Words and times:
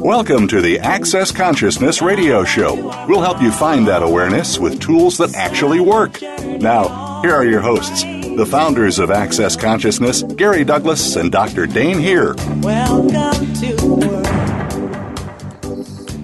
Welcome 0.00 0.46
to 0.48 0.60
the 0.60 0.78
Access 0.78 1.32
Consciousness 1.32 2.00
Radio 2.00 2.44
Show. 2.44 2.76
We'll 3.08 3.20
help 3.20 3.42
you 3.42 3.50
find 3.50 3.88
that 3.88 4.00
awareness 4.00 4.56
with 4.56 4.80
tools 4.80 5.18
that 5.18 5.34
actually 5.34 5.80
work. 5.80 6.22
Now, 6.22 7.20
here 7.22 7.34
are 7.34 7.44
your 7.44 7.60
hosts, 7.60 8.04
the 8.04 8.46
founders 8.48 9.00
of 9.00 9.10
Access 9.10 9.56
Consciousness, 9.56 10.22
Gary 10.22 10.62
Douglas 10.62 11.16
and 11.16 11.32
Dr. 11.32 11.66
Dane 11.66 11.98
Heer. 11.98 12.36
Welcome 12.60 13.52
to 13.54 13.74
the 13.74 13.86
world. 13.86 14.24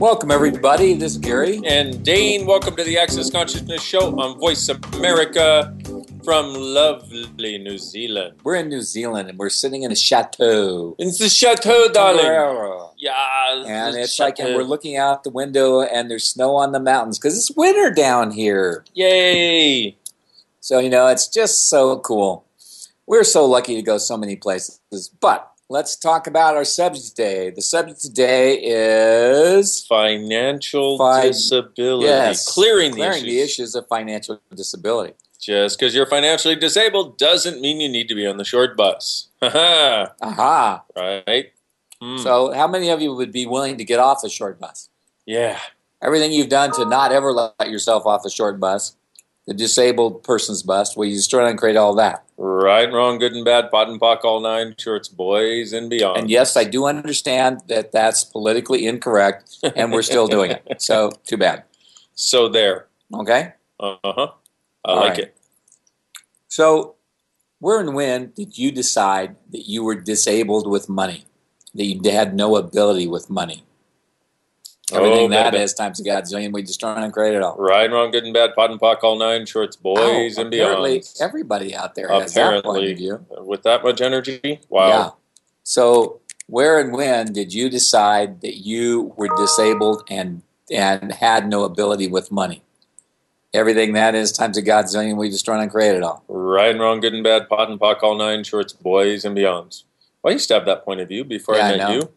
Welcome, 0.00 0.30
everybody. 0.30 0.94
This 0.94 1.12
is 1.12 1.18
Gary. 1.18 1.60
And 1.64 2.04
Dane, 2.04 2.46
welcome 2.46 2.76
to 2.76 2.84
the 2.84 2.98
Access 2.98 3.28
Consciousness 3.28 3.82
Show 3.82 4.16
on 4.20 4.38
Voice 4.38 4.68
America 4.68 5.76
from 6.24 6.54
lovely 6.54 7.58
New 7.58 7.76
Zealand. 7.78 8.38
We're 8.42 8.56
in 8.56 8.68
New 8.68 8.80
Zealand 8.80 9.28
and 9.28 9.38
we're 9.38 9.50
sitting 9.50 9.82
in 9.82 9.92
a 9.92 9.96
chateau. 9.96 10.96
It's 10.98 11.18
the 11.18 11.28
chateau, 11.28 11.88
darling. 11.92 12.24
Yeah, 12.96 13.62
And 13.66 13.94
the 13.94 14.00
it's 14.02 14.18
like, 14.18 14.38
and 14.38 14.54
we're 14.54 14.62
looking 14.62 14.96
out 14.96 15.24
the 15.24 15.30
window 15.30 15.82
and 15.82 16.10
there's 16.10 16.26
snow 16.26 16.56
on 16.56 16.72
the 16.72 16.80
mountains 16.80 17.18
because 17.18 17.36
it's 17.36 17.50
winter 17.56 17.90
down 17.90 18.30
here. 18.30 18.84
Yay! 18.94 19.96
So, 20.60 20.78
you 20.78 20.88
know, 20.88 21.08
it's 21.08 21.28
just 21.28 21.68
so 21.68 21.98
cool. 21.98 22.46
We're 23.06 23.24
so 23.24 23.44
lucky 23.44 23.74
to 23.76 23.82
go 23.82 23.98
so 23.98 24.16
many 24.16 24.36
places. 24.36 24.80
But 25.20 25.50
let's 25.68 25.94
talk 25.94 26.26
about 26.26 26.56
our 26.56 26.64
subject 26.64 27.08
today. 27.08 27.50
The 27.50 27.60
subject 27.60 28.00
today 28.00 28.54
is 28.62 29.84
Financial 29.86 30.96
Fi- 30.96 31.26
disability. 31.26 32.06
yes, 32.06 32.50
Clearing, 32.50 32.92
the, 32.92 32.96
clearing 32.96 33.16
issues. 33.24 33.28
the 33.34 33.40
issues 33.40 33.74
of 33.74 33.86
financial 33.88 34.40
disability. 34.54 35.12
Just 35.44 35.78
because 35.78 35.94
you're 35.94 36.06
financially 36.06 36.56
disabled 36.56 37.18
doesn't 37.18 37.60
mean 37.60 37.78
you 37.80 37.88
need 37.88 38.08
to 38.08 38.14
be 38.14 38.26
on 38.26 38.38
the 38.38 38.44
short 38.44 38.78
bus. 38.78 39.28
Haha, 39.42 40.06
Aha. 40.22 40.82
right? 40.96 41.52
Hmm. 42.00 42.16
So, 42.16 42.52
how 42.52 42.66
many 42.66 42.88
of 42.88 43.02
you 43.02 43.14
would 43.14 43.30
be 43.30 43.44
willing 43.46 43.76
to 43.76 43.84
get 43.84 44.00
off 44.00 44.22
the 44.22 44.30
short 44.30 44.58
bus? 44.58 44.88
yeah. 45.26 45.58
Everything 46.02 46.32
you've 46.32 46.50
done 46.50 46.70
to 46.72 46.84
not 46.84 47.12
ever 47.12 47.32
let 47.32 47.70
yourself 47.70 48.04
off 48.04 48.22
the 48.22 48.28
short 48.28 48.60
bus, 48.60 48.94
the 49.46 49.54
disabled 49.54 50.22
person's 50.22 50.62
bus, 50.62 50.94
well, 50.94 51.08
you 51.08 51.14
just 51.16 51.30
try 51.30 51.48
and 51.48 51.58
create 51.58 51.76
all 51.76 51.94
that. 51.94 52.24
Right, 52.36 52.92
wrong, 52.92 53.18
good 53.18 53.32
and 53.32 53.42
bad, 53.42 53.70
POD 53.70 53.88
and 53.88 54.00
POC, 54.00 54.24
all 54.24 54.40
nine 54.40 54.74
shorts, 54.78 55.08
boys 55.08 55.72
and 55.72 55.88
beyond. 55.88 56.18
And 56.18 56.30
yes, 56.30 56.58
I 56.58 56.64
do 56.64 56.84
understand 56.84 57.62
that 57.68 57.90
that's 57.92 58.22
politically 58.22 58.86
incorrect, 58.86 59.56
and 59.74 59.92
we're 59.92 60.02
still 60.02 60.26
doing 60.26 60.50
it. 60.50 60.62
So, 60.78 61.10
too 61.26 61.38
bad. 61.38 61.62
So 62.14 62.48
there. 62.50 62.86
Okay? 63.14 63.54
Uh 63.80 63.96
huh. 64.04 64.28
I 64.84 64.90
All 64.90 64.96
like 65.00 65.10
right. 65.10 65.18
it. 65.20 65.36
So, 66.48 66.94
where 67.58 67.80
and 67.80 67.94
when 67.94 68.32
did 68.36 68.58
you 68.58 68.70
decide 68.70 69.36
that 69.50 69.68
you 69.68 69.82
were 69.82 69.94
disabled 69.94 70.68
with 70.70 70.88
money? 70.88 71.24
That 71.74 71.84
you 71.84 72.00
had 72.10 72.34
no 72.36 72.56
ability 72.56 73.06
with 73.08 73.28
money? 73.30 73.64
Oh, 74.92 74.98
Everything 74.98 75.26
Oh, 75.26 75.28
that 75.30 75.52
baby. 75.52 75.64
is 75.64 75.72
times 75.74 75.98
a 75.98 76.04
godzillion, 76.04 76.52
we 76.52 76.62
just 76.62 76.78
try 76.78 77.02
and 77.02 77.12
create 77.12 77.34
it 77.34 77.42
all. 77.42 77.56
Right, 77.56 77.84
and 77.86 77.94
wrong, 77.94 78.10
good 78.10 78.24
and 78.24 78.34
bad, 78.34 78.54
POD 78.54 78.72
and 78.72 78.80
POC, 78.80 79.02
all 79.02 79.18
nine 79.18 79.46
shorts, 79.46 79.76
oh, 79.80 79.94
boys 79.94 80.36
Oh, 80.38 80.42
and 80.42 80.52
apparently 80.54 80.98
beyond. 80.98 81.06
everybody 81.20 81.74
out 81.74 81.94
there 81.94 82.08
has 82.08 82.34
that 82.34 82.62
point 82.62 82.66
Apparently. 82.66 82.92
of 82.92 82.98
view. 82.98 83.26
With 83.38 83.62
that 83.62 83.82
much 83.82 84.00
energy, 84.02 84.60
wow. 84.68 84.88
Yeah. 84.88 85.10
So 85.62 86.20
where 86.46 86.78
and 86.78 86.92
when 86.92 87.32
did 87.32 87.54
you 87.54 87.70
decide 87.70 88.42
that 88.42 88.58
you 88.58 89.14
were 89.16 89.28
disabled 89.38 90.02
and 90.10 90.42
and 90.70 91.12
had 91.12 91.48
no 91.48 91.64
ability 91.64 92.06
with 92.08 92.30
money? 92.30 92.62
Everything 93.54 93.92
that 93.94 94.14
is 94.14 94.32
times 94.32 94.58
a 94.58 94.62
godzillion, 94.62 95.16
we 95.16 95.30
just 95.30 95.44
try 95.44 95.62
and 95.62 95.70
create 95.70 95.94
it 95.94 96.02
all. 96.02 96.24
Right 96.28 96.70
and 96.70 96.80
wrong, 96.80 97.00
good 97.00 97.14
and 97.14 97.22
bad, 97.24 97.48
POD 97.48 97.70
and 97.70 97.80
POC, 97.80 98.02
all 98.02 98.16
nine 98.16 98.42
shorts, 98.44 98.72
boys 98.72 99.24
and 99.24 99.36
beyonds. 99.36 99.84
Well, 100.22 100.30
I 100.30 100.34
used 100.34 100.48
to 100.48 100.54
have 100.54 100.66
that 100.66 100.84
point 100.84 101.00
of 101.00 101.08
view 101.08 101.24
before 101.24 101.54
Yeah, 101.56 101.66
I 101.66 101.68
I 101.68 101.76
met 101.76 101.88
know. 101.88 101.94
you. 101.94 102.12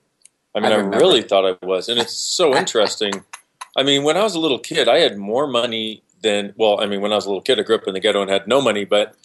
I 0.55 0.59
mean, 0.59 0.71
I 0.71 0.75
I, 0.75 0.79
really 0.79 1.21
thought 1.21 1.45
I 1.45 1.65
was, 1.65 1.87
and 1.89 1.99
it's 1.99 2.15
so 2.15 2.55
interesting. 2.61 3.23
I 3.75 3.83
mean, 3.83 4.03
when 4.03 4.17
I 4.17 4.23
was 4.23 4.33
a 4.35 4.39
little 4.39 4.59
kid, 4.59 4.87
I 4.87 4.97
had 4.99 5.17
more 5.17 5.45
money 5.45 6.01
than 6.23 6.53
well. 6.57 6.81
I 6.81 6.87
mean, 6.87 7.01
when 7.01 7.11
I 7.11 7.15
was 7.15 7.25
a 7.25 7.29
little 7.29 7.43
kid, 7.43 7.59
I 7.59 7.63
grew 7.63 7.75
up 7.75 7.87
in 7.87 7.93
the 7.93 7.99
ghetto 7.99 8.21
and 8.21 8.31
had 8.31 8.47
no 8.47 8.59
money. 8.59 8.85
But 8.85 9.15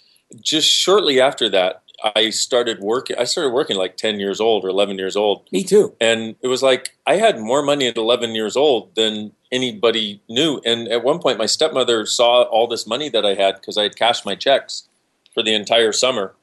just 0.40 0.68
shortly 0.68 1.20
after 1.20 1.48
that, 1.48 1.82
I 2.16 2.28
started 2.30 2.80
working. 2.80 3.16
I 3.18 3.24
started 3.24 3.50
working 3.50 3.76
like 3.76 3.96
ten 3.96 4.20
years 4.20 4.40
old 4.40 4.64
or 4.64 4.68
eleven 4.68 4.98
years 4.98 5.16
old, 5.16 5.48
Me 5.52 5.64
too. 5.64 5.94
and 6.00 6.34
it 6.42 6.48
was 6.48 6.62
like 6.62 6.90
I 7.06 7.16
had 7.16 7.38
more 7.38 7.62
money 7.62 7.86
at 7.86 7.96
11 7.96 8.34
years 8.34 8.56
old 8.56 8.94
than 8.96 9.32
anybody 9.52 10.22
knew. 10.28 10.60
And 10.64 10.88
at 10.88 11.04
one 11.04 11.18
point, 11.18 11.38
my 11.38 11.46
stepmother 11.46 12.06
saw 12.06 12.42
all 12.42 12.66
this 12.66 12.86
money 12.86 13.08
that 13.10 13.24
I 13.24 13.34
had 13.34 13.56
because 13.56 13.78
I 13.78 13.84
had 13.84 13.96
cashed 13.96 14.26
my 14.26 14.34
checks 14.34 14.88
for 15.32 15.42
the 15.42 15.54
entire 15.54 15.92
summer, 15.92 16.34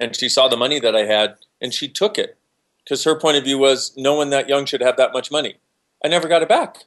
and 0.00 0.16
she 0.16 0.28
saw 0.28 0.48
the 0.48 0.56
money 0.56 0.80
that 0.80 0.96
I 0.96 1.04
had, 1.04 1.36
and 1.60 1.74
she 1.74 1.88
took 1.88 2.16
it 2.18 2.38
because 2.84 3.04
her 3.04 3.18
point 3.18 3.36
of 3.36 3.44
view 3.44 3.58
was 3.58 3.92
no 3.96 4.14
one 4.14 4.30
that 4.30 4.48
young 4.48 4.64
should 4.64 4.80
have 4.80 4.96
that 4.96 5.12
much 5.12 5.30
money. 5.30 5.56
I 6.04 6.08
never 6.08 6.28
got 6.28 6.42
it 6.42 6.48
back. 6.48 6.84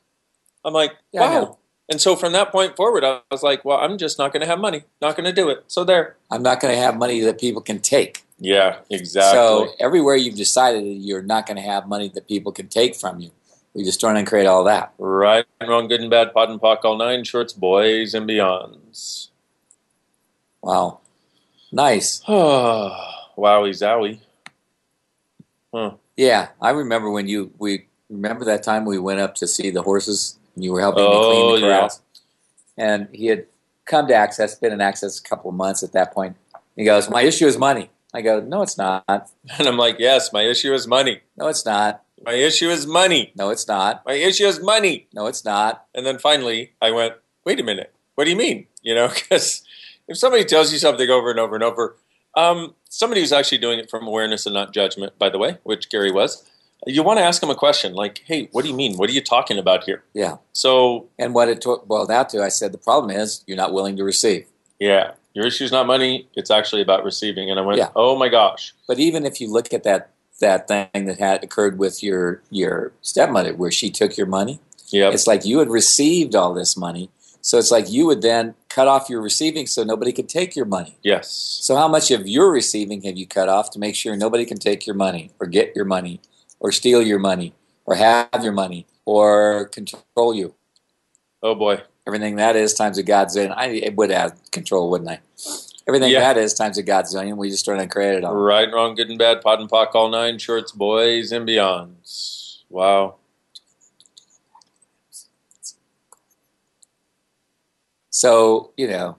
I'm 0.64 0.74
like, 0.74 0.94
Yeah, 1.12 1.22
wow. 1.22 1.58
And 1.90 2.00
so 2.00 2.16
from 2.16 2.34
that 2.34 2.52
point 2.52 2.76
forward, 2.76 3.04
I 3.04 3.22
was 3.32 3.42
like, 3.42 3.66
well, 3.66 3.80
I'm 3.80 3.98
just 3.98 4.20
not 4.20 4.32
going 4.32 4.42
to 4.42 4.48
have 4.48 4.60
money, 4.60 4.84
not 5.02 5.18
going 5.18 5.26
to 5.26 5.34
do 5.34 5.50
it. 5.50 5.64
So 5.68 5.84
there. 5.84 6.18
I'm 6.30 6.44
not 6.44 6.60
going 6.60 6.74
to 6.74 6.80
have 6.80 6.96
money 6.96 7.20
that 7.22 7.40
people 7.40 7.64
can 7.64 7.80
take. 7.80 8.24
Yeah, 8.38 8.78
exactly. 8.92 9.34
So 9.34 9.74
everywhere 9.80 10.16
you've 10.16 10.36
decided 10.38 10.84
that 10.84 11.00
you're 11.02 11.24
not 11.24 11.48
going 11.48 11.58
to 11.58 11.64
have 11.64 11.88
money 11.88 12.10
that 12.10 12.28
people 12.28 12.52
can 12.52 12.68
take 12.68 12.96
from 12.96 13.20
you, 13.20 13.32
we 13.74 13.84
just 13.84 14.00
try 14.00 14.18
and 14.18 14.28
create 14.28 14.46
all 14.46 14.64
that. 14.66 14.94
right 14.98 15.46
and 15.62 15.70
wrong, 15.70 15.88
good 15.88 16.02
and 16.02 16.10
bad, 16.10 16.34
POD 16.34 16.50
and 16.50 16.62
POC, 16.62 16.86
all 16.86 16.98
nine 16.98 17.24
shorts, 17.24 17.54
boys 17.54 18.14
and 18.14 18.28
beyonds. 18.28 19.30
Wow. 20.62 21.00
Nice. 21.72 22.22
Wowie 22.28 22.98
zowie. 23.38 24.20
Huh. 25.74 25.92
Yeah, 26.18 26.50
I 26.62 26.72
remember 26.72 27.10
when 27.10 27.28
you 27.28 27.52
we 27.60 27.86
remember 28.10 28.44
that 28.46 28.64
time 28.64 28.86
we 28.86 28.98
went 28.98 29.20
up 29.20 29.36
to 29.36 29.48
see 29.48 29.70
the 29.70 29.84
horses 29.84 30.38
and 30.56 30.64
you 30.64 30.74
were 30.74 30.82
helping 30.82 31.04
me 31.04 31.10
Oh, 31.12 31.32
clean 31.32 31.62
the 31.62 31.68
oh, 31.68 31.70
yeah. 31.70 31.90
And 32.78 33.08
he 33.14 33.28
had 33.28 33.46
come 33.86 34.08
to 34.08 34.16
Access, 34.16 34.56
been 34.56 34.74
in 34.74 34.82
Access 34.82 35.20
a 35.20 35.24
couple 35.24 35.50
of 35.50 35.56
months 35.56 35.84
at 35.84 35.94
that 35.94 36.14
point. 36.14 36.36
He 36.76 36.84
goes, 36.86 37.10
"My 37.10 37.22
issue 37.22 37.46
is 37.46 37.58
money." 37.58 37.90
I 38.14 38.22
go, 38.22 38.40
"No, 38.42 38.62
it's 38.64 38.78
not. 38.78 39.06
And 39.58 39.68
I'm 39.68 39.78
like, 39.78 39.98
yes, 40.00 40.34
my 40.34 40.42
issue 40.44 40.74
is 40.74 40.88
money. 40.88 41.22
No, 41.38 41.48
it's 41.48 41.66
not. 41.66 42.04
My 42.30 42.36
issue 42.36 42.70
is 42.70 42.86
money. 42.86 43.32
No, 43.36 43.50
it's 43.50 43.68
not. 43.68 44.06
My 44.06 44.14
issue 44.14 44.46
is 44.46 44.60
money. 44.62 45.08
No, 45.16 45.26
it's 45.26 45.44
not." 45.44 45.86
And 45.96 46.06
then 46.06 46.20
finally, 46.20 46.74
I 46.80 46.92
went, 46.92 47.16
wait 47.44 47.60
a 47.60 47.64
minute. 47.64 47.92
What 48.14 48.26
do 48.26 48.30
you 48.30 48.38
mean? 48.38 48.68
You 48.84 48.94
know, 48.94 49.08
because 49.14 49.64
if 50.08 50.16
somebody 50.16 50.46
tells 50.46 50.72
you 50.72 50.78
something 50.78 51.10
over 51.10 51.32
and 51.32 51.40
over 51.40 51.56
and 51.56 51.64
over, 51.64 51.96
um, 52.36 52.76
somebody 52.88 53.22
who's 53.22 53.34
actually 53.34 53.58
doing 53.58 53.80
it 53.80 53.90
from 53.90 54.06
awareness 54.06 54.46
and 54.46 54.54
not 54.54 54.74
judgment, 54.74 55.18
by 55.18 55.30
the 55.30 55.40
way, 55.40 55.58
which 55.64 55.90
Gary 55.90 56.12
was, 56.12 56.48
you 56.86 57.02
want 57.02 57.18
to 57.18 57.24
ask 57.24 57.42
them 57.42 57.50
a 57.50 57.56
question 57.56 57.96
like, 57.96 58.22
hey, 58.28 58.48
what 58.52 58.62
do 58.62 58.70
you 58.70 58.76
mean? 58.76 58.96
What 58.98 59.10
are 59.10 59.14
you 59.14 59.22
talking 59.24 59.58
about 59.58 59.86
here? 59.86 60.04
Yeah. 60.14 60.36
So, 60.54 61.08
And 61.18 61.34
what 61.34 61.48
it 61.50 61.62
took 61.62 61.88
boiled 61.88 62.12
out 62.12 62.30
to, 62.30 62.44
I 62.44 62.50
said, 62.50 62.72
the 62.72 62.78
problem 62.78 63.10
is 63.10 63.44
you're 63.48 63.58
not 63.58 63.74
willing 63.74 63.98
to 63.98 64.04
receive. 64.04 64.46
yeah, 64.80 65.14
your 65.34 65.46
issue 65.48 65.64
is 65.64 65.72
not 65.72 65.88
money. 65.88 66.28
It's 66.36 66.52
actually 66.52 66.82
about 66.84 67.04
receiving. 67.04 67.50
And 67.50 67.60
I 67.60 67.64
went, 67.64 67.78
Yeah. 67.80 67.90
oh 67.96 68.16
my 68.16 68.30
gosh. 68.30 68.74
But 68.88 69.00
even 69.00 69.26
if 69.26 69.42
you 69.42 69.52
look 69.52 69.74
at 69.74 69.84
that 69.84 70.12
that 70.40 70.68
thing 70.68 71.06
that 71.06 71.20
had 71.20 71.44
occurred 71.44 71.78
with 71.80 72.02
your 72.04 72.42
your 72.50 72.92
stepmother, 73.02 73.54
where 73.54 73.72
she 73.72 73.90
took 73.90 74.18
your 74.18 74.28
money, 74.28 74.60
Yep. 74.92 75.14
It's 75.14 75.28
like 75.28 75.46
you 75.46 75.60
had 75.60 75.70
received 75.70 76.36
all 76.36 76.54
this 76.54 76.76
money. 76.76 77.10
So 77.42 77.58
it's 77.58 77.72
like 77.72 77.90
you 77.90 78.06
would 78.08 78.22
then 78.22 78.56
cut 78.68 78.88
off 78.88 79.10
your 79.10 79.22
receiving 79.22 79.66
so 79.66 79.84
nobody 79.84 80.12
could 80.12 80.28
take 80.28 80.56
your 80.56 80.66
money. 80.66 80.98
yes. 81.04 81.32
So 81.32 81.76
how 81.76 81.88
much 81.88 82.12
of 82.12 82.28
your 82.28 82.52
receiving 82.52 83.02
have 83.04 83.18
you 83.18 83.26
cut 83.28 83.50
off 83.50 83.72
to 83.72 83.80
make 83.80 83.96
sure 83.96 84.16
nobody 84.16 84.46
can 84.46 84.58
take 84.58 84.86
your 84.86 84.96
money 84.96 85.32
or 85.40 85.48
get 85.48 85.76
your 85.76 85.86
money 85.86 86.20
or 86.60 86.72
steal 86.72 87.02
your 87.02 87.20
money 87.20 87.54
or 87.86 87.96
have 87.96 88.44
your 88.44 88.52
money 88.52 88.88
or 89.06 89.66
control 89.66 90.34
you? 90.34 90.56
Oh 91.42 91.56
boy. 91.56 91.82
Everything 92.06 92.36
that 92.38 92.56
is 92.56 92.74
times 92.74 92.98
a 92.98 93.04
God's 93.04 93.36
in. 93.36 93.52
I 93.52 93.92
would 93.96 94.10
have 94.10 94.38
control, 94.52 94.90
wouldn't 94.90 95.10
I? 95.10 95.20
Everything 95.90 96.12
Yeah. 96.12 96.20
that 96.34 96.38
is 96.38 96.54
times 96.54 96.78
a 96.78 96.84
godzillion. 96.84 97.36
We 97.38 97.50
just 97.50 97.66
trying 97.66 97.80
to 97.80 97.88
create 97.88 98.14
it 98.16 98.24
all. 98.24 98.36
Right, 98.36 98.66
and 98.66 98.74
wrong, 98.74 98.94
good 98.96 99.10
and 99.10 99.18
bad, 99.18 99.42
POD 99.42 99.62
and 99.62 99.70
POC, 99.70 99.96
all 99.96 100.10
nine 100.10 100.38
shorts, 100.38 100.72
boys 100.72 101.32
and 101.32 101.48
beyonds. 101.48 102.60
Wow. 102.70 103.16
So 108.10 108.72
you 108.78 108.88
know. 108.88 109.18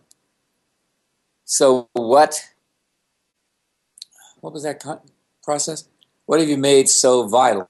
So 1.44 1.88
what? 1.92 2.40
What 4.40 4.52
was 4.52 4.62
that 4.62 4.80
con- 4.80 5.00
process? 5.42 5.88
What 6.26 6.40
have 6.40 6.48
you 6.48 6.56
made 6.56 6.88
so 6.88 7.26
vital? 7.26 7.66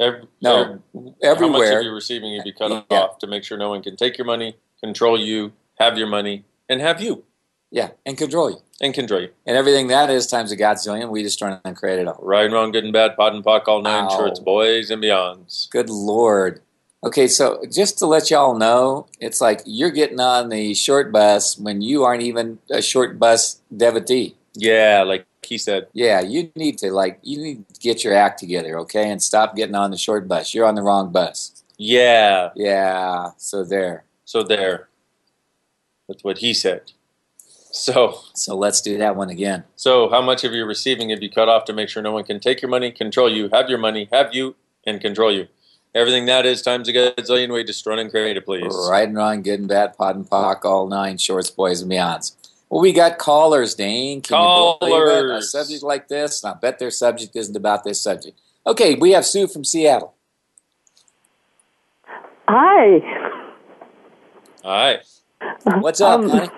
Ev- 0.00 0.26
No, 0.40 0.62
ev- 0.62 0.68
How 0.94 1.00
much 1.02 1.14
everywhere. 1.22 1.78
of 1.80 1.84
your 1.84 1.94
receiving 1.94 2.32
you 2.32 2.42
be 2.42 2.52
cut 2.52 2.86
Yeah. 2.90 2.98
off 2.98 3.18
to 3.18 3.26
make 3.26 3.44
sure 3.44 3.58
no 3.58 3.68
one 3.68 3.82
can 3.82 3.94
take 3.96 4.16
your 4.16 4.24
money, 4.24 4.56
control 4.82 5.20
you, 5.20 5.52
have 5.78 5.98
your 5.98 6.06
money, 6.06 6.44
and 6.68 6.80
have 6.80 7.00
you, 7.02 7.24
Yeah, 7.72 7.88
and 8.04 8.18
control 8.18 8.50
you. 8.50 8.58
and 8.82 8.92
control 8.92 9.22
you. 9.22 9.30
And 9.46 9.56
everything 9.56 9.86
that 9.88 10.10
is 10.10 10.26
times 10.26 10.52
a 10.52 10.56
godzillion. 10.56 11.08
We 11.10 11.22
just 11.22 11.38
trying 11.38 11.58
to 11.64 11.72
create 11.72 11.98
it 11.98 12.06
all. 12.06 12.20
Right, 12.22 12.44
and 12.44 12.52
wrong, 12.52 12.70
good 12.70 12.84
and 12.84 12.92
bad, 12.92 13.16
POD 13.16 13.34
and 13.36 13.44
POC, 13.44 13.66
all 13.66 13.80
nine 13.80 14.04
Ow. 14.04 14.08
shorts, 14.10 14.38
boys 14.38 14.90
and 14.90 15.02
beyonds. 15.02 15.70
Good 15.70 15.88
lord. 15.88 16.60
Okay, 17.02 17.26
so 17.26 17.64
just 17.72 17.98
to 17.98 18.06
let 18.06 18.30
y'all 18.30 18.54
know, 18.54 19.06
it's 19.18 19.40
like 19.40 19.62
you're 19.64 19.90
getting 19.90 20.20
on 20.20 20.50
the 20.50 20.74
short 20.74 21.10
bus 21.10 21.58
when 21.58 21.80
you 21.80 22.04
aren't 22.04 22.22
even 22.22 22.58
a 22.70 22.82
short 22.82 23.18
bus 23.18 23.60
devotee. 23.74 24.36
Yeah, 24.54 25.02
like 25.02 25.26
he 25.42 25.56
said. 25.56 25.88
Yeah, 25.94 26.20
you 26.20 26.52
need 26.54 26.76
to 26.78 26.92
like 26.92 27.18
you 27.22 27.42
need 27.42 27.68
to 27.70 27.80
get 27.80 28.04
your 28.04 28.14
act 28.14 28.38
together, 28.38 28.78
okay, 28.80 29.10
and 29.10 29.22
stop 29.22 29.56
getting 29.56 29.74
on 29.74 29.90
the 29.90 29.96
short 29.96 30.28
bus. 30.28 30.52
You're 30.54 30.66
on 30.66 30.74
the 30.74 30.82
wrong 30.82 31.10
bus. 31.10 31.64
Yeah. 31.78 32.50
Yeah, 32.54 33.30
so 33.38 33.64
there. 33.64 34.04
So 34.24 34.42
there. 34.42 34.88
That's 36.06 36.22
what 36.22 36.38
he 36.38 36.52
said. 36.52 36.92
So, 37.74 38.20
So 38.34 38.54
let's 38.56 38.80
do 38.82 38.98
that 38.98 39.16
one 39.16 39.30
again. 39.30 39.64
so 39.76 40.08
how 40.10 40.20
much 40.20 40.44
of 40.44 40.52
your 40.52 40.66
receiving 40.66 41.08
have 41.10 41.22
you 41.22 41.30
cut 41.30 41.48
off 41.48 41.64
to 41.64 41.72
make 41.72 41.88
sure 41.88 42.02
no 42.02 42.12
one 42.12 42.24
can 42.24 42.38
take 42.38 42.60
your 42.60 42.68
money, 42.70 42.92
control 42.92 43.30
you, 43.32 43.48
have 43.52 43.68
your 43.70 43.78
money, 43.78 44.08
have 44.12 44.34
you, 44.34 44.54
and 44.86 45.00
control 45.00 45.32
you? 45.32 45.48
Everything 45.94 46.26
that 46.26 46.44
is 46.46 46.60
times 46.62 46.88
a 46.88 46.92
gazillion 46.92 47.52
way 47.52 47.62
destroy 47.62 47.98
and 47.98 48.10
create 48.10 48.36
it, 48.36 48.44
please. 48.44 48.74
Right 48.90 49.08
and 49.08 49.16
wrong, 49.16 49.42
good 49.42 49.60
and 49.60 49.68
bad, 49.68 49.96
POD 49.96 50.16
and 50.16 50.28
POC, 50.30 50.64
all 50.64 50.86
nine 50.86 51.16
shorts, 51.18 51.50
boys 51.50 51.80
and 51.82 51.90
beyonds. 51.90 52.34
Well, 52.70 52.80
we 52.80 52.92
got 52.92 53.18
callers, 53.18 53.74
Dane. 53.74 54.22
Can 54.22 54.36
you 54.38 54.76
believe 54.80 55.30
it? 55.30 55.30
A 55.36 55.42
subject 55.42 55.82
like 55.82 56.08
this, 56.08 56.42
and 56.44 56.54
I 56.54 56.58
bet 56.58 56.78
their 56.78 56.90
subject 56.90 57.36
isn't 57.36 57.56
about 57.56 57.84
this 57.84 58.00
subject. 58.00 58.38
Okay, 58.66 58.94
we 58.94 59.12
have 59.12 59.26
Sue 59.26 59.46
from 59.46 59.64
Seattle. 59.64 60.14
Hi. 62.48 63.00
All 64.64 64.70
right. 64.70 65.00
What's 65.80 66.00
up, 66.00 66.20
Um, 66.20 66.28
honey? 66.30 66.48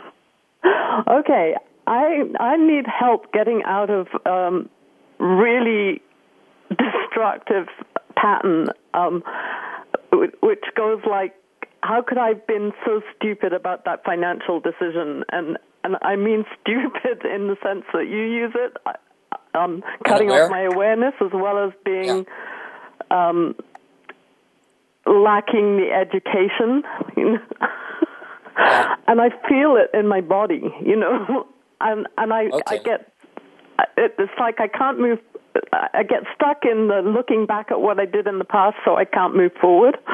Okay, 1.08 1.54
I 1.86 2.22
I 2.40 2.56
need 2.56 2.86
help 2.86 3.32
getting 3.32 3.62
out 3.64 3.90
of 3.90 4.06
um, 4.26 4.68
really 5.18 6.00
destructive 6.70 7.66
pattern, 8.16 8.68
um, 8.94 9.22
wh- 10.12 10.42
which 10.42 10.64
goes 10.76 11.00
like, 11.08 11.34
how 11.82 12.00
could 12.02 12.16
I 12.18 12.28
have 12.28 12.46
been 12.46 12.72
so 12.86 13.02
stupid 13.16 13.52
about 13.52 13.84
that 13.84 14.04
financial 14.04 14.60
decision? 14.60 15.24
And 15.30 15.58
and 15.84 15.96
I 16.02 16.16
mean 16.16 16.44
stupid 16.60 17.24
in 17.24 17.48
the 17.48 17.56
sense 17.62 17.84
that 17.92 18.06
you 18.08 18.18
use 18.22 18.52
it. 18.54 18.76
I- 18.86 18.94
Um, 19.54 19.84
cutting 20.04 20.30
Unaware? 20.30 20.46
off 20.46 20.50
my 20.50 20.62
awareness 20.62 21.14
as 21.20 21.30
well 21.32 21.58
as 21.66 21.72
being 21.84 22.26
um, 23.12 23.54
lacking 25.06 25.76
the 25.76 25.92
education. 25.92 26.82
You 28.56 28.62
know? 28.64 28.70
Yeah. 28.70 28.94
and 29.08 29.20
I 29.20 29.30
feel 29.48 29.76
it 29.76 29.90
in 29.98 30.06
my 30.08 30.20
body, 30.20 30.62
you 30.84 30.96
know, 30.96 31.46
and 31.80 32.06
and 32.18 32.32
I 32.32 32.50
I 32.66 32.78
get 32.78 33.12
it, 33.96 34.14
it's 34.18 34.32
like 34.38 34.60
I 34.60 34.68
can't 34.68 34.98
move. 35.00 35.18
I 35.72 36.02
get 36.02 36.24
stuck 36.34 36.64
in 36.64 36.88
the 36.88 37.00
looking 37.04 37.46
back 37.46 37.70
at 37.70 37.80
what 37.80 38.00
I 38.00 38.06
did 38.06 38.26
in 38.26 38.38
the 38.38 38.44
past, 38.44 38.76
so 38.84 38.96
I 38.96 39.04
can't 39.04 39.36
move 39.36 39.52
forward. 39.60 39.98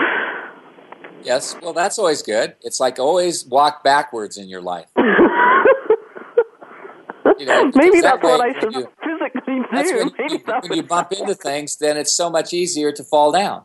Yes, 1.22 1.54
well, 1.60 1.74
that's 1.74 1.98
always 1.98 2.22
good. 2.22 2.54
It's 2.62 2.80
like 2.80 2.98
always 2.98 3.44
walk 3.44 3.84
backwards 3.84 4.38
in 4.38 4.48
your 4.48 4.62
life. 4.62 4.88
You 4.96 5.04
know, 7.44 7.64
Maybe 7.74 8.00
that 8.00 8.22
that's 8.22 8.22
what 8.22 8.40
I 8.40 8.58
should 8.58 8.72
you- 8.72 8.88
physically 9.04 9.56
do. 9.60 9.64
That's 9.70 9.92
when 9.92 10.12
Maybe 10.18 10.32
you, 10.32 10.38
that 10.46 10.62
when 10.62 10.72
you 10.78 10.82
bump 10.82 11.12
into 11.12 11.34
things, 11.34 11.76
then 11.76 11.98
it's 11.98 12.12
so 12.16 12.30
much 12.30 12.54
easier 12.54 12.90
to 12.92 13.04
fall 13.04 13.32
down. 13.32 13.64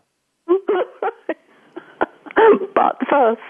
but 2.75 2.97
first. 3.09 3.41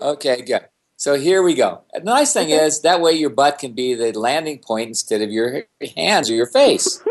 Okay, 0.00 0.42
good. 0.42 0.68
So 0.96 1.14
here 1.14 1.42
we 1.42 1.54
go. 1.54 1.82
The 1.92 2.00
nice 2.00 2.32
thing 2.32 2.50
is 2.50 2.80
that 2.80 3.00
way 3.00 3.12
your 3.12 3.30
butt 3.30 3.58
can 3.58 3.72
be 3.72 3.94
the 3.94 4.18
landing 4.18 4.58
point 4.58 4.88
instead 4.88 5.20
of 5.20 5.30
your 5.30 5.64
hands 5.94 6.30
or 6.30 6.34
your 6.34 6.46
face. 6.46 7.02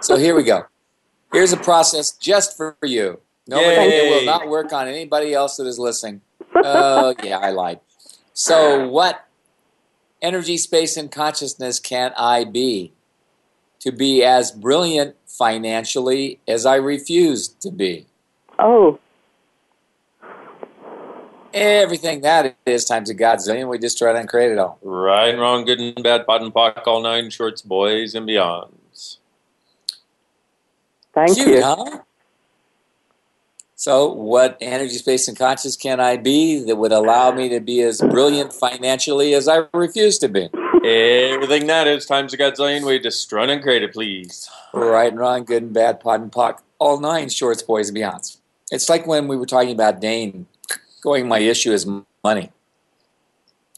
So 0.00 0.16
here 0.16 0.34
we 0.34 0.42
go. 0.42 0.64
Here's 1.32 1.52
a 1.52 1.58
process 1.58 2.12
just 2.12 2.56
for 2.56 2.76
you. 2.82 3.20
Nobody 3.46 3.90
Yay. 3.90 4.08
it 4.08 4.10
will 4.10 4.24
not 4.24 4.48
work 4.48 4.72
on 4.72 4.88
anybody 4.88 5.34
else 5.34 5.56
that 5.56 5.66
is 5.66 5.78
listening. 5.78 6.22
Oh, 6.54 7.14
yeah, 7.22 7.38
I 7.38 7.50
lied. 7.50 7.80
So, 8.32 8.88
what 8.88 9.26
energy, 10.22 10.56
space, 10.56 10.96
and 10.96 11.10
consciousness 11.10 11.78
can 11.78 12.12
I 12.16 12.44
be 12.44 12.92
to 13.80 13.92
be 13.92 14.24
as 14.24 14.50
brilliant 14.50 15.16
financially 15.26 16.40
as 16.48 16.66
I 16.66 16.76
refuse 16.76 17.48
to 17.48 17.70
be? 17.70 18.06
oh, 18.58 18.98
Everything 21.56 22.20
that 22.20 22.54
is 22.66 22.84
times 22.84 23.08
a 23.08 23.14
godzillion. 23.14 23.70
We 23.70 23.78
just 23.78 23.96
try 23.96 24.12
to 24.12 24.26
create 24.26 24.52
it 24.52 24.58
all. 24.58 24.78
Right 24.82 25.30
and 25.30 25.40
wrong, 25.40 25.64
good 25.64 25.80
and 25.80 26.02
bad, 26.02 26.26
POD 26.26 26.42
and 26.42 26.52
POC, 26.52 26.86
all 26.86 27.00
nine 27.00 27.30
shorts, 27.30 27.62
boys 27.62 28.14
and 28.14 28.28
beyonds. 28.28 29.16
thank 31.14 31.34
Cute, 31.34 31.48
you. 31.48 31.62
huh? 31.62 32.00
So, 33.74 34.12
what 34.12 34.58
energy, 34.60 34.96
space, 34.96 35.28
and 35.28 35.38
conscious 35.38 35.76
can 35.76 35.98
I 35.98 36.18
be 36.18 36.62
that 36.64 36.76
would 36.76 36.92
allow 36.92 37.32
me 37.32 37.48
to 37.48 37.60
be 37.60 37.80
as 37.80 38.02
brilliant 38.02 38.52
financially 38.52 39.32
as 39.32 39.48
I 39.48 39.62
refuse 39.72 40.18
to 40.18 40.28
be? 40.28 40.50
Everything 40.84 41.68
that 41.68 41.86
is 41.86 42.04
times 42.04 42.34
a 42.34 42.36
gazillion 42.36 42.84
way 42.84 42.98
destroy 42.98 43.48
and 43.48 43.62
create 43.62 43.82
it, 43.82 43.94
please. 43.94 44.46
Right 44.74 45.10
and 45.10 45.18
wrong, 45.18 45.44
good 45.44 45.62
and 45.62 45.72
bad, 45.72 46.00
POD 46.00 46.20
and 46.20 46.32
POC, 46.32 46.58
all 46.78 47.00
nine 47.00 47.30
shorts, 47.30 47.62
boys, 47.62 47.88
and 47.88 47.96
beyonds. 47.96 48.36
It's 48.70 48.90
like 48.90 49.06
when 49.06 49.26
we 49.26 49.38
were 49.38 49.46
talking 49.46 49.72
about 49.72 50.00
Dane 50.00 50.46
going, 51.00 51.28
My 51.28 51.38
issue 51.38 51.72
is 51.72 51.86
money. 52.24 52.50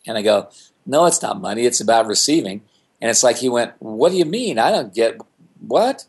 And 0.07 0.17
I 0.17 0.23
go, 0.23 0.49
No, 0.87 1.07
it's 1.07 1.23
not 1.23 1.41
money, 1.41 1.67
it's 1.67 1.81
about 1.81 2.07
receiving. 2.07 2.63
And 3.01 3.11
it's 3.11 3.23
like 3.23 3.39
he 3.39 3.49
went, 3.49 3.75
What 3.79 4.13
do 4.13 4.19
you 4.19 4.25
mean? 4.25 4.59
I 4.59 4.71
don't 4.71 4.95
get 4.95 5.19
what? 5.61 6.07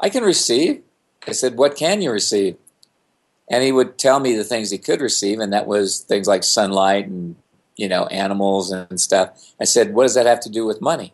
I 0.00 0.08
can 0.08 0.24
receive. 0.24 0.82
I 1.26 1.32
said, 1.32 1.56
What 1.56 1.76
can 1.76 2.02
you 2.02 2.10
receive? 2.10 2.56
And 3.50 3.62
he 3.62 3.72
would 3.72 3.98
tell 3.98 4.20
me 4.20 4.34
the 4.34 4.44
things 4.44 4.70
he 4.70 4.78
could 4.78 5.00
receive, 5.00 5.38
and 5.38 5.52
that 5.52 5.66
was 5.66 6.00
things 6.00 6.26
like 6.26 6.44
sunlight 6.44 7.06
and 7.06 7.36
you 7.76 7.88
know 7.88 8.06
animals 8.06 8.70
and 8.70 9.00
stuff. 9.00 9.52
I 9.60 9.64
said, 9.64 9.94
What 9.94 10.04
does 10.04 10.14
that 10.14 10.26
have 10.26 10.40
to 10.40 10.50
do 10.50 10.64
with 10.66 10.80
money? 10.80 11.12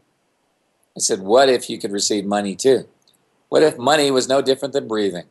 I 0.97 1.01
said, 1.01 1.21
What 1.21 1.49
if 1.49 1.69
you 1.69 1.79
could 1.79 1.93
receive 1.93 2.25
money 2.25 2.55
too? 2.55 2.89
What 3.49 3.63
if 3.65 3.77
money 3.77 4.11
was 4.11 4.29
no 4.29 4.41
different 4.41 4.75
than 4.75 4.87
breathing? 4.87 5.25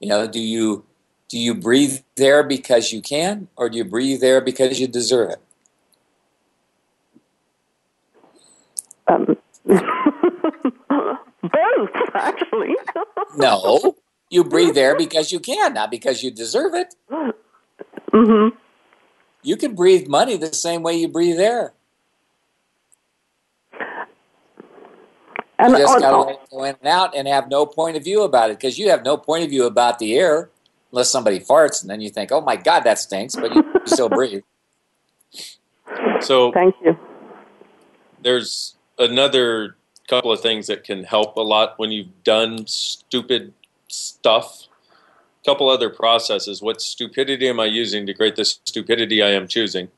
You 0.00 0.08
know, 0.08 0.26
do 0.26 0.40
you 0.40 0.84
do 1.32 1.38
you 1.38 1.54
breathe 1.54 2.00
there 2.16 2.42
because 2.42 2.92
you 2.92 3.00
can, 3.00 3.48
or 3.56 3.70
do 3.70 3.78
you 3.78 3.84
breathe 3.84 4.20
there 4.20 4.42
because 4.42 4.78
you 4.78 4.86
deserve 4.86 5.30
it? 5.30 5.40
Um, 9.08 9.38
both, 9.64 9.80
actually. 12.12 12.76
No, 13.34 13.96
you 14.28 14.44
breathe 14.44 14.74
there 14.74 14.94
because 14.98 15.32
you 15.32 15.40
can, 15.40 15.72
not 15.72 15.90
because 15.90 16.22
you 16.22 16.30
deserve 16.30 16.74
it. 16.74 16.94
Mm-hmm. 18.12 18.54
You 19.42 19.56
can 19.56 19.74
breathe 19.74 20.08
money 20.08 20.36
the 20.36 20.52
same 20.52 20.82
way 20.82 20.96
you 20.96 21.08
breathe 21.08 21.40
air. 21.40 21.72
And 25.58 25.72
You 25.72 25.78
just 25.78 25.98
got 25.98 26.10
to 26.10 26.18
let 26.18 26.34
it 26.34 26.40
go 26.50 26.64
in 26.64 26.76
and 26.78 26.88
out 26.88 27.16
and 27.16 27.26
have 27.26 27.48
no 27.48 27.64
point 27.64 27.96
of 27.96 28.04
view 28.04 28.20
about 28.20 28.50
it 28.50 28.58
because 28.58 28.78
you 28.78 28.90
have 28.90 29.02
no 29.02 29.16
point 29.16 29.44
of 29.44 29.48
view 29.48 29.64
about 29.64 29.98
the 29.98 30.18
air 30.18 30.50
unless 30.92 31.10
somebody 31.10 31.40
farts 31.40 31.82
and 31.82 31.90
then 31.90 32.00
you 32.00 32.10
think, 32.10 32.30
oh 32.30 32.40
my 32.40 32.56
God, 32.56 32.80
that 32.80 32.98
stinks, 32.98 33.34
but 33.34 33.54
you 33.54 33.64
still 33.86 34.08
breathe. 34.18 34.42
So 36.20 36.52
thank 36.52 36.76
you. 36.84 36.96
there's 38.22 38.76
another 38.98 39.76
couple 40.08 40.30
of 40.30 40.40
things 40.40 40.66
that 40.66 40.84
can 40.84 41.04
help 41.04 41.36
a 41.36 41.40
lot 41.40 41.78
when 41.78 41.90
you've 41.90 42.22
done 42.24 42.66
stupid 42.66 43.52
stuff. 43.88 44.68
A 45.42 45.44
couple 45.44 45.68
other 45.68 45.90
processes. 45.90 46.62
What 46.62 46.80
stupidity 46.80 47.48
am 47.48 47.58
I 47.58 47.64
using 47.64 48.06
to 48.06 48.14
create 48.14 48.36
this 48.36 48.60
stupidity 48.64 49.22
I 49.22 49.30
am 49.30 49.48
choosing? 49.48 49.88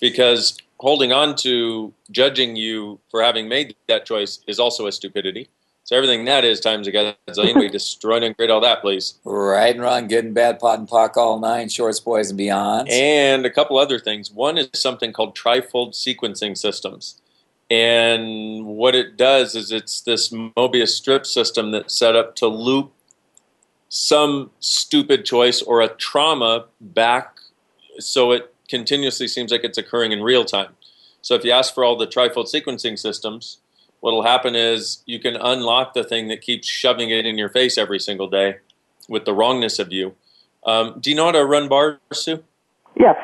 Because 0.00 0.56
holding 0.78 1.12
on 1.12 1.34
to 1.36 1.92
judging 2.10 2.56
you 2.56 3.00
for 3.10 3.22
having 3.22 3.48
made 3.48 3.74
that 3.88 4.06
choice 4.06 4.40
is 4.46 4.58
also 4.58 4.86
a 4.86 4.92
stupidity. 4.92 5.48
So 5.84 5.94
everything 5.96 6.24
that 6.24 6.44
is 6.44 6.60
times 6.60 6.88
a 6.88 6.92
gazillion, 6.92 7.58
we 7.58 7.68
destroy 7.68 8.16
and 8.22 8.34
create 8.34 8.50
all 8.50 8.62
that, 8.62 8.80
please. 8.80 9.18
Right 9.22 9.74
and 9.74 9.82
wrong, 9.82 10.08
good 10.08 10.24
and 10.24 10.34
bad, 10.34 10.58
POD 10.58 10.78
and 10.78 10.88
POC, 10.88 11.16
all 11.18 11.38
nine, 11.38 11.68
shorts, 11.68 12.00
boys, 12.00 12.30
and 12.30 12.38
beyond. 12.38 12.88
And 12.90 13.44
a 13.44 13.50
couple 13.50 13.76
other 13.76 13.98
things. 13.98 14.30
One 14.30 14.56
is 14.56 14.70
something 14.72 15.12
called 15.12 15.36
trifold 15.36 15.92
sequencing 15.92 16.56
systems. 16.56 17.20
And 17.70 18.64
what 18.64 18.94
it 18.94 19.18
does 19.18 19.54
is 19.54 19.70
it's 19.70 20.00
this 20.00 20.30
Mobius 20.30 20.88
strip 20.88 21.26
system 21.26 21.70
that's 21.72 21.94
set 21.94 22.16
up 22.16 22.34
to 22.36 22.46
loop 22.46 22.92
some 23.90 24.50
stupid 24.60 25.26
choice 25.26 25.60
or 25.60 25.82
a 25.82 25.88
trauma 25.88 26.64
back 26.80 27.38
so 27.98 28.32
it 28.32 28.54
continuously 28.68 29.28
seems 29.28 29.52
like 29.52 29.64
it's 29.64 29.78
occurring 29.78 30.12
in 30.12 30.22
real 30.22 30.44
time. 30.44 30.74
So 31.22 31.34
if 31.34 31.44
you 31.44 31.52
ask 31.52 31.74
for 31.74 31.84
all 31.84 31.96
the 31.96 32.06
trifold 32.06 32.52
sequencing 32.52 32.98
systems, 32.98 33.58
what'll 34.04 34.22
happen 34.22 34.54
is 34.54 35.02
you 35.06 35.18
can 35.18 35.34
unlock 35.34 35.94
the 35.94 36.04
thing 36.04 36.28
that 36.28 36.42
keeps 36.42 36.68
shoving 36.68 37.08
it 37.08 37.24
in 37.24 37.38
your 37.38 37.48
face 37.48 37.78
every 37.78 37.98
single 37.98 38.28
day 38.28 38.56
with 39.08 39.24
the 39.24 39.32
wrongness 39.32 39.78
of 39.78 39.90
you. 39.94 40.14
Um, 40.66 40.98
do 41.00 41.08
you 41.08 41.16
know 41.16 41.24
how 41.24 41.32
to 41.32 41.46
run 41.46 41.68
bars, 41.68 41.96
Sue? 42.12 42.44
Yes. 43.00 43.16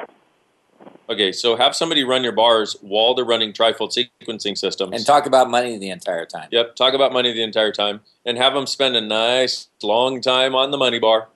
Okay, 1.11 1.33
so 1.33 1.55
have 1.57 1.77
somebody 1.77 2.03
run 2.03 2.25
your 2.25 2.33
bars 2.33 2.77
while 2.81 3.15
they're 3.15 3.27
running 3.27 3.53
trifold 3.53 3.95
sequencing 3.95 4.57
systems. 4.57 4.93
And 4.95 5.05
talk 5.05 5.27
about 5.27 5.51
money 5.51 5.77
the 5.77 5.91
entire 5.91 6.25
time. 6.25 6.49
Yep, 6.51 6.77
talk 6.77 6.95
about 6.95 7.13
money 7.13 7.31
the 7.35 7.43
entire 7.43 7.73
time, 7.73 8.01
and 8.25 8.39
have 8.39 8.55
them 8.55 8.67
spend 8.67 8.97
a 8.97 9.03
nice 9.03 9.69
long 9.83 10.23
time 10.23 10.55
on 10.55 10.71
the 10.71 10.79
money 10.79 10.99
bar. 10.99 11.29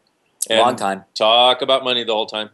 And 0.49 0.61
Long 0.61 0.77
time. 0.77 1.05
Talk 1.15 1.61
about 1.61 1.85
money 1.85 2.03
the 2.03 2.15
whole 2.15 2.27
time, 2.27 2.49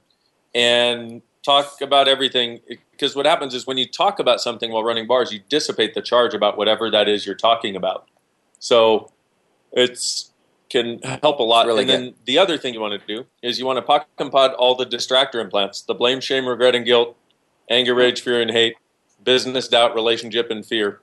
and 0.56 1.22
talk 1.44 1.80
about 1.82 2.08
everything. 2.08 2.60
Because 3.00 3.16
what 3.16 3.24
happens 3.24 3.54
is 3.54 3.66
when 3.66 3.78
you 3.78 3.86
talk 3.86 4.18
about 4.18 4.42
something 4.42 4.70
while 4.70 4.84
running 4.84 5.06
bars, 5.06 5.32
you 5.32 5.40
dissipate 5.48 5.94
the 5.94 6.02
charge 6.02 6.34
about 6.34 6.58
whatever 6.58 6.90
that 6.90 7.08
is 7.08 7.24
you're 7.24 7.34
talking 7.34 7.74
about. 7.74 8.06
So 8.58 9.10
it's 9.72 10.32
can 10.68 11.00
help 11.22 11.40
a 11.40 11.42
lot. 11.42 11.66
Really 11.66 11.80
and 11.80 11.88
then 11.88 12.14
the 12.26 12.36
other 12.36 12.58
thing 12.58 12.74
you 12.74 12.80
want 12.80 13.00
to 13.00 13.06
do 13.06 13.26
is 13.42 13.58
you 13.58 13.64
want 13.64 13.78
to 13.78 13.82
POC 13.82 14.04
and 14.18 14.30
POD 14.30 14.52
all 14.52 14.74
the 14.74 14.84
distractor 14.84 15.40
implants: 15.40 15.80
the 15.80 15.94
blame, 15.94 16.20
shame, 16.20 16.46
regret, 16.46 16.74
and 16.74 16.84
guilt, 16.84 17.16
anger, 17.70 17.94
rage, 17.94 18.20
fear, 18.20 18.40
and 18.42 18.50
hate, 18.50 18.76
business, 19.24 19.66
doubt, 19.66 19.94
relationship, 19.94 20.50
and 20.50 20.66
fear. 20.66 21.00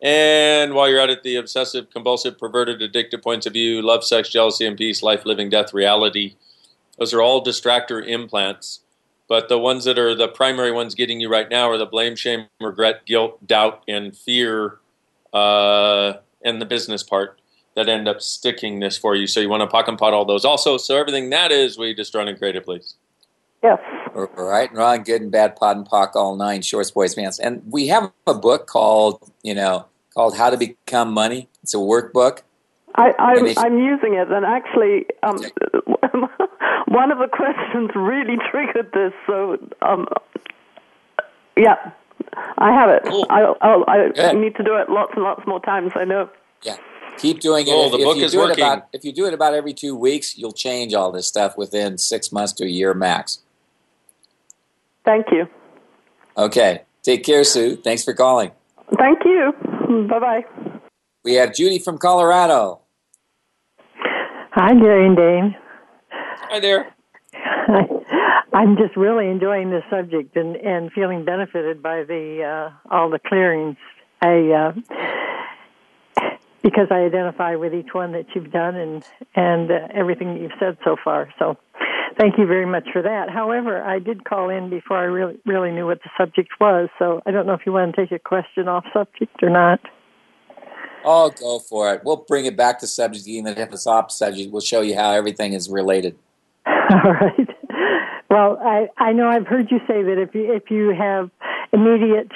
And 0.00 0.74
while 0.74 0.88
you're 0.88 1.00
at 1.00 1.10
it, 1.10 1.22
the 1.22 1.36
obsessive, 1.36 1.90
compulsive, 1.90 2.38
perverted, 2.38 2.80
addictive 2.80 3.22
points 3.22 3.44
of 3.44 3.52
view, 3.52 3.82
love, 3.82 4.04
sex, 4.04 4.30
jealousy, 4.30 4.66
and 4.66 4.76
peace, 4.76 5.02
life, 5.02 5.26
living, 5.26 5.50
death, 5.50 5.74
reality. 5.74 6.36
Those 6.98 7.12
are 7.12 7.20
all 7.20 7.44
distractor 7.44 8.04
implants. 8.06 8.80
But 9.28 9.48
the 9.48 9.58
ones 9.58 9.84
that 9.84 9.98
are 9.98 10.14
the 10.14 10.28
primary 10.28 10.70
ones 10.70 10.94
getting 10.94 11.20
you 11.20 11.28
right 11.28 11.48
now 11.50 11.68
are 11.68 11.78
the 11.78 11.86
blame, 11.86 12.14
shame, 12.14 12.46
regret, 12.60 13.06
guilt, 13.06 13.44
doubt, 13.46 13.82
and 13.88 14.16
fear, 14.16 14.78
uh, 15.32 16.14
and 16.44 16.60
the 16.60 16.66
business 16.66 17.02
part 17.02 17.40
that 17.74 17.88
end 17.88 18.08
up 18.08 18.22
sticking 18.22 18.80
this 18.80 18.96
for 18.96 19.14
you. 19.14 19.26
So 19.26 19.40
you 19.40 19.48
want 19.48 19.68
to 19.68 19.76
POC 19.76 19.88
and 19.88 19.98
POD 19.98 20.14
all 20.14 20.24
those. 20.24 20.44
Also, 20.44 20.78
so 20.78 20.96
everything 20.96 21.30
that 21.30 21.52
is, 21.52 21.76
we 21.76 21.94
just 21.94 22.14
run 22.14 22.28
and 22.28 22.38
create 22.38 22.56
it, 22.56 22.64
please. 22.64 22.94
Yes. 23.62 23.78
Right 24.14 24.70
and 24.70 24.78
wrong, 24.78 25.02
good 25.02 25.20
and 25.20 25.30
bad, 25.30 25.56
POD 25.56 25.76
and 25.78 25.88
POC, 25.88 26.14
all 26.14 26.36
nine, 26.36 26.62
shorts, 26.62 26.90
boys, 26.90 27.14
pants. 27.14 27.38
And 27.38 27.62
we 27.68 27.88
have 27.88 28.12
a 28.26 28.34
book 28.34 28.66
called, 28.66 29.30
you 29.42 29.54
know, 29.54 29.86
called 30.14 30.36
How 30.36 30.50
to 30.50 30.56
Become 30.56 31.12
Money. 31.12 31.48
It's 31.62 31.74
a 31.74 31.78
workbook. 31.78 32.42
I, 32.96 33.12
I'm, 33.18 33.46
I'm 33.58 33.78
using 33.78 34.14
it, 34.14 34.30
and 34.30 34.44
actually, 34.46 35.06
um, 35.22 35.36
one 36.88 37.10
of 37.12 37.18
the 37.18 37.28
questions 37.30 37.90
really 37.94 38.36
triggered 38.50 38.90
this. 38.92 39.12
So, 39.26 39.58
um, 39.82 40.06
yeah, 41.56 41.92
I 42.58 42.72
have 42.72 42.90
it. 42.90 43.02
Cool. 43.04 43.26
I, 43.28 43.52
I'll, 43.60 43.84
I 43.88 44.32
need 44.32 44.56
to 44.56 44.62
do 44.64 44.76
it 44.76 44.88
lots 44.88 45.12
and 45.14 45.22
lots 45.24 45.46
more 45.46 45.60
times. 45.60 45.92
I 45.94 46.04
know. 46.04 46.28
Yeah. 46.62 46.76
Keep 47.18 47.40
doing 47.40 47.66
it. 47.66 47.70
Cool, 47.70 47.86
If- 47.86 47.92
the 47.92 47.98
if 47.98 48.04
book 48.04 48.16
you 48.16 48.24
is 48.24 48.32
do 48.32 48.40
it 48.40 48.48
working. 48.48 48.64
about 48.64 48.88
if 48.92 49.04
you 49.04 49.12
do 49.12 49.26
it 49.26 49.34
about 49.34 49.54
every 49.54 49.72
two 49.72 49.94
weeks, 49.96 50.36
you'll 50.36 50.52
change 50.52 50.92
all 50.94 51.10
this 51.12 51.26
stuff 51.26 51.56
within 51.56 51.98
six 51.98 52.30
months 52.32 52.52
to 52.54 52.64
a 52.64 52.68
year 52.68 52.92
max. 52.94 53.40
Thank 55.04 55.26
you. 55.30 55.46
Okay. 56.36 56.82
Take 57.02 57.24
care, 57.24 57.44
Sue. 57.44 57.76
Thanks 57.76 58.04
for 58.04 58.12
calling. 58.12 58.50
Thank 58.98 59.20
you. 59.24 59.52
Bye 60.10 60.18
bye. 60.18 60.44
We 61.24 61.34
have 61.34 61.54
Judy 61.54 61.78
from 61.78 61.98
Colorado. 61.98 62.80
Hi, 64.58 64.72
Gary 64.72 65.06
and 65.06 65.16
Dave. 65.18 65.60
Hi 66.48 66.60
there. 66.60 66.94
I'm 68.54 68.78
just 68.78 68.96
really 68.96 69.28
enjoying 69.28 69.68
this 69.68 69.82
subject 69.90 70.34
and, 70.34 70.56
and 70.56 70.90
feeling 70.92 71.26
benefited 71.26 71.82
by 71.82 72.04
the 72.04 72.70
uh, 72.72 72.90
all 72.90 73.10
the 73.10 73.18
clearings. 73.18 73.76
I 74.22 74.72
uh, 74.78 76.30
because 76.62 76.86
I 76.90 77.00
identify 77.00 77.56
with 77.56 77.74
each 77.74 77.92
one 77.92 78.12
that 78.12 78.28
you've 78.34 78.50
done 78.50 78.76
and 78.76 79.04
and 79.34 79.70
uh, 79.70 79.88
everything 79.92 80.32
that 80.32 80.40
you've 80.40 80.58
said 80.58 80.78
so 80.82 80.96
far. 81.04 81.28
So, 81.38 81.58
thank 82.18 82.38
you 82.38 82.46
very 82.46 82.64
much 82.64 82.88
for 82.94 83.02
that. 83.02 83.28
However, 83.28 83.82
I 83.82 83.98
did 83.98 84.24
call 84.24 84.48
in 84.48 84.70
before 84.70 84.96
I 84.96 85.04
really 85.04 85.38
really 85.44 85.70
knew 85.70 85.84
what 85.84 85.98
the 86.02 86.08
subject 86.16 86.48
was. 86.58 86.88
So 86.98 87.20
I 87.26 87.30
don't 87.30 87.46
know 87.46 87.52
if 87.52 87.66
you 87.66 87.72
want 87.72 87.94
to 87.94 88.00
take 88.00 88.10
a 88.10 88.18
question 88.18 88.68
off 88.68 88.86
subject 88.94 89.42
or 89.42 89.50
not. 89.50 89.80
Oh, 91.08 91.30
go 91.30 91.60
for 91.60 91.94
it. 91.94 92.02
We'll 92.04 92.16
bring 92.16 92.46
it 92.46 92.56
back 92.56 92.80
to 92.80 92.86
subject, 92.88 93.28
even 93.28 93.56
if 93.56 93.72
it's 93.72 93.86
off 93.86 94.10
subject. 94.10 94.52
We'll 94.52 94.60
show 94.60 94.80
you 94.80 94.96
how 94.96 95.12
everything 95.12 95.52
is 95.52 95.70
related. 95.70 96.18
All 96.66 97.12
right. 97.12 97.48
Well, 98.28 98.58
I 98.60 98.88
I 98.98 99.12
know 99.12 99.28
I've 99.28 99.46
heard 99.46 99.70
you 99.70 99.78
say 99.86 100.02
that 100.02 100.18
if 100.18 100.34
you 100.34 100.52
if 100.52 100.68
you 100.68 100.90
have 100.90 101.30
immediate 101.72 102.32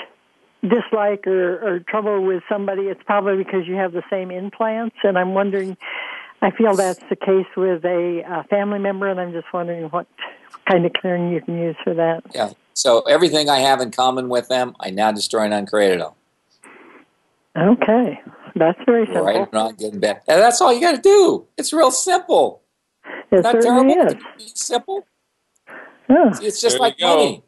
dislike 0.62 1.26
or, 1.26 1.56
or 1.66 1.80
trouble 1.80 2.24
with 2.24 2.44
somebody, 2.48 2.82
it's 2.82 3.02
probably 3.04 3.42
because 3.42 3.66
you 3.66 3.74
have 3.74 3.92
the 3.92 4.04
same 4.08 4.30
implants. 4.30 4.96
And 5.02 5.18
I'm 5.18 5.34
wondering, 5.34 5.76
I 6.42 6.52
feel 6.52 6.76
that's 6.76 7.02
the 7.08 7.16
case 7.16 7.46
with 7.56 7.84
a, 7.84 8.22
uh 8.22 8.42
family 8.44 8.78
member, 8.78 9.08
and 9.08 9.18
I'm 9.18 9.32
just 9.32 9.52
wondering 9.52 9.84
what 9.86 10.06
kind 10.66 10.86
of 10.86 10.92
clearing 10.92 11.32
you 11.32 11.40
can 11.40 11.58
use 11.58 11.76
for 11.82 11.94
that. 11.94 12.22
Yeah. 12.34 12.52
So 12.74 13.00
everything 13.00 13.48
I 13.48 13.58
have 13.58 13.80
in 13.80 13.90
common 13.90 14.28
with 14.28 14.48
them, 14.48 14.76
I 14.78 14.90
now 14.90 15.10
destroy 15.10 15.42
and 15.42 15.54
uncreate 15.54 15.94
it 15.94 16.00
all. 16.00 16.16
Okay, 17.56 18.20
that's 18.54 18.78
very 18.86 19.06
simple. 19.06 19.24
Right, 19.24 19.52
wrong, 19.52 19.74
good 19.76 19.92
and 19.92 20.00
bad. 20.00 20.22
And 20.28 20.40
that's 20.40 20.60
all 20.60 20.72
you 20.72 20.80
got 20.80 20.96
to 20.96 21.02
do. 21.02 21.46
It's 21.56 21.72
real 21.72 21.90
simple. 21.90 22.62
It 23.30 23.42
Not 23.42 23.60
terrible. 23.60 24.06
is. 24.06 24.14
It's 24.38 24.64
simple. 24.64 25.06
Yeah. 26.08 26.30
It's 26.42 26.60
just 26.60 26.74
There 26.74 26.80
like 26.80 27.00
money. 27.00 27.44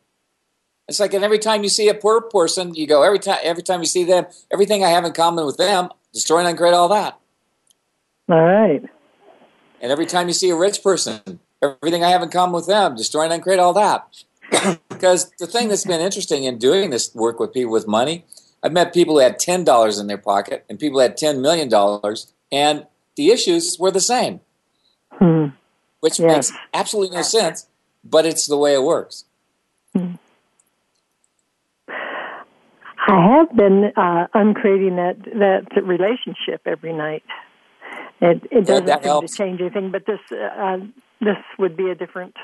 It's 0.89 1.01
like, 1.01 1.15
and 1.15 1.25
every 1.25 1.39
time 1.39 1.63
you 1.63 1.69
see 1.69 1.89
a 1.89 1.95
poor 1.95 2.21
person, 2.21 2.75
you 2.75 2.87
go 2.87 3.03
every 3.03 3.19
time. 3.19 3.39
Every 3.43 3.63
time 3.63 3.81
you 3.81 3.87
see 3.87 4.05
them, 4.05 4.27
everything 4.53 4.85
I 4.85 4.89
have 4.89 5.05
in 5.05 5.13
common 5.13 5.47
with 5.47 5.57
them, 5.57 5.89
destroy 6.13 6.41
and 6.41 6.49
uncreate 6.49 6.75
all 6.75 6.89
that. 6.89 7.19
All 8.29 8.43
right. 8.43 8.83
And 9.81 9.91
every 9.93 10.07
time 10.07 10.29
you 10.29 10.35
see 10.35 10.51
a 10.51 10.57
rich 10.57 10.83
person, 10.83 11.41
everything 11.63 12.05
I 12.05 12.11
have 12.11 12.23
in 12.23 12.29
common 12.29 12.55
with 12.55 12.67
them, 12.67 12.97
destroy 12.97 13.25
and 13.25 13.33
uncreate 13.33 13.59
all 13.59 13.73
that. 13.73 14.07
because 14.89 15.31
the 15.39 15.47
thing 15.47 15.69
that's 15.69 15.85
been 15.85 16.01
interesting 16.01 16.45
in 16.45 16.59
doing 16.59 16.91
this 16.91 17.15
work 17.15 17.41
with 17.41 17.53
people 17.53 17.73
with 17.73 17.89
money, 17.89 18.25
I've 18.63 18.73
met 18.73 18.95
people 18.95 19.15
who 19.15 19.21
had 19.21 19.39
ten 19.39 19.65
dollars 19.65 19.99
in 19.99 20.07
their 20.07 20.19
pocket 20.19 20.65
and 20.69 20.79
people 20.79 20.99
who 20.99 21.03
had 21.03 21.17
ten 21.17 21.41
million 21.43 21.69
dollars, 21.69 22.33
and 22.51 22.87
the 23.17 23.31
issues 23.31 23.79
were 23.79 23.91
the 23.91 24.01
same, 24.01 24.41
Hmm. 25.19 25.47
which 26.01 26.21
makes 26.21 26.53
absolutely 26.73 27.17
no 27.17 27.23
sense. 27.23 27.67
But 28.05 28.27
it's 28.27 28.47
the 28.47 28.57
way 28.57 28.75
it 28.75 28.83
works. 28.83 29.25
I 33.09 33.37
have 33.37 33.55
been 33.57 33.93
uh, 33.97 34.27
uncreating 34.35 34.97
that 34.97 35.17
that 35.25 35.83
relationship 35.85 36.63
every 36.67 36.93
night. 36.93 37.25
It 38.21 38.47
it 38.51 38.67
doesn't 38.67 38.87
seem 38.87 39.03
helps. 39.03 39.33
to 39.33 39.39
change 39.39 39.61
anything, 39.61 39.91
but 39.91 40.07
this 40.07 40.21
uh, 40.31 40.79
this 41.21 41.37
would 41.59 41.77
be 41.77 41.91
a 41.91 41.95
different 41.95 42.35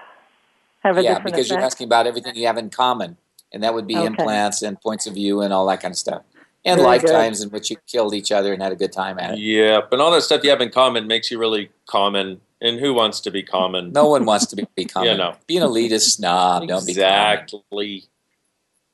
have 0.80 0.96
a 0.96 1.02
yeah, 1.02 1.14
different 1.14 1.37
because 1.37 1.48
you're 1.48 1.60
asking 1.60 1.87
about 1.87 2.06
everything 2.06 2.34
you 2.37 2.46
have 2.46 2.58
in 2.58 2.70
common, 2.70 3.16
and 3.52 3.62
that 3.62 3.75
would 3.75 3.87
be 3.87 3.97
Okay. 3.97 4.07
implants 4.07 4.62
and 4.62 4.81
points 4.81 5.07
of 5.07 5.14
view 5.14 5.40
and 5.40 5.52
all 5.52 5.67
that 5.67 5.81
kind 5.81 5.93
of 5.93 5.99
stuff, 5.99 6.23
and 6.64 6.81
Very 6.81 6.99
good. 6.99 7.09
lifetimes 7.11 7.40
in 7.43 7.50
which 7.50 7.71
you 7.71 7.76
killed 7.87 8.14
each 8.14 8.31
other 8.33 8.52
and 8.52 8.62
had 8.62 8.73
a 8.73 8.76
good 8.76 8.93
time 8.93 9.19
at 9.19 9.33
it. 9.35 9.38
Yeah, 9.38 9.81
but 9.90 10.00
all 10.00 10.11
that 10.12 10.23
stuff 10.23 10.43
you 10.45 10.50
have 10.50 10.61
in 10.61 10.71
common 10.71 11.07
makes 11.07 11.31
you 11.31 11.38
really 11.38 11.71
common. 11.87 12.40
And 12.61 12.81
who 12.81 12.93
wants 12.93 13.21
to 13.21 13.31
be 13.31 13.45
common? 13.45 13.93
No 13.93 14.09
one 14.09 14.25
wants 14.25 14.47
to 14.47 14.57
be, 14.57 14.67
be 14.75 14.85
common. 14.97 15.11
Yeah, 15.11 15.17
no. 15.17 15.35
Be 15.47 15.59
an 15.59 15.62
elitist 15.62 16.17
snob. 16.17 16.67
Don't 16.67 16.85
be 16.85 16.90
exactly. 16.90 18.05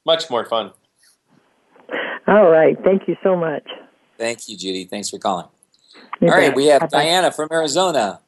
Much 0.04 0.28
more 0.28 0.44
fun. 0.44 0.72
All 2.28 2.50
right, 2.50 2.76
thank 2.84 3.08
you 3.08 3.16
so 3.22 3.34
much. 3.36 3.66
Thank 4.18 4.48
you, 4.48 4.56
Judy. 4.58 4.84
Thanks 4.84 5.08
for 5.10 5.18
calling. 5.18 5.46
You 6.20 6.28
All 6.28 6.34
right, 6.34 6.48
bet. 6.48 6.56
we 6.56 6.66
have 6.66 6.80
Bye-bye. 6.82 7.04
Diana 7.04 7.30
from 7.32 7.48
Arizona. 7.50 8.20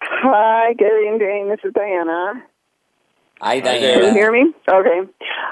Hi, 0.00 0.72
Gary 0.74 1.08
and 1.08 1.18
Dane. 1.20 1.48
This 1.48 1.60
is 1.64 1.72
Diana. 1.74 2.42
Hi, 3.40 3.60
there. 3.60 4.00
Can 4.00 4.04
you 4.04 4.12
hear 4.12 4.32
me? 4.32 4.52
Okay. 4.68 5.00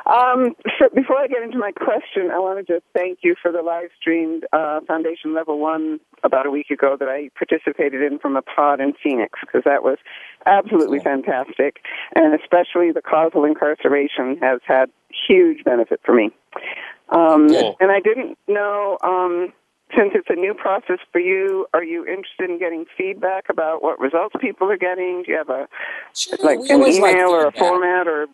Um, 0.06 0.54
for, 0.78 0.88
before 0.94 1.18
I 1.18 1.26
get 1.28 1.42
into 1.42 1.58
my 1.58 1.72
question, 1.72 2.30
I 2.32 2.38
want 2.38 2.64
to 2.64 2.74
just 2.74 2.84
thank 2.94 3.20
you 3.22 3.36
for 3.40 3.52
the 3.52 3.62
live 3.62 3.90
streamed 4.00 4.44
uh, 4.52 4.80
Foundation 4.86 5.34
Level 5.34 5.58
1 5.60 6.00
about 6.24 6.46
a 6.46 6.50
week 6.50 6.70
ago 6.70 6.96
that 6.98 7.08
I 7.08 7.30
participated 7.36 8.02
in 8.02 8.18
from 8.18 8.36
a 8.36 8.42
pod 8.42 8.80
in 8.80 8.92
Phoenix 9.02 9.38
because 9.40 9.62
that 9.64 9.82
was 9.82 9.98
absolutely 10.46 10.98
Cool. 10.98 11.22
fantastic. 11.22 11.78
And 12.14 12.34
especially 12.34 12.90
the 12.92 13.02
causal 13.02 13.44
incarceration 13.44 14.38
has 14.40 14.60
had 14.66 14.90
huge 15.28 15.64
benefit 15.64 16.00
for 16.04 16.14
me. 16.14 16.30
Um, 17.10 17.46
Good. 17.48 17.74
and 17.80 17.90
I 17.92 18.00
didn't 18.00 18.36
know 18.48 18.98
um, 19.02 19.52
since 19.94 20.12
it's 20.14 20.28
a 20.28 20.34
new 20.34 20.54
process 20.54 20.98
for 21.12 21.20
you, 21.20 21.66
are 21.72 21.84
you 21.84 22.04
interested 22.06 22.50
in 22.50 22.58
getting 22.58 22.86
feedback 22.96 23.44
about 23.48 23.82
what 23.82 24.00
results 24.00 24.34
people 24.40 24.70
are 24.70 24.76
getting? 24.76 25.22
Do 25.24 25.32
you 25.32 25.38
have 25.38 25.48
a 25.48 25.68
Sure, 26.14 26.36
like 26.42 26.58
an 26.58 26.72
always 26.72 26.98
like 26.98 27.14
email 27.14 27.28
or 27.30 27.46
a 27.46 27.52
format 27.52 28.08
or? 28.08 28.26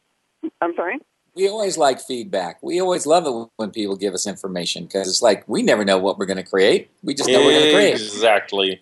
I'm 0.60 0.74
sorry. 0.74 0.98
We 1.34 1.48
always 1.48 1.78
like 1.78 2.00
feedback. 2.00 2.62
We 2.62 2.80
always 2.80 3.06
love 3.06 3.26
it 3.26 3.50
when 3.56 3.70
people 3.70 3.96
give 3.96 4.12
us 4.14 4.26
information 4.26 4.84
because 4.84 5.08
it's 5.08 5.22
like 5.22 5.44
we 5.48 5.62
never 5.62 5.84
know 5.84 5.98
what 5.98 6.18
we're 6.18 6.26
going 6.26 6.36
to 6.38 6.42
create. 6.42 6.90
We 7.02 7.14
just 7.14 7.28
know 7.28 7.40
we're 7.40 7.52
going 7.58 7.66
to 7.66 7.72
create. 7.72 7.94
Exactly. 7.94 8.80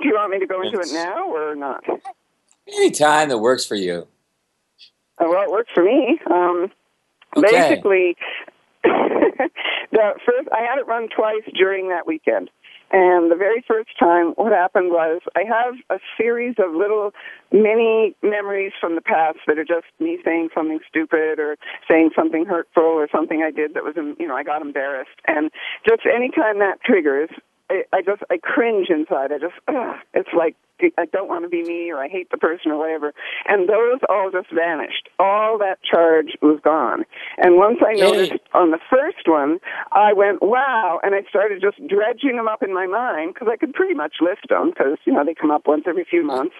Do 0.00 0.08
you 0.08 0.14
want 0.14 0.30
me 0.30 0.38
to 0.38 0.46
go 0.46 0.62
into 0.62 0.78
it 0.78 0.88
now 0.92 1.28
or 1.28 1.54
not? 1.54 1.84
Any 2.68 2.90
time 2.90 3.28
that 3.30 3.38
works 3.38 3.64
for 3.66 3.74
you. 3.74 4.06
Uh, 5.18 5.24
Well, 5.28 5.42
it 5.42 5.50
works 5.50 5.70
for 5.74 5.82
me. 5.82 6.18
Um, 6.30 6.70
Okay. 7.36 7.50
Basically, 7.50 8.16
the 9.92 10.14
first 10.24 10.48
I 10.52 10.62
had 10.62 10.78
it 10.78 10.86
run 10.86 11.08
twice 11.14 11.44
during 11.56 11.88
that 11.88 12.06
weekend. 12.06 12.50
And 12.90 13.30
the 13.30 13.36
very 13.36 13.62
first 13.68 13.90
time, 13.98 14.32
what 14.36 14.50
happened 14.50 14.90
was 14.90 15.20
I 15.36 15.44
have 15.44 15.74
a 15.90 16.00
series 16.16 16.54
of 16.58 16.74
little 16.74 17.12
mini 17.52 18.16
memories 18.22 18.72
from 18.80 18.94
the 18.94 19.02
past 19.02 19.38
that 19.46 19.58
are 19.58 19.64
just 19.64 19.86
me 20.00 20.18
saying 20.24 20.48
something 20.54 20.78
stupid 20.88 21.38
or 21.38 21.56
saying 21.88 22.10
something 22.16 22.46
hurtful 22.46 22.82
or 22.82 23.06
something 23.12 23.42
I 23.42 23.50
did 23.50 23.74
that 23.74 23.84
was, 23.84 23.94
you 23.96 24.26
know, 24.26 24.34
I 24.34 24.42
got 24.42 24.62
embarrassed. 24.62 25.20
And 25.26 25.50
just 25.86 26.02
anytime 26.06 26.60
that 26.60 26.80
triggers, 26.82 27.28
I, 27.70 27.82
I 27.92 28.02
just 28.02 28.22
I 28.30 28.38
cringe 28.38 28.88
inside. 28.90 29.32
I 29.32 29.38
just 29.38 29.54
ugh, 29.68 29.96
it's 30.14 30.30
like 30.36 30.56
I 30.96 31.06
don't 31.06 31.28
want 31.28 31.44
to 31.44 31.48
be 31.48 31.64
me 31.64 31.90
or 31.90 31.98
I 31.98 32.08
hate 32.08 32.30
the 32.30 32.36
person 32.38 32.70
or 32.70 32.78
whatever. 32.78 33.12
And 33.46 33.68
those 33.68 33.98
all 34.08 34.30
just 34.30 34.52
vanished. 34.52 35.08
All 35.18 35.58
that 35.58 35.78
charge 35.82 36.36
was 36.40 36.60
gone. 36.62 37.04
And 37.36 37.56
once 37.56 37.78
I 37.84 37.92
Yay. 37.92 37.98
noticed 37.98 38.42
on 38.54 38.70
the 38.70 38.78
first 38.88 39.26
one, 39.26 39.58
I 39.92 40.12
went 40.12 40.40
wow, 40.42 41.00
and 41.02 41.14
I 41.14 41.22
started 41.28 41.60
just 41.60 41.78
dredging 41.88 42.36
them 42.36 42.48
up 42.48 42.62
in 42.62 42.72
my 42.72 42.86
mind 42.86 43.34
because 43.34 43.48
I 43.50 43.56
could 43.56 43.74
pretty 43.74 43.94
much 43.94 44.16
list 44.20 44.48
them 44.48 44.70
because 44.70 44.98
you 45.04 45.12
know 45.12 45.24
they 45.24 45.34
come 45.34 45.50
up 45.50 45.66
once 45.66 45.84
every 45.86 46.04
few 46.08 46.24
months, 46.24 46.54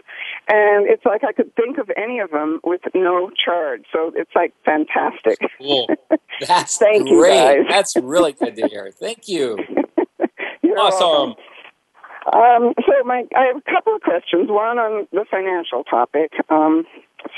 and 0.49 0.87
it's 0.89 1.05
like 1.05 1.23
I 1.25 1.33
could 1.33 1.55
think 1.55 1.79
of 1.79 1.91
any 1.97 2.19
of 2.19 2.31
them 2.31 2.61
with 2.65 2.81
no 2.95 3.31
charge. 3.31 3.85
So 3.93 4.13
it's 4.15 4.31
like 4.35 4.53
fantastic. 4.65 5.39
Cool. 5.59 5.89
That's 6.41 6.77
Thank 6.77 7.09
you, 7.11 7.17
great. 7.19 7.35
guys. 7.35 7.67
That's 7.69 7.97
really 7.97 8.33
good 8.33 8.57
to 8.57 8.63
hear. 8.69 8.91
Thank 8.91 9.29
you. 9.29 9.59
You're 10.69 10.77
welcome. 10.77 11.33
Awesome. 11.33 11.35
Um, 12.29 12.75
so 12.85 13.05
my, 13.05 13.25
I 13.35 13.47
have 13.47 13.57
a 13.57 13.71
couple 13.71 13.95
of 13.95 14.03
questions. 14.03 14.51
One 14.51 14.79
on 14.79 15.09
the 15.13 15.25
financial 15.31 15.83
topic. 15.85 16.33
Um, 16.51 16.85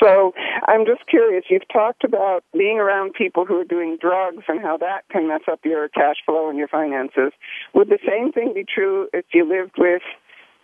so 0.03 0.35
I'm 0.67 0.85
just 0.85 1.07
curious. 1.07 1.45
You've 1.49 1.69
talked 1.73 2.03
about 2.03 2.43
being 2.53 2.79
around 2.79 3.15
people 3.15 3.47
who 3.47 3.61
are 3.61 3.65
doing 3.65 3.99
drugs 4.01 4.45
and 4.49 4.61
how 4.61 4.77
that 4.79 5.03
can 5.11 5.29
mess 5.29 5.43
up 5.51 5.61
your 5.65 5.89
cash 5.89 6.17
flow 6.27 6.49
and 6.49 6.59
your 6.59 6.69
finances. 6.69 7.33
Would 7.75 7.89
the 7.89 7.99
same 8.07 8.33
thing 8.33 8.53
be 8.53 8.65
true 8.65 9.09
if 9.13 9.27
you 9.33 9.49
lived 9.49 9.77
with, 9.79 10.03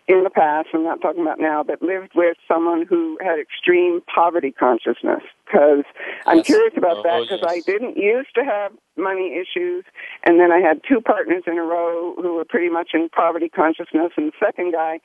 in 0.08 0.22
the 0.22 0.30
past, 0.30 0.68
I'm 0.72 0.84
not 0.84 1.00
talking 1.00 1.22
about 1.22 1.40
now, 1.40 1.64
but 1.64 1.82
lived 1.82 2.12
with 2.14 2.36
someone 2.46 2.86
who 2.88 3.18
had 3.20 3.40
extreme 3.40 4.02
poverty 4.12 4.52
consciousness? 4.52 5.22
Because 5.44 5.84
I'm 6.26 6.42
curious 6.42 6.74
about 6.76 7.02
that 7.02 7.18
Oh, 7.18 7.22
because 7.22 7.40
yes. 7.42 7.50
I 7.50 7.60
didn't 7.60 7.96
used 7.96 8.34
to 8.36 8.44
have 8.44 8.72
money 8.96 9.34
issues, 9.34 9.84
and 10.24 10.38
then 10.38 10.52
I 10.52 10.58
had 10.58 10.80
two 10.88 11.00
partners 11.00 11.42
in 11.46 11.58
a 11.58 11.62
row 11.62 12.14
who 12.16 12.34
were 12.34 12.44
pretty 12.44 12.68
much 12.68 12.90
in 12.94 13.08
poverty 13.08 13.48
consciousness, 13.48 14.12
and 14.16 14.28
the 14.28 14.36
second 14.38 14.72
guy 14.72 15.00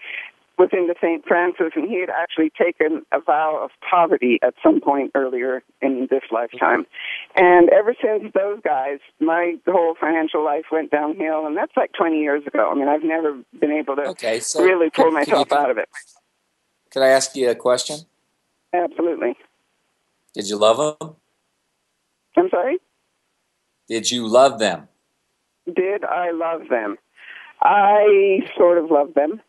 was 0.62 0.70
into 0.74 0.94
St. 1.02 1.26
Francis, 1.26 1.72
and 1.76 1.90
he 1.90 2.00
had 2.00 2.10
actually 2.12 2.52
taken 2.52 3.04
a 3.12 3.20
vow 3.20 3.60
of 3.64 3.72
poverty 3.90 4.38
at 4.44 4.54
some 4.64 4.80
point 4.80 5.12
earlier 5.16 5.64
in 5.82 6.08
this 6.12 6.22
lifetime. 6.32 6.86
And 7.36 7.70
ever 7.70 7.96
since 8.00 8.32
those 8.36 8.60
guys, 8.64 9.00
my 9.20 9.56
whole 9.68 9.96
financial 10.00 10.46
life 10.46 10.66
went 10.72 10.92
downhill, 10.92 11.48
and 11.48 11.58
that's 11.58 11.76
like 11.76 11.94
20 11.94 12.20
years 12.20 12.46
ago. 12.46 12.70
I 12.72 12.76
mean, 12.76 12.88
I've 12.88 13.04
never 13.04 13.40
been 13.60 13.72
able 13.72 13.96
to 13.96 14.04
Okay, 14.10 14.40
so 14.40 14.64
really 14.64 14.92
pull 14.92 15.06
could 15.06 15.14
myself 15.16 15.48
you- 15.50 15.58
out 15.58 15.72
of 15.72 15.78
it. 15.80 15.90
Could 16.92 17.02
I 17.02 17.08
ask 17.08 17.36
you 17.36 17.50
a 17.50 17.56
question? 17.56 17.98
Absolutely. 18.74 19.36
Did 20.36 20.48
you 20.48 20.58
love 20.58 20.78
them? 21.00 21.16
I'm 22.38 22.50
sorry? 22.50 22.78
Did 23.88 24.12
you 24.12 24.28
love 24.28 24.60
them? 24.60 24.88
Did 25.74 26.04
I 26.04 26.32
love 26.32 26.68
them? 26.70 26.98
I 27.62 28.42
sort 28.58 28.78
of 28.78 28.92
loved 28.92 29.16
them. 29.16 29.42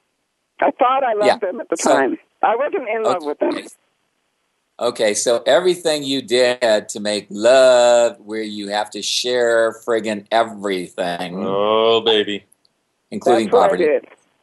I 0.63 0.71
thought 0.73 1.03
I 1.05 1.13
loved 1.15 1.27
Yeah. 1.27 1.37
them 1.39 1.61
at 1.61 1.69
the 1.69 1.77
So- 1.77 1.93
time. 1.95 2.19
I 2.43 2.57
wasn't 2.57 2.89
in 2.89 3.03
love 3.03 3.25
with 3.25 3.39
them. 3.39 3.51
Okay. 3.51 3.67
Okay, 4.81 5.15
so 5.15 5.43
everything 5.47 6.03
you 6.03 6.23
did 6.23 6.89
to 6.89 6.99
make 6.99 7.27
love, 7.31 8.17
where 8.25 8.43
you 8.43 8.69
have 8.69 8.91
to 8.91 9.03
share 9.03 9.73
friggin' 9.87 10.27
everything, 10.33 11.45
Oh, 11.47 12.01
baby. 12.01 12.45
including 13.11 13.45
That's 13.51 13.57
poverty. 13.63 14.01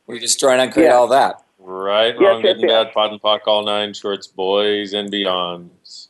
We're 0.07 0.19
just 0.19 0.39
trying 0.39 0.59
to 0.59 0.63
uncreate 0.65 0.89
Yeah. 0.89 0.95
all 0.97 1.07
that. 1.07 1.41
Right, 1.57 2.13
Yes, 2.13 2.21
wrong, 2.21 2.35
yes, 2.37 2.41
good 2.43 2.51
and 2.61 2.61
yes. 2.69 2.85
bad, 2.85 2.93
POD 2.93 3.11
and 3.11 3.21
POC, 3.21 3.47
all 3.47 3.63
nine 3.63 3.93
shorts, 3.93 4.27
boys 4.27 4.93
and 4.93 5.11
beyonds. 5.11 6.07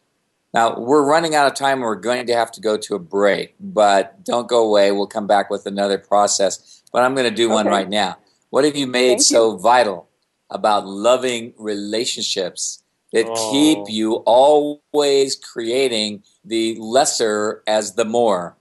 Now, 0.53 0.77
we're 0.77 1.03
running 1.03 1.33
out 1.35 1.47
of 1.47 1.55
time 1.55 1.79
and 1.79 1.83
we're 1.83 1.95
going 1.95 2.25
to 2.27 2.33
have 2.33 2.51
to 2.53 2.61
go 2.61 2.77
to 2.77 2.95
a 2.95 2.99
break, 2.99 3.55
but 3.59 4.23
don't 4.23 4.47
go 4.47 4.63
away. 4.63 4.91
We'll 4.91 5.07
come 5.07 5.27
back 5.27 5.49
with 5.49 5.65
another 5.65 5.97
process. 5.97 6.81
But 6.91 7.03
I'm 7.03 7.13
going 7.15 7.27
to 7.29 7.35
do 7.35 7.49
one 7.49 7.67
right 7.67 7.89
now. 7.89 8.17
What 8.49 8.65
have 8.65 8.75
you 8.75 8.87
made 8.87 9.09
Thank 9.17 9.21
so 9.21 9.57
vital 9.57 10.09
about 10.49 10.87
loving 10.87 11.53
relationships 11.57 12.83
that 13.13 13.27
Oh. 13.29 13.51
keep 13.51 13.89
you 13.89 14.15
always 14.25 15.35
creating 15.35 16.23
the 16.43 16.75
lesser 16.79 17.63
as 17.67 17.93
the 17.93 18.05
more? 18.05 18.55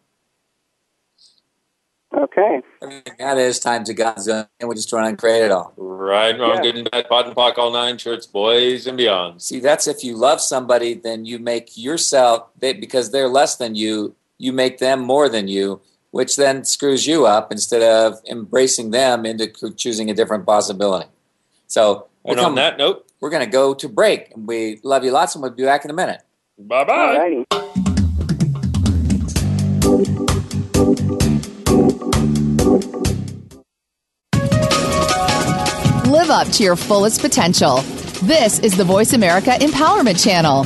Okay. 2.16 2.62
That 3.18 3.36
is 3.38 3.60
times 3.60 3.88
a 3.88 3.94
God's 3.94 4.24
zone, 4.24 4.46
and 4.58 4.68
we're 4.68 4.74
just 4.74 4.88
trying 4.88 5.14
to 5.14 5.16
create 5.20 5.44
it 5.44 5.50
all. 5.50 5.72
Right, 5.76 6.38
wrong, 6.38 6.56
Yeah. 6.56 6.62
good 6.62 6.76
and 6.76 6.90
bad, 6.90 7.08
POD 7.08 7.26
and 7.26 7.36
POC, 7.36 7.58
all 7.58 7.70
nine 7.70 7.98
shirts, 7.98 8.26
boys 8.26 8.86
and 8.86 8.96
beyond. 8.96 9.42
See, 9.42 9.60
that's 9.60 9.86
if 9.86 10.02
you 10.02 10.16
love 10.16 10.40
somebody, 10.40 10.94
then 10.94 11.26
you 11.26 11.38
make 11.38 11.76
yourself 11.76 12.48
they, 12.58 12.72
because 12.72 13.10
they're 13.10 13.28
less 13.28 13.56
than 13.56 13.74
you. 13.74 14.14
You 14.38 14.52
make 14.52 14.78
them 14.78 15.00
more 15.00 15.28
than 15.28 15.48
you, 15.48 15.80
which 16.10 16.36
then 16.36 16.64
screws 16.64 17.06
you 17.06 17.26
up 17.26 17.52
instead 17.52 17.82
of 17.82 18.20
embracing 18.30 18.90
them 18.90 19.26
into 19.26 19.48
choosing 19.74 20.10
a 20.10 20.14
different 20.14 20.46
possibility. 20.46 21.08
So 21.66 22.06
And 22.24 22.38
on 22.38 22.44
come- 22.46 22.54
that 22.56 22.78
note, 22.78 23.06
we're 23.20 23.30
going 23.30 23.44
to 23.44 23.50
go 23.50 23.74
to 23.74 23.88
break. 23.88 24.30
And 24.34 24.46
We 24.46 24.80
love 24.82 25.04
you 25.04 25.10
lots, 25.10 25.34
and 25.34 25.42
we'll 25.42 25.52
be 25.52 25.64
back 25.64 25.84
in 25.84 25.90
a 25.90 25.94
minute. 25.94 26.22
bye 26.58 26.84
bye. 26.84 27.44
Live 36.06 36.30
up 36.30 36.48
to 36.52 36.62
your 36.64 36.74
fullest 36.76 37.20
potential. 37.20 37.78
This 38.22 38.58
is 38.60 38.76
the 38.76 38.84
Voice 38.84 39.12
America 39.12 39.50
Empowerment 39.50 40.22
Channel. 40.22 40.64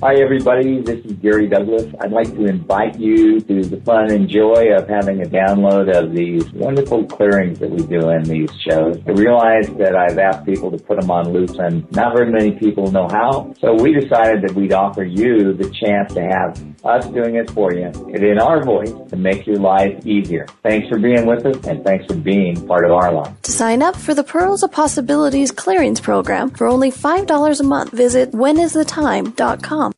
Hi, 0.00 0.14
everybody. 0.14 0.80
This 0.80 1.04
is 1.04 1.14
Gary 1.14 1.48
Douglas. 1.48 1.92
I'd 2.00 2.12
like 2.12 2.32
to 2.34 2.44
invite 2.44 3.00
you 3.00 3.40
to 3.40 3.64
the 3.64 3.80
fun 3.80 4.12
and 4.12 4.28
joy 4.28 4.72
of 4.72 4.88
having 4.88 5.22
a 5.22 5.24
download 5.24 5.92
of 5.92 6.14
these 6.14 6.48
wonderful 6.52 7.04
clearings 7.06 7.58
that 7.58 7.68
we 7.68 7.84
do 7.84 8.08
in 8.10 8.22
these 8.22 8.48
shows. 8.60 9.02
I 9.08 9.10
realize 9.10 9.66
that 9.70 9.96
I've 9.96 10.16
asked 10.16 10.46
people 10.46 10.70
to 10.70 10.78
put 10.78 11.00
them 11.00 11.10
on 11.10 11.32
loops 11.32 11.58
and 11.58 11.90
not 11.90 12.16
very 12.16 12.30
many 12.30 12.52
people 12.52 12.92
know 12.92 13.08
how. 13.10 13.52
So 13.58 13.74
we 13.74 13.92
decided 13.92 14.42
that 14.42 14.54
we'd 14.54 14.72
offer 14.72 15.02
you 15.02 15.52
the 15.54 15.68
chance 15.68 16.14
to 16.14 16.22
have 16.22 16.77
us 16.84 17.06
doing 17.06 17.36
it 17.36 17.50
for 17.50 17.72
you 17.72 17.86
and 17.86 18.22
in 18.22 18.38
our 18.38 18.62
voice 18.62 18.92
to 19.10 19.16
make 19.16 19.46
your 19.46 19.56
life 19.58 20.06
easier. 20.06 20.46
Thanks 20.62 20.88
for 20.88 20.98
being 20.98 21.26
with 21.26 21.44
us 21.46 21.66
and 21.66 21.84
thanks 21.84 22.06
for 22.06 22.14
being 22.14 22.66
part 22.66 22.84
of 22.84 22.92
our 22.92 23.12
life. 23.12 23.40
To 23.42 23.52
sign 23.52 23.82
up 23.82 23.96
for 23.96 24.14
the 24.14 24.24
Pearls 24.24 24.62
of 24.62 24.72
Possibilities 24.72 25.50
Clearings 25.52 26.00
Program 26.00 26.50
for 26.50 26.66
only 26.66 26.90
$5 26.90 27.60
a 27.60 27.62
month, 27.62 27.90
visit 27.90 28.32
whenisthetime.com. 28.32 29.92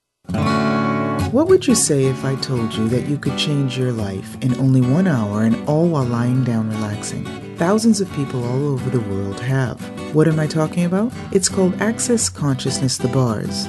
What 1.32 1.46
would 1.46 1.68
you 1.68 1.76
say 1.76 2.06
if 2.06 2.24
I 2.24 2.34
told 2.36 2.74
you 2.74 2.88
that 2.88 3.06
you 3.06 3.16
could 3.16 3.38
change 3.38 3.78
your 3.78 3.92
life 3.92 4.36
in 4.42 4.56
only 4.58 4.80
one 4.80 5.06
hour 5.06 5.44
and 5.44 5.68
all 5.68 5.86
while 5.86 6.04
lying 6.04 6.42
down 6.42 6.68
relaxing? 6.70 7.24
Thousands 7.56 8.00
of 8.00 8.12
people 8.14 8.42
all 8.42 8.66
over 8.66 8.90
the 8.90 9.00
world 9.08 9.38
have. 9.38 9.80
What 10.12 10.26
am 10.26 10.40
I 10.40 10.48
talking 10.48 10.86
about? 10.86 11.12
It's 11.30 11.48
called 11.48 11.80
Access 11.80 12.28
Consciousness 12.28 12.98
The 12.98 13.06
Bars. 13.08 13.68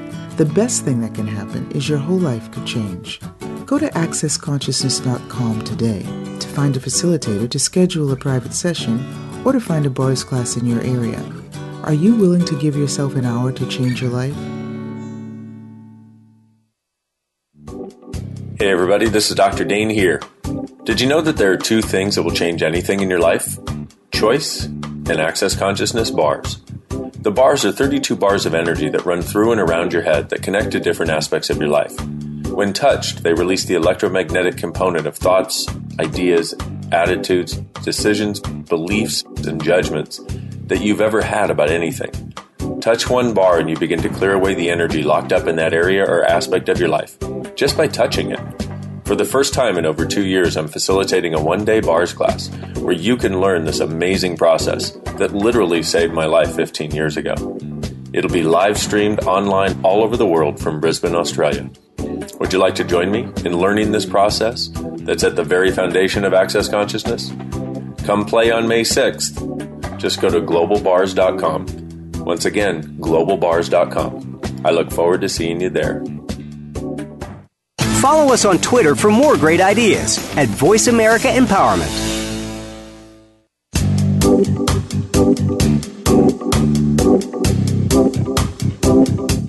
The 0.37 0.45
best 0.45 0.85
thing 0.85 1.01
that 1.01 1.13
can 1.13 1.27
happen 1.27 1.69
is 1.73 1.89
your 1.89 1.97
whole 1.97 2.17
life 2.17 2.49
could 2.51 2.65
change. 2.65 3.19
Go 3.65 3.77
to 3.77 3.87
accessconsciousness.com 3.87 5.61
today 5.63 6.03
to 6.39 6.47
find 6.47 6.77
a 6.77 6.79
facilitator 6.79 7.49
to 7.49 7.59
schedule 7.59 8.09
a 8.13 8.15
private 8.15 8.53
session 8.53 9.05
or 9.43 9.51
to 9.51 9.59
find 9.59 9.85
a 9.85 9.89
bars 9.89 10.23
class 10.23 10.55
in 10.55 10.65
your 10.65 10.81
area. 10.83 11.21
Are 11.83 11.93
you 11.93 12.15
willing 12.15 12.45
to 12.45 12.57
give 12.57 12.77
yourself 12.77 13.15
an 13.15 13.25
hour 13.25 13.51
to 13.51 13.67
change 13.67 14.01
your 14.01 14.11
life? 14.11 14.35
Hey 18.57 18.71
everybody, 18.71 19.09
this 19.09 19.29
is 19.31 19.35
Dr. 19.35 19.65
Dane 19.65 19.89
here. 19.89 20.21
Did 20.85 21.01
you 21.01 21.07
know 21.07 21.19
that 21.19 21.35
there 21.35 21.51
are 21.51 21.57
two 21.57 21.81
things 21.81 22.15
that 22.15 22.23
will 22.23 22.31
change 22.31 22.63
anything 22.63 23.01
in 23.01 23.09
your 23.09 23.19
life? 23.19 23.57
Choice 24.11 24.63
and 24.63 25.11
access 25.11 25.57
consciousness 25.57 26.09
bars. 26.09 26.61
The 27.21 27.31
bars 27.31 27.63
are 27.65 27.71
32 27.71 28.15
bars 28.15 28.47
of 28.47 28.55
energy 28.55 28.89
that 28.89 29.05
run 29.05 29.21
through 29.21 29.51
and 29.51 29.61
around 29.61 29.93
your 29.93 30.01
head 30.01 30.29
that 30.29 30.41
connect 30.41 30.71
to 30.71 30.79
different 30.79 31.11
aspects 31.11 31.51
of 31.51 31.57
your 31.57 31.67
life. 31.67 31.93
When 32.47 32.73
touched, 32.73 33.21
they 33.21 33.31
release 33.35 33.63
the 33.65 33.75
electromagnetic 33.75 34.57
component 34.57 35.05
of 35.05 35.17
thoughts, 35.17 35.67
ideas, 35.99 36.55
attitudes, 36.91 37.57
decisions, 37.83 38.39
beliefs, 38.39 39.23
and 39.45 39.63
judgments 39.63 40.19
that 40.65 40.81
you've 40.81 40.99
ever 40.99 41.21
had 41.21 41.51
about 41.51 41.69
anything. 41.69 42.33
Touch 42.81 43.07
one 43.07 43.35
bar 43.35 43.59
and 43.59 43.69
you 43.69 43.77
begin 43.77 44.01
to 44.01 44.09
clear 44.09 44.33
away 44.33 44.55
the 44.55 44.71
energy 44.71 45.03
locked 45.03 45.31
up 45.31 45.45
in 45.45 45.57
that 45.57 45.75
area 45.75 46.03
or 46.03 46.25
aspect 46.25 46.69
of 46.69 46.79
your 46.79 46.89
life 46.89 47.19
just 47.53 47.77
by 47.77 47.85
touching 47.85 48.31
it. 48.31 48.39
For 49.11 49.17
the 49.17 49.25
first 49.25 49.53
time 49.53 49.77
in 49.77 49.85
over 49.85 50.05
two 50.05 50.25
years, 50.25 50.55
I'm 50.55 50.69
facilitating 50.69 51.33
a 51.33 51.41
one 51.41 51.65
day 51.65 51.81
bars 51.81 52.13
class 52.13 52.47
where 52.77 52.93
you 52.93 53.17
can 53.17 53.41
learn 53.41 53.65
this 53.65 53.81
amazing 53.81 54.37
process 54.37 54.91
that 55.17 55.33
literally 55.35 55.83
saved 55.83 56.13
my 56.13 56.25
life 56.25 56.55
15 56.55 56.91
years 56.95 57.17
ago. 57.17 57.33
It'll 58.13 58.31
be 58.31 58.43
live 58.43 58.77
streamed 58.77 59.25
online 59.25 59.77
all 59.83 60.01
over 60.01 60.15
the 60.15 60.25
world 60.25 60.61
from 60.61 60.79
Brisbane, 60.79 61.13
Australia. 61.13 61.69
Would 62.39 62.53
you 62.53 62.59
like 62.59 62.75
to 62.75 62.85
join 62.85 63.11
me 63.11 63.23
in 63.43 63.57
learning 63.57 63.91
this 63.91 64.05
process 64.05 64.69
that's 64.99 65.25
at 65.25 65.35
the 65.35 65.43
very 65.43 65.71
foundation 65.71 66.23
of 66.23 66.33
Access 66.33 66.69
Consciousness? 66.69 67.33
Come 68.05 68.23
play 68.23 68.49
on 68.49 68.65
May 68.65 68.83
6th. 68.83 69.97
Just 69.97 70.21
go 70.21 70.29
to 70.29 70.39
globalbars.com. 70.39 72.23
Once 72.23 72.45
again, 72.45 72.97
globalbars.com. 72.99 74.61
I 74.63 74.71
look 74.71 74.89
forward 74.89 75.19
to 75.19 75.27
seeing 75.27 75.59
you 75.59 75.69
there. 75.69 76.01
Follow 78.01 78.33
us 78.33 78.43
on 78.45 78.57
Twitter 78.57 78.95
for 78.95 79.11
more 79.11 79.37
great 79.37 79.61
ideas 79.61 80.17
at 80.35 80.49
Voice 80.49 80.87
America 80.87 81.27
Empowerment. 81.27 81.91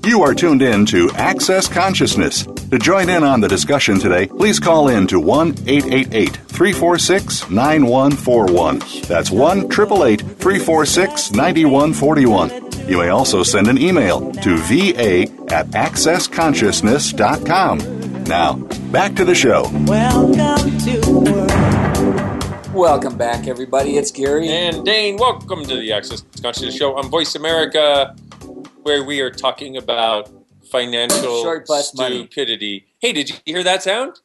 You 0.06 0.22
are 0.22 0.34
tuned 0.34 0.60
in 0.60 0.84
to 0.86 1.10
Access 1.12 1.66
Consciousness. 1.66 2.44
To 2.44 2.78
join 2.78 3.08
in 3.08 3.24
on 3.24 3.40
the 3.40 3.48
discussion 3.48 3.98
today, 3.98 4.26
please 4.26 4.60
call 4.60 4.88
in 4.88 5.06
to 5.06 5.18
1 5.18 5.54
888 5.66 6.36
346 6.36 7.48
9141. 7.48 8.80
That's 9.08 9.30
1 9.30 9.60
888 9.60 10.20
346 10.20 11.32
9141. 11.32 12.50
You 12.86 12.98
may 12.98 13.08
also 13.08 13.42
send 13.42 13.68
an 13.68 13.78
email 13.78 14.30
to 14.30 14.58
va 14.58 15.22
at 15.54 15.68
accessconsciousness.com. 15.68 18.01
Now, 18.32 18.54
back 18.90 19.14
to 19.16 19.26
the 19.26 19.34
show. 19.34 19.68
Welcome 19.84 20.78
to 20.78 21.00
world. 21.20 22.74
Welcome 22.74 23.18
back, 23.18 23.46
everybody. 23.46 23.98
It's 23.98 24.10
Gary. 24.10 24.48
And 24.48 24.86
Dane, 24.86 25.18
welcome 25.18 25.66
to 25.66 25.76
the 25.76 25.92
Access 25.92 26.24
Consciousness 26.40 26.74
Show 26.74 26.96
on 26.96 27.10
Voice 27.10 27.34
America, 27.34 28.16
where 28.84 29.04
we 29.04 29.20
are 29.20 29.28
talking 29.28 29.76
about 29.76 30.30
financial 30.70 31.42
Short 31.42 31.66
bus 31.66 31.94
money. 31.94 32.20
stupidity. 32.20 32.86
Hey, 33.00 33.12
did 33.12 33.28
you 33.28 33.36
hear 33.44 33.62
that 33.64 33.82
sound? 33.82 34.18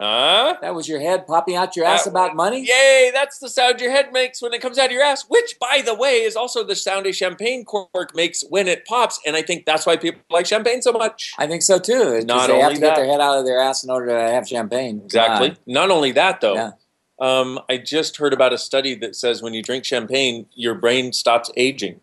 Huh? 0.00 0.56
That 0.60 0.76
was 0.76 0.88
your 0.88 1.00
head 1.00 1.26
popping 1.26 1.56
out 1.56 1.74
your 1.74 1.84
ass 1.84 2.04
That- 2.04 2.10
about 2.10 2.36
money? 2.36 2.60
Yay, 2.64 3.10
that's 3.12 3.38
the 3.40 3.48
sound 3.48 3.80
your 3.80 3.90
head 3.90 4.12
makes 4.12 4.40
when 4.40 4.54
it 4.54 4.60
comes 4.60 4.78
out 4.78 4.86
of 4.86 4.92
your 4.92 5.02
ass, 5.02 5.24
which, 5.28 5.56
by 5.60 5.82
the 5.84 5.94
way, 5.94 6.22
is 6.22 6.36
also 6.36 6.62
the 6.62 6.76
sound 6.76 7.06
a 7.06 7.12
champagne 7.12 7.64
cork 7.64 8.14
makes 8.14 8.42
when 8.48 8.68
it 8.68 8.84
pops. 8.84 9.18
And 9.26 9.34
I 9.34 9.42
think 9.42 9.66
that's 9.66 9.86
why 9.86 9.96
people 9.96 10.20
like 10.30 10.46
champagne 10.46 10.82
so 10.82 10.92
much. 10.92 11.32
I 11.36 11.48
think 11.48 11.62
so 11.62 11.80
too. 11.80 12.20
Not 12.24 12.46
they 12.48 12.60
have 12.60 12.74
to 12.74 12.80
get 12.80 12.94
their 12.94 13.06
head 13.06 13.20
out 13.20 13.38
of 13.38 13.44
their 13.44 13.60
ass 13.60 13.82
in 13.82 13.90
order 13.90 14.06
to 14.06 14.20
have 14.32 14.46
champagne. 14.46 15.00
Exactly. 15.04 15.48
God. 15.48 15.58
Not 15.66 15.90
only 15.90 16.12
that, 16.12 16.40
though, 16.40 16.54
Yeah. 16.54 16.70
um, 17.18 17.58
I 17.68 17.78
just 17.78 18.18
heard 18.18 18.32
about 18.32 18.52
a 18.52 18.58
study 18.58 18.94
that 18.96 19.16
says 19.16 19.42
when 19.42 19.52
you 19.52 19.62
drink 19.64 19.84
champagne, 19.84 20.46
your 20.54 20.74
brain 20.74 21.12
stops 21.12 21.50
aging. 21.56 22.00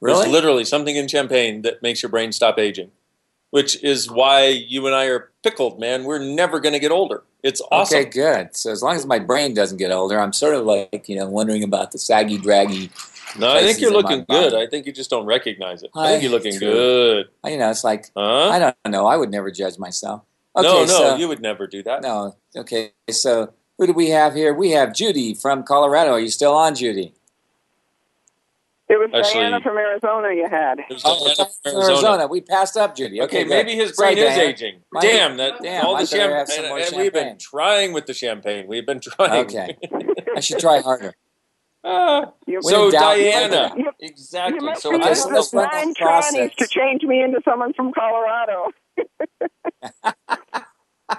Really? 0.00 0.20
There's 0.22 0.32
literally 0.32 0.64
something 0.64 0.94
in 0.94 1.08
champagne 1.08 1.62
that 1.62 1.82
makes 1.82 2.00
your 2.00 2.10
brain 2.10 2.30
stop 2.30 2.60
aging, 2.60 2.92
which 3.50 3.82
is 3.82 4.10
why 4.10 4.46
you 4.46 4.86
and 4.86 4.94
I 4.94 5.06
are 5.06 5.30
pickled, 5.42 5.78
man. 5.80 6.04
We're 6.04 6.18
never 6.18 6.60
going 6.60 6.74
to 6.74 6.78
get 6.78 6.90
older. 6.90 7.22
It's 7.42 7.62
awesome. 7.70 7.98
Okay, 8.00 8.08
good. 8.10 8.56
So 8.56 8.70
as 8.72 8.82
long 8.82 8.96
as 8.96 9.06
my 9.06 9.18
brain 9.18 9.54
doesn't 9.54 9.78
get 9.78 9.90
older, 9.92 10.18
I'm 10.18 10.32
sort 10.32 10.54
of 10.54 10.64
like 10.66 11.08
you 11.08 11.16
know 11.16 11.28
wondering 11.28 11.62
about 11.62 11.92
the 11.92 11.98
saggy, 11.98 12.36
draggy. 12.38 12.90
No, 13.38 13.52
I 13.52 13.60
think 13.62 13.80
you're 13.80 13.92
looking 13.92 14.24
good. 14.28 14.54
I 14.54 14.66
think 14.66 14.86
you 14.86 14.92
just 14.92 15.10
don't 15.10 15.26
recognize 15.26 15.82
it. 15.82 15.90
I, 15.94 16.04
I- 16.04 16.08
think 16.10 16.22
you're 16.22 16.32
looking 16.32 16.58
true. 16.58 16.70
good. 16.72 17.28
You 17.46 17.58
know, 17.58 17.70
it's 17.70 17.84
like 17.84 18.10
Huh? 18.16 18.48
I 18.48 18.58
don't 18.58 18.76
know. 18.88 19.06
I 19.06 19.16
would 19.16 19.30
never 19.30 19.50
judge 19.50 19.78
myself. 19.78 20.22
Okay, 20.56 20.66
no, 20.66 20.80
no, 20.80 20.86
so, 20.86 21.16
you 21.16 21.28
would 21.28 21.40
never 21.40 21.66
do 21.68 21.82
that. 21.84 22.02
no. 22.02 22.34
Okay, 22.56 22.92
so 23.10 23.52
who 23.76 23.86
do 23.86 23.92
we 23.92 24.08
have 24.10 24.34
here? 24.34 24.52
We 24.52 24.70
have 24.72 24.92
Judy 24.92 25.34
from 25.34 25.62
Colorado. 25.62 26.12
Are 26.12 26.18
you 26.20 26.30
still 26.30 26.54
on, 26.54 26.74
Judy? 26.74 27.14
It 28.90 28.98
was 28.98 29.10
Actually- 29.12 29.40
Diana 29.42 29.60
from 29.60 29.76
Arizona 29.76 30.34
you 30.34 30.48
had. 30.48 30.78
It 30.78 30.86
was 30.90 31.02
Oh, 31.04 31.18
Diana 31.24 31.34
Diana 31.34 31.50
from 31.62 31.72
from 31.72 31.82
Arizona. 31.82 32.26
We 32.26 32.40
passed 32.40 32.76
up 32.76 32.96
Judy. 32.96 33.20
Okay, 33.22 33.40
Okay, 33.42 33.48
maybe 33.48 33.74
his 33.74 33.94
Sorry, 33.94 34.14
brain 34.14 34.24
is 34.26 34.34
Diana. 34.34 34.42
aging. 34.50 34.80
Mine- 34.92 35.02
damn, 35.02 35.36
that 35.36 35.60
damn, 35.62 35.84
all 35.86 35.96
I 35.96 36.04
the 36.04 36.06
better 36.06 36.16
champagne. 36.16 36.38
have 36.38 36.48
some 36.48 36.64
And, 36.64 36.68
more 36.70 36.78
and 36.78 36.96
we've 36.96 37.12
been 37.12 37.38
trying 37.38 37.92
with 37.92 38.06
the 38.06 38.14
champagne. 38.14 38.66
We've 38.66 38.86
been 38.86 39.00
trying. 39.00 39.44
Okay. 39.44 39.76
I 40.36 40.40
should 40.40 40.58
try 40.58 40.80
harder. 40.80 41.14
Ah, 41.84 42.32
you, 42.46 42.56
When 42.60 42.74
so 42.74 42.90
Diana, 42.90 43.72
you, 43.76 43.84
you 43.84 43.90
exactly. 44.00 44.58
must 44.66 44.82
So 44.82 44.90
be 44.90 44.96
Okay, 44.96 45.06
one 45.06 45.14
so 45.14 45.28
of 45.28 45.34
let's 45.34 45.50
the 45.52 45.56
nine 45.62 45.94
process. 45.94 46.34
trannies 46.34 46.54
to 46.56 46.66
change 46.66 47.02
me 47.04 47.22
into 47.22 47.40
someone 47.44 47.72
from 47.72 47.92
Colorado. 47.92 48.72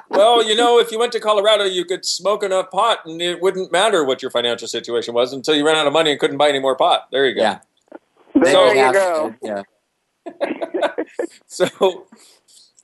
well, 0.10 0.43
you 0.47 0.56
know, 0.56 0.80
if 0.80 0.91
you 0.91 0.99
went 0.99 1.12
to 1.13 1.19
Colorado, 1.19 1.63
you 1.63 1.86
could 1.86 2.06
smoke 2.06 2.43
enough 2.43 2.69
pot, 2.71 2.99
and 3.06 3.21
it 3.21 3.41
wouldn't 3.41 3.71
matter 3.71 4.04
what 4.04 4.21
your 4.21 4.32
financial 4.32 4.67
situation 4.67 5.13
was 5.13 5.34
until 5.34 5.56
you 5.56 5.65
ran 5.65 5.75
out 5.75 5.88
of 5.88 5.93
money 5.93 6.12
and 6.12 6.19
couldn't 6.19 6.38
buy 6.38 6.49
any 6.49 6.60
more 6.60 6.75
pot. 6.75 7.08
There 7.12 7.25
you 7.28 7.36
go. 7.36 7.41
Yeah. 7.41 7.60
There 8.36 8.52
So- 8.54 8.71
you 8.71 8.93
go. 8.93 9.36
Yeah. 9.41 9.63
So, 11.47 12.06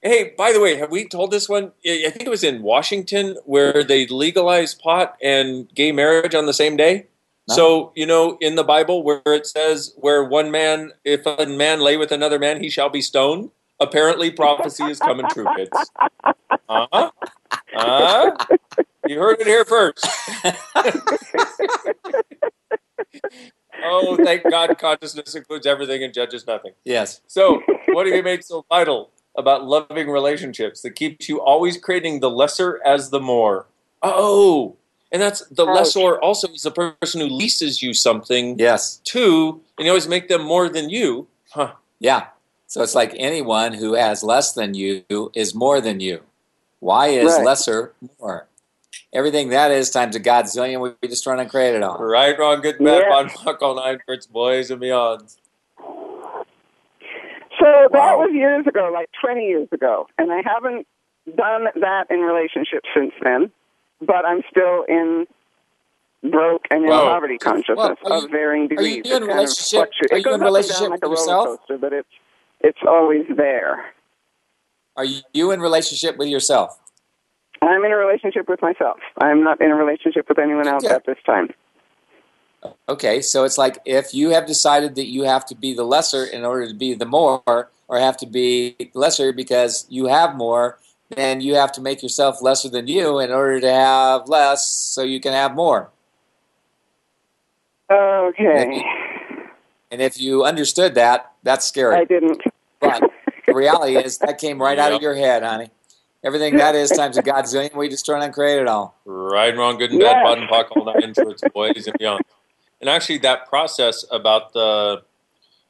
hey, 0.01 0.33
by 0.37 0.51
the 0.51 0.59
way, 0.59 0.75
have 0.75 0.89
we 0.91 1.07
told 1.07 1.31
this 1.31 1.47
one? 1.47 1.71
I 1.85 2.05
I 2.07 2.09
think 2.09 2.23
it 2.23 2.29
was 2.29 2.43
in 2.43 2.63
Washington 2.63 3.37
where 3.45 3.83
they 3.83 4.07
legalized 4.07 4.79
pot 4.79 5.15
and 5.21 5.69
gay 5.73 5.91
marriage 5.91 6.33
on 6.33 6.47
the 6.47 6.53
same 6.53 6.75
day. 6.75 7.07
No. 7.47 7.55
So, 7.55 7.91
you 7.95 8.07
know, 8.07 8.37
in 8.41 8.55
the 8.55 8.63
Bible 8.63 9.03
where 9.03 9.21
it 9.27 9.45
says, 9.45 9.93
where 9.97 10.23
one 10.23 10.49
man, 10.49 10.93
if 11.03 11.25
a 11.27 11.45
man 11.45 11.79
lay 11.79 11.95
with 11.95 12.11
another 12.11 12.39
man, 12.39 12.61
he 12.61 12.69
shall 12.69 12.89
be 12.89 13.01
stoned. 13.01 13.51
Apparently, 13.79 14.31
prophecy 14.31 14.89
is 14.89 14.99
coming 14.99 15.27
true, 15.27 15.47
kids. 15.55 15.91
Uh-huh. 16.69 17.11
Uh-huh. 17.73 18.37
You 19.05 19.19
heard 19.19 19.39
it 19.39 19.47
here 19.47 19.65
first. 19.65 20.07
oh, 23.83 24.17
thank 24.17 24.49
God 24.49 24.77
consciousness 24.77 25.35
includes 25.35 25.67
everything 25.67 26.03
and 26.03 26.13
judges 26.13 26.47
nothing. 26.47 26.71
Yes. 26.85 27.21
So, 27.27 27.61
what 27.91 28.05
do 28.05 28.11
you 28.15 28.23
make 28.23 28.43
so 28.43 28.65
vital 28.69 29.11
about 29.37 29.65
loving 29.65 30.09
relationships 30.09 30.81
that 30.81 30.91
keeps 30.91 31.27
you 31.27 31.41
always 31.41 31.77
creating 31.77 32.21
the 32.21 32.29
lesser 32.29 32.81
as 32.85 33.09
the 33.09 33.19
more? 33.19 33.67
Oh, 34.01 34.77
and 35.11 35.21
that's 35.21 35.45
the 35.47 35.65
Ouch. 35.65 35.75
lessor 35.75 36.19
also 36.19 36.47
is 36.49 36.63
the 36.63 36.71
person 36.71 37.21
who 37.21 37.27
leases 37.27 37.81
you 37.83 37.93
something 37.93 38.57
Yes. 38.57 39.01
to, 39.05 39.61
and 39.77 39.85
you 39.85 39.91
always 39.91 40.07
make 40.07 40.27
them 40.29 40.43
more 40.43 40.69
than 40.69 40.89
you. 40.89 41.27
Huh. 41.51 41.73
Yeah. 41.99 42.27
So 42.67 42.81
it's 42.81 42.95
like 42.95 43.13
anyone 43.17 43.73
who 43.73 43.93
has 43.93 44.23
less 44.23 44.53
than 44.53 44.73
you 44.73 45.03
is 45.33 45.53
more 45.55 45.79
than 45.81 45.99
you. 45.99 46.21
Why 46.79 47.07
is 47.07 47.33
Right. 47.35 47.45
lesser 47.45 47.93
more? 48.19 48.47
Everything 49.13 49.49
that 49.49 49.71
is 49.71 49.89
times 49.89 50.15
a 50.15 50.19
godzillion 50.19 50.95
we 51.01 51.07
just 51.07 51.25
run 51.25 51.39
and 51.39 51.49
create 51.49 51.73
it 51.75 51.83
all. 51.83 51.97
Right, 51.97 52.37
wrong, 52.37 52.61
good, 52.61 52.77
bad, 52.79 53.03
Yeah. 53.03 53.09
bon, 53.09 53.29
fuck, 53.29 53.61
all 53.61 53.75
nine 53.75 53.99
words, 54.07 54.27
boys 54.27 54.71
and 54.71 54.81
beyonds. 54.81 55.37
So 57.59 57.87
that 57.91 57.91
Wow. 57.91 58.19
was 58.19 58.31
years 58.33 58.67
ago, 58.67 58.89
like 58.93 59.09
20 59.21 59.45
years 59.47 59.69
ago. 59.71 60.07
And 60.17 60.31
I 60.31 60.41
haven't 60.45 60.85
done 61.35 61.67
that 61.75 62.07
in 62.09 62.19
relationships 62.19 62.89
since 62.93 63.13
then, 63.21 63.51
but 64.01 64.25
I'm 64.25 64.43
still 64.49 64.83
in 64.89 65.27
broke 66.23 66.65
and 66.71 66.83
in 66.83 66.89
Well, 66.89 67.05
poverty 67.05 67.37
consciousness 67.37 67.77
well, 67.77 68.13
are 68.13 68.17
you- 68.19 68.25
of 68.25 68.31
varying 68.31 68.61
are 68.63 68.63
you 68.63 68.69
degrees. 68.69 68.95
in 68.95 68.99
It 69.05 69.09
kind 69.11 69.23
of 69.23 69.29
relationship- 69.29 69.77
fluctuates. 69.79 70.11
are 70.11 70.15
It 70.15 70.17
you 70.19 70.23
goes 70.25 70.35
in 70.35 70.41
relationship 70.41 70.81
down 70.81 70.89
like 70.91 71.05
a 71.05 71.09
with 71.09 71.19
roller 71.19 71.31
yourself? 71.31 71.59
coaster, 71.59 71.77
but 71.77 71.93
it's, 71.93 72.09
it's 72.65 72.79
always 72.87 73.25
there. 73.37 73.85
Are 74.97 75.05
you 75.05 75.51
in 75.51 75.59
relationship 75.59 76.17
with 76.17 76.29
yourself? 76.29 76.79
I'm 77.61 77.83
in 77.85 77.91
a 77.91 77.95
relationship 77.95 78.49
with 78.49 78.61
myself. 78.61 78.97
I'm 79.19 79.43
not 79.43 79.61
in 79.61 79.69
a 79.71 79.75
relationship 79.75 80.27
with 80.27 80.39
anyone 80.39 80.67
else 80.67 80.83
Okay. 80.83 80.95
at 80.95 81.05
this 81.05 81.17
time. 81.25 81.49
Okay, 82.89 83.21
so 83.21 83.43
it's 83.43 83.59
like 83.59 83.77
if 83.85 84.13
you 84.15 84.31
have 84.31 84.47
decided 84.47 84.95
that 84.95 85.05
you 85.05 85.23
have 85.23 85.45
to 85.45 85.55
be 85.55 85.75
the 85.75 85.83
lesser 85.83 86.25
in 86.25 86.43
order 86.43 86.67
to 86.67 86.73
be 86.73 86.95
the 86.95 87.05
more, 87.05 87.69
or 87.87 87.99
have 87.99 88.17
to 88.17 88.25
be 88.25 88.75
lesser 88.95 89.31
because 89.31 89.85
you 89.89 90.07
have 90.07 90.35
more, 90.35 90.79
then 91.09 91.41
you 91.41 91.53
have 91.53 91.71
to 91.73 91.81
make 91.81 92.01
yourself 92.01 92.41
lesser 92.41 92.67
than 92.69 92.87
you 92.87 93.19
in 93.19 93.31
order 93.31 93.59
to 93.61 93.71
have 93.71 94.27
less 94.27 94.67
so 94.67 95.03
you 95.03 95.19
can 95.19 95.33
have 95.33 95.53
more. 95.53 95.91
Okay. 97.91 98.83
And 99.91 100.01
if 100.01 100.19
you 100.19 100.43
understood 100.43 100.95
that, 100.95 101.31
that's 101.43 101.65
scary. 101.65 101.95
I 101.95 102.05
didn't. 102.05 102.41
But 102.85 103.11
the 103.47 103.53
reality 103.53 103.97
is 103.97 104.17
that 104.19 104.37
came 104.37 104.61
right 104.61 104.77
out 104.77 104.93
of 104.93 105.01
your 105.01 105.15
head, 105.15 105.43
honey. 105.43 105.69
Everything 106.23 106.57
that 106.57 106.73
is 106.73 106.89
times 106.89 107.17
a 107.17 107.23
godzillion, 107.23 107.75
we 107.75 107.87
destroy 107.87 108.19
and 108.19 108.33
create 108.33 108.59
it 108.59 108.67
all. 108.67 108.95
Right 109.05 109.49
and 109.49 109.57
wrong, 109.59 109.77
good 109.77 109.91
and 109.91 110.01
Yes. 110.01 110.13
bad, 110.13 110.23
bottom 110.23 110.47
pock, 110.47 110.75
all 110.75 110.85
nine 110.85 111.13
shorts, 111.13 111.43
boys 111.53 111.85
and 111.85 111.95
beyond. 111.99 112.23
And 112.81 112.89
actually, 112.89 113.19
that 113.19 113.47
process 113.47 114.05
about 114.11 114.53
the 114.53 115.03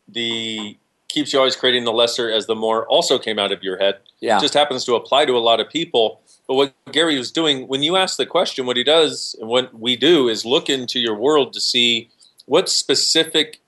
the 0.07 0.77
keeps 1.07 1.33
you 1.33 1.39
always 1.39 1.55
creating 1.55 1.83
the 1.83 1.91
lesser 1.93 2.29
as 2.29 2.45
the 2.45 2.55
more 2.55 2.85
also 2.87 3.17
came 3.17 3.39
out 3.39 3.51
of 3.51 3.63
your 3.63 3.77
head. 3.77 3.95
Yeah. 4.19 4.37
It 4.37 4.41
just 4.41 4.53
happens 4.53 4.83
to 4.85 4.95
apply 4.95 5.25
to 5.25 5.37
a 5.37 5.39
lot 5.39 5.59
of 5.59 5.69
people. 5.69 6.21
But 6.47 6.55
what 6.55 6.73
Gary 6.91 7.17
was 7.17 7.31
doing 7.31 7.67
when 7.67 7.83
you 7.83 7.95
ask 7.95 8.17
the 8.17 8.25
question, 8.25 8.65
what 8.65 8.77
he 8.77 8.83
does 8.83 9.35
and 9.39 9.49
what 9.49 9.73
we 9.77 9.95
do 9.95 10.27
is 10.27 10.45
look 10.45 10.69
into 10.69 10.99
your 10.99 11.15
world 11.15 11.53
to 11.53 11.61
see 11.61 12.09
what 12.45 12.69
specific 12.69 13.61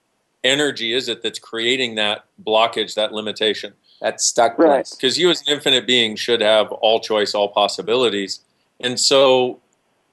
energy 0.43 0.93
is 0.93 1.07
it 1.09 1.21
that's 1.23 1.39
creating 1.39 1.95
that 1.95 2.25
blockage, 2.43 2.95
that 2.95 3.11
limitation. 3.11 3.73
That 4.01 4.21
stuck 4.21 4.57
Right. 4.59 4.67
place. 4.77 4.95
Because 4.95 5.17
you, 5.17 5.29
as 5.29 5.41
an 5.47 5.53
infinite 5.53 5.87
being, 5.87 6.15
should 6.15 6.41
have 6.41 6.71
all 6.71 6.99
choice, 6.99 7.33
all 7.33 7.49
possibilities. 7.49 8.41
And 8.79 8.99
so, 8.99 9.59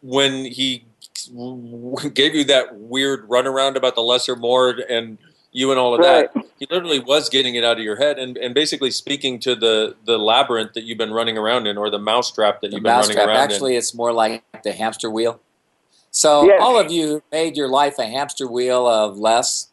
when 0.02 0.44
he 0.46 0.84
gave 2.14 2.34
you 2.34 2.44
that 2.44 2.74
weird 2.74 3.28
runaround 3.28 3.76
about 3.76 3.94
the 3.94 4.00
lesser 4.02 4.36
more 4.36 4.70
and 4.88 5.18
you 5.52 5.70
and 5.70 5.78
all 5.78 5.94
of 5.94 6.02
that, 6.02 6.32
he 6.58 6.66
literally 6.70 6.98
was 6.98 7.28
getting 7.28 7.54
it 7.54 7.64
out 7.64 7.76
of 7.78 7.82
your 7.84 7.96
head 7.96 8.18
and, 8.18 8.36
and 8.38 8.54
basically 8.54 8.90
speaking 8.90 9.38
to 9.40 9.54
the, 9.54 9.94
the 10.04 10.18
labyrinth 10.18 10.72
that 10.74 10.82
you've 10.84 10.98
been 10.98 11.12
running 11.12 11.38
around 11.38 11.66
in 11.66 11.76
or 11.78 11.90
the 11.90 11.98
mousetrap 11.98 12.60
that 12.60 12.68
The 12.70 12.76
you've 12.76 12.82
been 12.82 12.90
running 12.92 13.16
mousetrap. 13.16 13.28
around 13.28 13.36
Actually, 13.52 13.76
it's 13.76 13.94
more 13.94 14.12
like 14.12 14.42
the 14.64 14.72
hamster 14.72 15.08
wheel. 15.10 15.40
So 16.10 16.46
Yes. 16.46 16.60
all 16.62 16.78
of 16.78 16.90
you 16.90 17.22
made 17.32 17.56
your 17.56 17.68
life 17.68 17.98
a 17.98 18.06
hamster 18.06 18.46
wheel 18.48 18.86
of 18.86 19.16
less, 19.18 19.68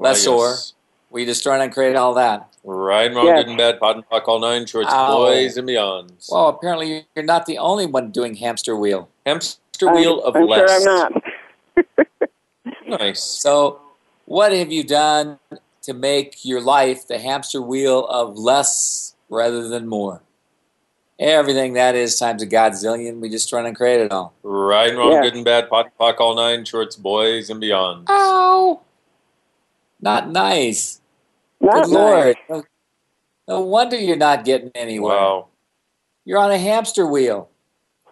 in. 0.00 0.02
Well, 0.02 0.12
lessor. 0.12 0.30
yes. 0.30 0.72
We 1.10 1.24
destroyed 1.24 1.60
and 1.60 1.72
create 1.72 1.96
all 1.96 2.14
that. 2.14 2.46
Right 2.62 3.06
and 3.06 3.16
wrong, 3.16 3.26
Yes. 3.26 3.40
good 3.42 3.48
and 3.48 3.58
bad, 3.58 3.80
POD 3.80 3.96
and 3.96 4.08
POC, 4.08 4.28
all 4.28 4.38
nine 4.38 4.66
shorts, 4.66 4.90
Ow. 4.92 5.16
boys 5.16 5.56
and 5.56 5.68
beyonds. 5.68 6.30
Well, 6.30 6.48
apparently 6.48 7.06
you're 7.16 7.24
not 7.24 7.46
the 7.46 7.58
only 7.58 7.86
one 7.86 8.10
doing 8.12 8.34
hamster 8.36 8.76
wheel. 8.76 9.08
Hamster 9.26 9.92
wheel 9.92 10.22
of 10.22 10.36
I'm 10.36 10.46
less. 10.46 10.82
sure 10.82 11.06
I'm 11.06 11.12
not. 11.12 11.22
Nice. 12.86 13.22
So, 13.22 13.80
what 14.26 14.52
have 14.52 14.72
you 14.72 14.82
done 14.82 15.38
to 15.82 15.94
make 15.94 16.44
your 16.44 16.60
life 16.60 17.06
the 17.06 17.18
hamster 17.18 17.62
wheel 17.62 18.04
of 18.06 18.36
less 18.36 19.14
rather 19.28 19.68
than 19.68 19.86
more? 19.86 20.22
Everything 21.18 21.74
that 21.74 21.94
is 21.94 22.18
times 22.18 22.42
a 22.42 22.46
godzillion, 22.46 23.20
we 23.20 23.28
just 23.28 23.52
run 23.52 23.64
and 23.66 23.76
create 23.76 24.00
it 24.00 24.10
all. 24.10 24.32
Right 24.42 24.88
and 24.88 24.98
wrong, 24.98 25.12
Yeah. 25.12 25.22
good 25.22 25.34
and 25.36 25.44
bad, 25.44 25.68
POD 25.70 25.86
and 25.86 25.96
POC, 25.98 26.20
all 26.20 26.34
nine 26.34 26.64
shorts, 26.64 26.96
boys 26.96 27.48
and 27.50 27.60
beyond. 27.60 28.06
Ow! 28.10 28.80
Not 30.00 30.30
nice. 30.30 31.00
Not 31.60 31.84
Good 31.84 31.92
Lord. 31.92 32.36
No, 32.48 32.64
no 33.48 33.60
wonder 33.60 33.96
you're 33.96 34.16
not 34.16 34.44
getting 34.44 34.70
anywhere. 34.74 35.16
Wow. 35.16 35.48
You're 36.24 36.38
on 36.38 36.50
a 36.50 36.58
hamster 36.58 37.06
wheel. 37.06 37.50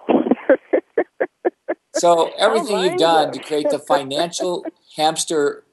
so 1.95 2.31
everything 2.39 2.81
you've 2.81 2.99
done 2.99 3.33
to 3.33 3.39
create 3.39 3.71
the 3.71 3.79
financial 3.79 4.65
hamster 4.97 5.65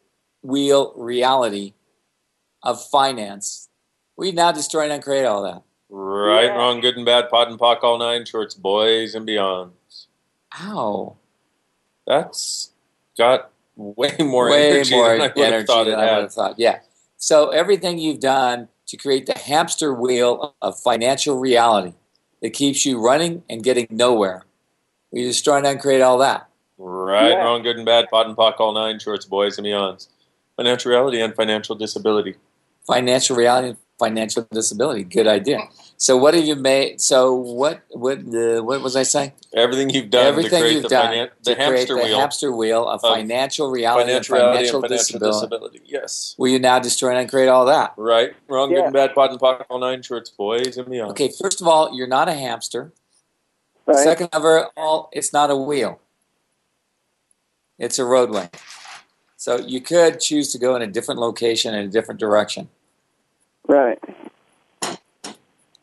wheel 0.42 0.94
reality 0.96 1.74
of 2.64 2.84
finance, 2.84 3.70
we 4.18 4.32
now 4.32 4.52
destroy 4.52 4.90
and 4.90 5.04
create 5.04 5.26
all 5.26 5.44
that. 5.44 5.64
Right 5.90 6.50
and 6.50 6.58
wrong, 6.58 6.82
good 6.82 6.98
and 6.98 7.06
bad, 7.06 7.30
POD 7.30 7.50
and 7.50 7.60
POC, 7.60 7.84
all 7.84 7.98
nine 7.98 8.26
shorts, 8.26 8.54
boys 8.54 9.16
and 9.16 9.28
beyonds. 9.28 10.08
Ow. 10.62 11.18
That's 12.08 12.72
got 13.18 13.52
way 13.76 14.16
more 14.20 14.50
Way 14.50 14.72
energy 14.72 14.96
more 14.96 15.10
than 15.10 15.22
I 15.22 15.28
would 15.28 15.38
energy 15.38 15.58
have 15.58 15.66
thought 15.68 15.84
than 15.86 15.94
it 15.94 15.98
I 15.98 16.02
would 16.04 16.10
had. 16.10 16.22
have 16.22 16.34
thought. 16.34 16.56
Yeah. 16.60 16.80
So 17.18 17.50
everything 17.50 17.98
you've 17.98 18.20
done 18.20 18.68
to 18.88 18.98
create 18.98 19.26
the 19.26 19.38
hamster 19.38 19.94
wheel 19.94 20.56
of 20.62 20.80
financial 20.80 21.38
reality 21.38 21.94
that 22.42 22.52
keeps 22.52 22.86
you 22.86 23.00
running 23.00 23.44
and 23.50 23.64
getting 23.64 23.88
nowhere. 23.90 24.44
We 25.12 25.24
just 25.24 25.44
trying 25.44 25.64
to 25.64 25.70
uncreate 25.70 26.02
all 26.02 26.18
that. 26.20 26.48
Right 26.78 27.30
Yeah. 27.30 27.38
wrong, 27.44 27.64
good 27.64 27.78
and 27.78 27.86
bad, 27.86 28.10
POD 28.10 28.28
and 28.28 28.36
POC, 28.38 28.60
all 28.60 28.74
nine 28.74 29.00
shorts, 29.00 29.26
boys 29.26 29.58
and 29.58 29.66
beyonds. 29.66 30.08
Financial 30.58 30.92
reality 30.92 31.22
and 31.22 31.34
financial 31.36 31.76
disability. 31.76 32.36
Financial 32.86 33.36
reality 33.36 33.70
and 33.70 33.78
financial 33.98 34.48
disability. 34.52 35.04
Good 35.04 35.28
idea. 35.28 35.60
So 35.98 36.18
what 36.18 36.34
have 36.34 36.44
you 36.46 36.56
made? 36.56 37.00
So 37.00 37.34
what? 37.34 37.82
What? 37.90 38.20
Uh, 38.20 38.62
what 38.62 38.82
was 38.82 38.96
I 38.96 39.04
saying? 39.04 39.32
Everything 39.54 39.90
you've 39.90 40.10
done 40.10 40.26
Everything 40.26 40.52
to 40.52 40.60
create 40.60 40.74
you've 40.74 40.84
the, 40.84 40.90
done 40.90 41.14
finan- 41.14 41.30
to 41.30 41.36
the 41.44 41.56
create 41.56 41.70
hamster 41.70 41.96
the 41.96 42.04
wheel. 42.04 42.20
hamster 42.20 42.52
wheel 42.52 42.88
of 42.88 43.04
of 43.04 43.16
financial 43.16 43.72
reality 43.72 44.04
financial 44.08 44.36
and 44.36 44.42
reality 44.44 44.58
financial, 44.58 44.84
and 44.84 44.90
financial 44.90 45.20
disability. 45.20 45.36
disability. 45.48 45.82
Yes. 45.86 46.36
Will 46.38 46.50
you 46.50 46.60
now 46.60 46.80
destroy 46.80 47.12
and 47.12 47.20
uncreate 47.20 47.48
all 47.48 47.66
that? 47.66 47.94
Right, 47.98 48.34
wrong, 48.50 48.70
good 48.70 48.84
and 48.84 48.94
bad, 48.94 49.16
POD 49.16 49.32
and 49.32 49.40
POC, 49.40 49.66
all 49.70 49.80
nine 49.80 50.02
shorts, 50.02 50.30
boys 50.30 50.78
and 50.78 50.90
beyond. 50.90 51.12
Okay, 51.12 51.32
first 51.42 51.62
of 51.62 51.68
all, 51.68 51.96
you're 51.96 52.08
not 52.08 52.28
a 52.28 52.34
hamster. 52.34 52.92
Right. 53.86 53.98
Second 53.98 54.30
of 54.34 54.44
all, 54.76 55.10
it's 55.14 55.32
not 55.32 55.50
a 55.50 55.56
wheel. 55.56 56.02
It's 57.78 58.00
a 58.00 58.06
roadway. 58.06 58.50
So 59.38 59.60
you 59.60 59.80
could 59.80 60.20
choose 60.20 60.52
to 60.54 60.58
go 60.58 60.76
in 60.76 60.82
a 60.82 60.88
different 60.88 61.20
location 61.20 61.74
in 61.76 61.86
a 61.86 61.88
different 61.88 62.20
direction. 62.20 62.70
Right. 63.68 64.00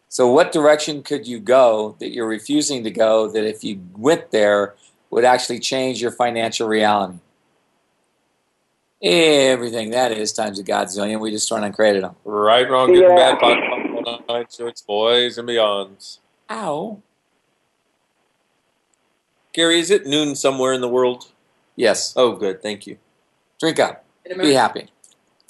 So 0.08 0.30
what 0.30 0.52
direction 0.52 1.02
could 1.02 1.26
you 1.26 1.40
go 1.40 1.96
that 1.98 2.10
you're 2.10 2.26
refusing 2.26 2.84
to 2.84 2.90
go 2.90 3.28
that 3.28 3.44
if 3.44 3.64
you 3.64 3.80
went 3.96 4.30
there 4.30 4.74
would 5.10 5.24
actually 5.24 5.58
change 5.58 6.00
your 6.02 6.10
financial 6.10 6.68
reality? 6.68 7.18
Everything 9.02 9.90
that 9.90 10.12
is 10.12 10.32
times 10.32 10.60
a 10.60 10.64
godzillion. 10.64 11.18
We 11.18 11.30
just 11.32 11.48
turned 11.48 11.64
and 11.64 11.74
created 11.74 12.04
them. 12.04 12.14
Right, 12.24 12.68
wrong, 12.70 12.92
good 12.92 13.02
Yeah. 13.02 13.16
bad, 13.16 13.40
POD 13.40 13.58
and 13.58 13.96
POC, 13.96 14.06
all 14.06 14.24
nine 14.28 14.46
shorts, 14.54 14.80
boys 14.82 15.38
and 15.38 15.48
beyonds. 15.48 16.18
Ow. 16.50 17.00
Gary, 19.52 19.80
is 19.80 19.90
it 19.90 20.06
noon 20.06 20.34
somewhere 20.36 20.72
in 20.72 20.80
the 20.80 20.88
world? 20.88 21.30
Yes. 21.74 22.14
Oh, 22.16 22.32
good. 22.32 22.62
Thank 22.62 22.86
you. 22.86 22.98
Drink 23.58 23.78
up. 23.80 24.04
Be 24.40 24.52
happy. 24.54 24.88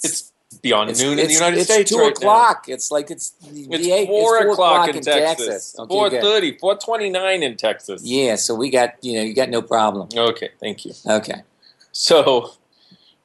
It's 0.03 0.32
beyond 0.61 0.89
It's, 0.89 0.99
noon 1.01 1.11
in 1.11 1.15
the 1.17 1.23
it's- 1.23 1.35
United 1.39 1.57
it's 1.59 1.71
States 1.71 1.91
two 1.91 1.97
right 1.99 2.11
o'clock. 2.11 2.65
It's 2.67 2.91
like 2.91 3.09
it's 3.11 3.33
It's 3.43 3.87
eight, 3.87 4.07
four, 4.07 4.37
it's 4.37 4.51
o'clock, 4.53 4.89
in 4.89 5.01
Texas. 5.01 5.75
Okay, 5.79 5.87
Four 5.93 6.09
thirty, 6.09 6.57
four 6.57 6.75
twenty-nine 6.77 7.43
in 7.43 7.57
Texas. 7.57 8.03
Yeah, 8.03 8.35
so 8.35 8.55
we 8.55 8.69
got 8.69 8.95
you 9.01 9.13
know 9.13 9.21
you 9.21 9.33
got 9.33 9.49
no 9.49 9.61
problem. 9.61 10.09
Okay, 10.15 10.49
thank 10.59 10.85
you. 10.85 10.93
Okay. 11.05 11.41
So, 11.91 12.51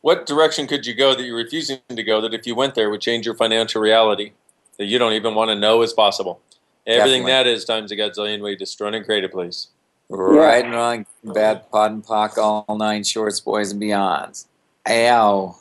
what 0.02 0.26
direction 0.26 0.66
could 0.66 0.86
you 0.86 0.94
go 0.94 1.14
that 1.14 1.22
you're 1.22 1.36
refusing 1.36 1.78
to 1.88 2.02
go 2.02 2.20
that 2.20 2.34
if 2.34 2.46
you 2.46 2.54
went 2.54 2.74
there 2.74 2.90
would 2.90 3.00
change 3.00 3.24
your 3.26 3.34
financial 3.34 3.80
reality 3.80 4.32
that 4.76 4.84
you 4.86 4.98
don't 4.98 5.14
even 5.14 5.34
want 5.34 5.50
to 5.50 5.54
know 5.54 5.82
is 5.82 5.92
possible? 5.92 6.40
Everything 6.86 7.22
Definitely. 7.24 7.32
that 7.32 7.46
is 7.46 7.64
times 7.64 7.92
a 7.92 7.96
godzillion 7.96 8.42
way 8.42 8.54
destroy 8.56 8.88
and 8.94 9.04
create 9.04 9.24
it, 9.24 9.32
please. 9.32 9.68
Right 10.10 10.64
and 10.64 10.72
wrong, 10.72 11.06
bad 11.22 11.70
POD 11.70 11.90
and 11.92 12.02
POC, 12.04 12.38
all 12.38 12.76
nine 12.78 13.04
shorts, 13.04 13.40
boys 13.40 13.72
and 13.72 13.82
beyonds. 13.82 14.46
Ow. 14.88 15.56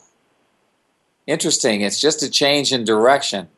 Interesting. 1.28 1.82
It's 1.82 2.00
just 2.00 2.22
a 2.22 2.30
change 2.30 2.72
in 2.72 2.84
direction. 2.84 3.48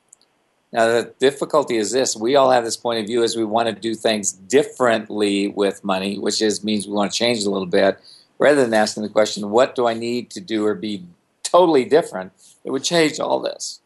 Now 0.73 0.87
the 0.87 1.15
difficulty 1.21 1.77
is 1.77 1.93
this: 1.93 2.17
we 2.17 2.35
all 2.35 2.51
have 2.51 2.65
this 2.65 2.77
point 2.77 2.99
of 2.99 3.07
view 3.07 3.23
as 3.23 3.37
we 3.37 3.45
want 3.45 3.69
to 3.69 3.73
do 3.73 3.95
things 3.95 4.33
differently 4.33 5.47
with 5.47 5.85
money, 5.85 6.19
which 6.19 6.43
is 6.43 6.65
means 6.65 6.89
we 6.89 6.93
want 6.93 7.13
to 7.13 7.17
change 7.17 7.45
a 7.45 7.51
little 7.51 7.69
bit, 7.69 7.99
rather 8.41 8.63
than 8.63 8.75
asking 8.75 9.05
the 9.05 9.09
question, 9.09 9.51
"What 9.51 9.77
do 9.77 9.87
I 9.87 9.95
need 9.95 10.31
to 10.31 10.41
do 10.41 10.67
or 10.67 10.75
be 10.75 11.05
totally 11.45 11.85
different?" 11.85 12.33
It 12.65 12.73
would 12.73 12.83
change 12.83 13.21
all 13.21 13.39
this. 13.39 13.81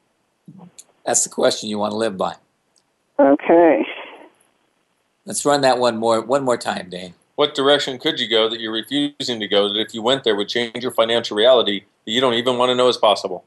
That's 1.05 1.23
the 1.23 1.29
question 1.29 1.69
you 1.69 1.79
want 1.79 1.93
to 1.93 1.99
live 1.99 2.17
by. 2.17 2.37
Okay. 3.21 3.87
Let's 5.27 5.45
run 5.45 5.61
that 5.61 5.79
one 5.79 5.99
more 5.99 6.23
one 6.23 6.43
more 6.43 6.57
time, 6.57 6.89
Dane. 6.89 7.13
What 7.37 7.55
direction 7.55 7.99
could 7.99 8.19
you 8.19 8.31
go 8.31 8.49
that 8.49 8.61
you're 8.61 8.73
refusing 8.73 9.41
to 9.41 9.47
go 9.47 9.69
that 9.69 9.79
if 9.79 9.93
you 9.93 10.01
went 10.01 10.25
there 10.25 10.37
would 10.37 10.49
change 10.49 10.83
your 10.83 10.93
financial 10.93 11.37
reality 11.37 11.81
that 12.07 12.13
you 12.13 12.23
don't 12.23 12.35
even 12.35 12.57
want 12.57 12.71
to 12.71 12.75
know 12.75 12.89
is 12.89 12.97
possible? 12.97 13.45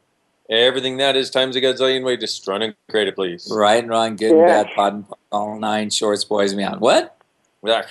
Everything 0.49 0.97
that 0.97 1.17
is 1.17 1.29
times 1.29 1.55
a 1.57 1.61
gazillion 1.61 2.05
way 2.05 2.15
destroy 2.15 2.55
and 2.55 2.75
create 2.89 3.09
it, 3.09 3.15
please. 3.15 3.51
Right 3.51 3.83
and 3.83 3.89
wrong, 3.89 4.15
good 4.15 4.31
and 4.31 4.47
bad, 4.47 4.67
POD 4.75 4.93
and 4.93 5.07
POC, 5.07 5.17
all 5.31 5.59
nine 5.59 5.89
shorts, 5.89 6.23
boys 6.23 6.51
and 6.51 6.57
beyond. 6.57 6.79
What? 6.79 7.17
Yeah. 7.63 7.85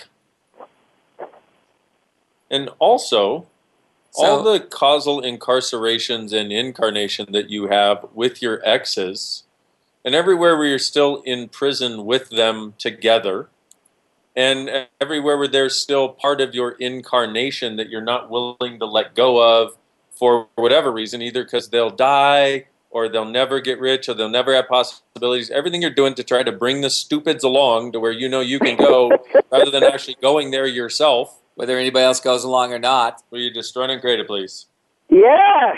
And 2.50 2.70
also, 2.78 3.46
all 4.14 4.42
the 4.42 4.60
causal 4.60 5.20
incarcerations 5.20 6.32
and 6.32 6.50
incarnation 6.50 7.26
that 7.32 7.50
you 7.50 7.66
have 7.66 8.06
with 8.14 8.40
your 8.40 8.66
exes, 8.66 9.42
and 10.02 10.14
everywhere 10.14 10.56
where 10.56 10.66
you're 10.66 10.78
still 10.78 11.20
in 11.26 11.48
prison 11.48 12.06
with 12.06 12.30
them 12.30 12.72
together, 12.78 13.48
and 14.34 14.86
everywhere 14.98 15.36
where 15.36 15.48
there's 15.48 15.78
still 15.78 16.08
part 16.08 16.40
of 16.40 16.54
your 16.54 16.70
incarnation 16.72 17.76
that 17.76 17.90
you're 17.90 18.00
not 18.00 18.30
willing 18.30 18.78
to 18.78 18.86
let 18.86 19.14
go 19.14 19.42
of 19.42 19.76
for 20.18 20.48
whatever 20.56 20.90
reason, 20.92 21.22
either 21.22 21.44
because 21.44 21.68
they'll 21.68 21.90
die 21.90 22.66
or 22.90 23.08
they'll 23.08 23.24
never 23.24 23.60
get 23.60 23.78
rich 23.78 24.08
or 24.08 24.14
they'll 24.14 24.28
never 24.28 24.54
have 24.54 24.68
possibilities. 24.68 25.50
Everything 25.50 25.82
you're 25.82 25.90
doing 25.90 26.14
to 26.14 26.24
try 26.24 26.42
to 26.42 26.52
bring 26.52 26.80
the 26.80 26.90
stupids 26.90 27.44
along 27.44 27.92
to 27.92 28.00
where 28.00 28.12
you 28.12 28.28
know 28.28 28.40
you 28.40 28.58
can 28.58 28.76
go 28.76 29.10
rather 29.50 29.70
than 29.70 29.84
actually 29.84 30.16
going 30.20 30.50
there 30.50 30.66
yourself 30.66 31.40
whether 31.56 31.78
anybody 31.78 32.04
else 32.04 32.20
goes 32.20 32.44
along 32.44 32.72
or 32.72 32.78
not. 32.78 33.22
Will 33.30 33.40
you 33.40 33.50
destroy 33.50 33.84
and 33.84 34.00
create 34.00 34.20
it, 34.20 34.26
please? 34.26 34.66
Yes. 35.08 35.76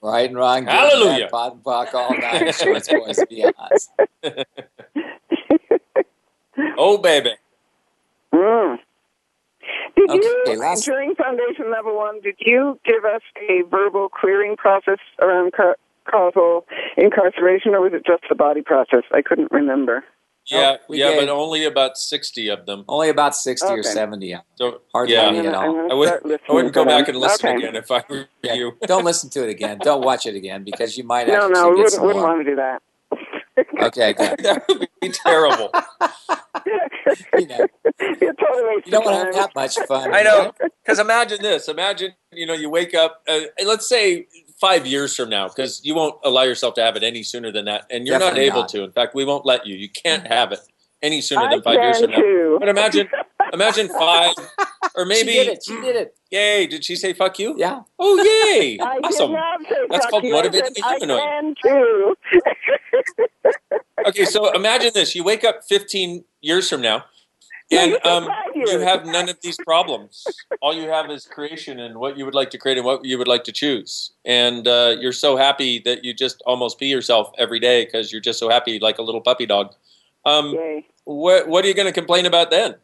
Right 0.00 0.28
and 0.28 0.36
wrong. 0.36 0.66
Hallelujah. 0.66 1.28
bad, 1.30 1.30
POD 1.30 1.52
and 1.52 1.64
POC, 1.64 1.94
all 1.94 2.16
nine 2.18 2.52
shorts, 2.52 2.88
boys, 2.88 3.18
and 3.18 3.28
beyonds. 3.28 3.88
Oh, 6.78 6.98
baby. 6.98 7.32
Mm. 8.32 8.78
Did 9.96 10.10
Okay, 10.10 10.20
you, 10.52 10.58
last- 10.58 10.84
during 10.84 11.14
foundation 11.14 11.70
level 11.70 11.96
one, 11.96 12.20
did 12.20 12.36
you 12.38 12.78
give 12.84 13.04
us 13.04 13.22
a 13.48 13.62
verbal 13.70 14.08
clearing 14.08 14.56
process 14.56 14.98
around 15.20 15.52
ca- 15.52 15.74
causal 16.10 16.66
incarceration, 16.96 17.74
or 17.74 17.80
was 17.82 17.92
it 17.92 18.04
just 18.06 18.22
the 18.28 18.34
body 18.34 18.62
process? 18.62 19.02
I 19.12 19.22
couldn't 19.22 19.52
remember. 19.52 20.04
Yeah, 20.50 20.78
oh, 20.80 20.84
we 20.88 20.98
yeah, 20.98 21.10
gave- 21.12 21.20
but 21.20 21.28
only 21.28 21.64
about 21.64 21.96
60 21.96 22.48
of 22.48 22.66
them. 22.66 22.84
Only 22.88 23.08
about 23.10 23.36
60 23.36 23.68
or 23.68 23.82
70. 23.84 24.34
So, 24.56 24.80
Hardly 24.92 25.14
yeah, 25.14 25.22
any 25.28 25.46
at 25.46 25.54
all. 25.54 25.72
gonna 25.72 25.88
I, 25.88 25.94
would, 25.94 26.08
I 26.48 26.52
wouldn't 26.52 26.74
go 26.74 26.84
back 26.84 27.06
and 27.06 27.16
listen 27.18 27.48
Okay. 27.50 27.58
again 27.58 27.76
if 27.76 27.88
I 27.92 28.02
were 28.08 28.26
Yeah. 28.42 28.54
you. 28.54 28.72
Don't 28.86 29.04
listen 29.04 29.30
to 29.30 29.44
it 29.44 29.50
again. 29.50 29.78
Don't 29.82 30.04
watch 30.04 30.26
it 30.26 30.34
again 30.34 30.64
because 30.64 30.98
you 30.98 31.04
might 31.04 31.28
No, 31.28 31.34
actually 31.34 31.52
no, 31.52 31.68
we 31.70 31.76
get 31.76 31.84
wouldn't, 31.84 32.02
wouldn't 32.02 32.24
want 32.24 32.40
to 32.44 32.50
do 32.50 32.56
that. 32.56 32.82
Okay, 33.82 34.12
good. 34.68 34.88
That 35.02 35.06
would 35.06 35.12
be 35.12 35.18
terrible. 35.24 35.70
You, 37.36 37.46
know, 37.46 37.66
You're 38.20 38.34
totally 38.34 38.82
you 38.84 38.92
don't 38.92 39.04
want 39.04 39.18
to 39.18 39.24
have 39.24 39.34
that 39.34 39.54
much 39.54 39.76
fun. 39.88 40.14
I 40.14 40.22
know. 40.22 40.52
Because 40.84 40.98
imagine 40.98 41.42
this. 41.42 41.68
Imagine, 41.68 42.12
you 42.32 42.46
know, 42.46 42.52
you 42.54 42.70
wake 42.70 42.94
up, 42.94 43.22
uh, 43.28 43.40
let's 43.64 43.88
say 43.88 44.26
five 44.60 44.86
years 44.86 45.16
from 45.16 45.28
now, 45.28 45.48
because 45.48 45.84
you 45.84 45.94
won't 45.94 46.16
allow 46.24 46.42
yourself 46.42 46.74
to 46.74 46.82
have 46.82 46.94
it 46.96 47.02
any 47.02 47.22
sooner 47.22 47.50
than 47.50 47.64
that. 47.64 47.86
And 47.90 48.06
you're 48.06 48.18
Definitely 48.18 48.46
not 48.48 48.52
able 48.52 48.60
not. 48.60 48.68
to. 48.70 48.84
In 48.84 48.92
fact, 48.92 49.14
we 49.14 49.24
won't 49.24 49.44
let 49.44 49.66
you. 49.66 49.76
You 49.76 49.88
can't 49.88 50.26
have 50.26 50.52
it 50.52 50.60
any 51.02 51.20
sooner 51.20 51.42
I 51.42 51.50
than 51.50 51.62
five 51.62 51.74
years 51.74 52.00
from 52.00 52.10
now. 52.12 52.16
too. 52.18 52.56
But 52.60 52.68
imagine, 52.68 53.08
imagine 53.52 53.88
five, 53.88 54.34
or 54.94 55.04
maybe, 55.04 55.32
She 55.32 55.38
did 55.38 55.48
it. 55.48 55.64
She 55.64 55.80
did 55.80 55.96
it. 55.96 56.16
yay, 56.30 56.66
did 56.66 56.84
she 56.84 56.96
say 56.96 57.12
fuck 57.12 57.38
you? 57.38 57.54
Yeah. 57.58 57.82
Oh, 57.98 58.16
yay. 58.22 58.78
I 58.82 58.98
awesome. 59.04 59.30
did 59.30 59.34
not 59.34 59.60
say 59.68 59.76
That's 59.90 60.06
called 60.06 60.24
you. 60.24 60.36
I 60.36 60.48
the 60.48 60.82
I 60.84 60.96
humanoid. 60.96 61.20
can 61.20 61.54
too. 61.62 62.16
Okay, 64.06 64.24
so 64.24 64.52
imagine 64.52 64.90
this. 64.94 65.14
You 65.14 65.22
wake 65.24 65.44
up 65.44 65.60
15 65.68 66.24
years 66.40 66.68
from 66.68 66.80
now, 66.80 67.04
and 67.70 67.92
you 67.92 67.98
um, 68.10 68.28
you 68.54 68.80
have 68.80 69.06
none 69.06 69.28
of 69.28 69.38
these 69.42 69.56
problems. 69.64 70.24
All 70.60 70.74
you 70.74 70.88
have 70.88 71.10
is 71.10 71.24
creation 71.24 71.78
and 71.80 71.96
what 71.98 72.18
you 72.18 72.24
would 72.24 72.34
like 72.34 72.50
to 72.50 72.58
create 72.58 72.78
and 72.78 72.84
what 72.84 73.04
you 73.04 73.16
would 73.18 73.28
like 73.28 73.44
to 73.44 73.52
choose. 73.52 74.12
And 74.24 74.66
uh, 74.66 74.96
you're 74.98 75.12
so 75.12 75.36
happy 75.36 75.78
that 75.80 76.04
you 76.04 76.12
just 76.14 76.42
almost 76.46 76.78
pee 76.78 76.86
yourself 76.86 77.30
every 77.38 77.60
day 77.60 77.84
because 77.84 78.10
you're 78.10 78.20
just 78.20 78.38
so 78.38 78.48
happy, 78.48 78.78
like 78.80 78.98
a 78.98 79.02
little 79.02 79.20
puppy 79.20 79.46
dog. 79.46 79.74
Um, 80.24 80.56
what, 81.04 81.48
what 81.48 81.64
are 81.64 81.68
you 81.68 81.74
going 81.74 81.86
to 81.86 81.92
complain 81.92 82.26
about 82.26 82.50
then? 82.50 82.74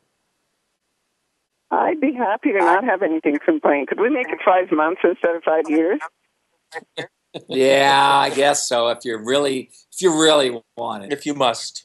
I'd 1.71 2.01
be 2.01 2.13
happy 2.15 2.53
to 2.53 2.59
not 2.59 2.85
have 2.85 3.03
anything 3.03 3.35
to 3.35 3.41
complain. 3.41 3.87
Could 3.87 4.01
we 4.01 4.09
make 4.11 4.29
it 4.29 4.39
five 4.45 4.71
months 4.73 5.01
instead 5.05 5.37
of 5.37 5.43
five 5.45 5.69
years? 5.69 6.01
Yeah, 7.47 8.01
I 8.23 8.31
guess 8.31 8.67
so. 8.67 8.89
If 8.89 9.05
you 9.05 9.19
really, 9.19 9.71
if 9.93 10.01
you 10.01 10.19
really 10.21 10.63
want 10.77 11.05
it. 11.05 11.13
If 11.13 11.27
you 11.27 11.35
must, 11.35 11.85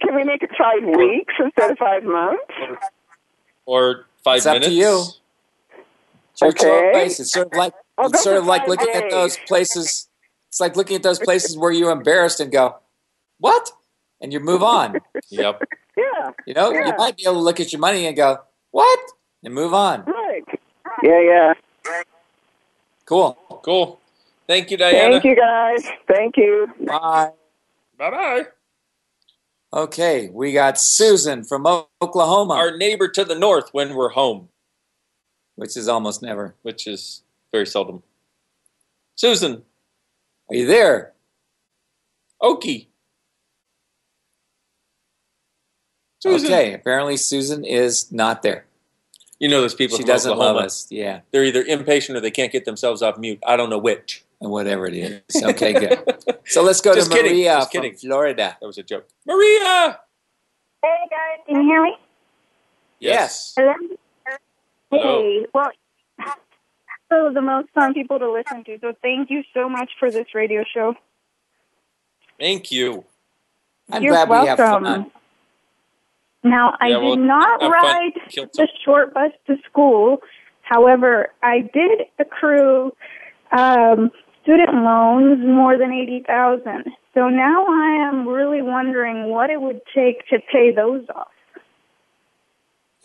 Can 0.00 0.14
we 0.14 0.22
make 0.24 0.42
it 0.42 0.50
five 0.56 0.84
weeks 0.96 1.34
instead 1.38 1.72
of 1.72 1.78
five 1.78 2.04
months? 2.04 2.42
or 3.66 4.06
five 4.22 4.36
It's 4.38 4.46
up 4.46 4.54
to 4.54 4.60
minutes? 4.60 4.76
you. 4.76 5.04
It's 6.32 6.40
your 6.40 6.50
Okay. 6.50 6.92
choice. 6.94 7.18
It's 7.20 7.32
sort 7.32 7.48
of 7.48 7.52
like 7.54 7.74
I'll 7.98 8.08
it's 8.10 8.22
sort 8.22 8.36
of 8.36 8.46
like 8.46 8.62
five 8.62 8.68
looking 8.68 8.94
at 8.94 9.10
those 9.10 9.36
places. 9.38 10.08
It's 10.48 10.60
like 10.60 10.76
looking 10.76 10.94
at 10.96 11.02
those 11.02 11.18
places 11.18 11.58
where 11.58 11.72
you're 11.72 11.90
embarrassed 11.90 12.38
and 12.38 12.52
go, 12.52 12.76
"What?" 13.40 13.72
and 14.20 14.32
you 14.32 14.38
move 14.40 14.62
on. 14.62 15.00
Yep. 15.30 15.62
Yeah. 15.96 16.30
You 16.46 16.54
know, 16.54 16.70
Yeah. 16.72 16.86
you 16.86 16.92
might 16.96 17.16
be 17.16 17.24
able 17.24 17.34
to 17.34 17.40
look 17.40 17.58
at 17.58 17.72
your 17.72 17.80
money 17.80 18.06
and 18.06 18.16
go, 18.16 18.38
"What?" 18.70 19.00
And 19.44 19.54
move 19.54 19.74
on. 19.74 20.04
Right. 20.04 20.44
Yeah, 21.02 21.20
yeah. 21.20 21.52
Cool. 23.04 23.34
Cool. 23.64 24.00
Thank 24.46 24.70
you, 24.70 24.76
Diana. 24.76 25.12
Thank 25.20 25.24
you, 25.24 25.36
guys. 25.36 25.84
Thank 26.08 26.36
you. 26.36 26.68
Bye. 26.86 27.30
Bye 27.98 28.10
bye. 28.10 28.42
Okay, 29.72 30.30
we 30.32 30.52
got 30.52 30.78
Susan 30.80 31.44
from 31.44 31.66
Oklahoma, 32.00 32.54
Our 32.54 32.76
neighbor 32.76 33.08
to 33.08 33.24
the 33.24 33.34
north 33.34 33.68
when 33.72 33.94
we're 33.94 34.10
home, 34.10 34.48
which 35.56 35.76
is 35.76 35.88
almost 35.88 36.22
never. 36.22 36.54
which 36.62 36.86
is 36.86 37.22
very 37.52 37.66
seldom. 37.66 38.02
Susan, 39.16 39.62
Are 40.48 40.54
you 40.56 40.66
there? 40.66 41.12
Okie. 42.40 42.86
Susan. 46.20 46.46
Okay, 46.46 46.72
apparently 46.74 47.16
Susan 47.16 47.64
is 47.64 48.10
not 48.12 48.42
there. 48.42 48.66
You 49.38 49.48
know 49.48 49.60
those 49.60 49.74
people 49.74 49.96
She 49.98 50.02
from 50.02 50.08
doesn't 50.08 50.32
Oklahoma. 50.32 50.56
love 50.58 50.64
us. 50.66 50.86
Yeah, 50.90 51.20
They're 51.30 51.44
either 51.44 51.62
impatient 51.62 52.16
or 52.16 52.20
they 52.20 52.30
can't 52.30 52.50
get 52.52 52.64
themselves 52.64 53.02
off 53.02 53.18
mute. 53.18 53.38
I 53.46 53.56
don't 53.56 53.68
know 53.70 53.78
which. 53.78 54.24
and 54.40 54.50
whatever 54.50 54.86
it 54.86 54.94
is. 54.94 55.20
Okay, 55.42 55.72
good. 55.74 55.98
So 56.46 56.62
let's 56.62 56.80
go 56.80 56.94
Just 56.94 57.10
to 57.10 57.16
kidding, 57.16 57.32
Maria 57.32 57.56
just 57.56 57.72
from 57.72 57.82
kidding. 57.82 57.96
Florida. 57.98 58.56
That 58.60 58.66
was 58.66 58.78
a 58.78 58.82
joke. 58.82 59.06
Maria! 59.26 59.98
Hey 60.82 60.96
guys, 61.10 61.44
can 61.46 61.56
you 61.56 61.62
hear 61.62 61.82
me? 61.82 61.96
Yes. 63.00 63.54
Hello? 63.58 63.74
Hello. 64.90 65.20
Hey, 65.22 65.46
well, 65.52 65.70
so 67.10 67.30
the 67.34 67.40
most 67.42 67.68
fun 67.74 67.92
people 67.94 68.18
to 68.18 68.30
listen 68.32 68.64
to. 68.64 68.78
So 68.80 68.94
thank 69.02 69.30
you 69.30 69.42
so 69.52 69.68
much 69.68 69.90
for 69.98 70.10
this 70.10 70.26
radio 70.34 70.64
show. 70.72 70.94
Thank 72.38 72.70
you. 72.70 73.04
I'm 73.90 74.02
You're 74.02 74.12
glad 74.12 74.28
we 74.28 74.46
have 74.48 74.58
welcome. 74.58 74.84
fun. 74.84 75.10
Now, 76.48 76.76
I 76.80 76.88
Yeah, 76.88 76.98
well, 76.98 77.16
did 77.16 77.24
not 77.24 77.60
ride 77.62 78.12
the 78.34 78.68
short 78.84 79.14
bus 79.14 79.32
to 79.46 79.56
school. 79.68 80.22
However, 80.62 81.28
I 81.42 81.60
did 81.60 82.06
accrue 82.18 82.92
um, 83.52 84.10
student 84.42 84.74
loans 84.74 85.38
more 85.44 85.76
than 85.78 85.92
eighty 85.92 86.24
thousand. 86.26 86.84
So 87.14 87.28
now 87.28 87.64
I 87.66 88.08
am 88.08 88.28
really 88.28 88.62
wondering 88.62 89.30
what 89.30 89.50
it 89.50 89.60
would 89.60 89.80
take 89.94 90.26
to 90.28 90.38
pay 90.52 90.70
those 90.70 91.04
off. 91.14 91.28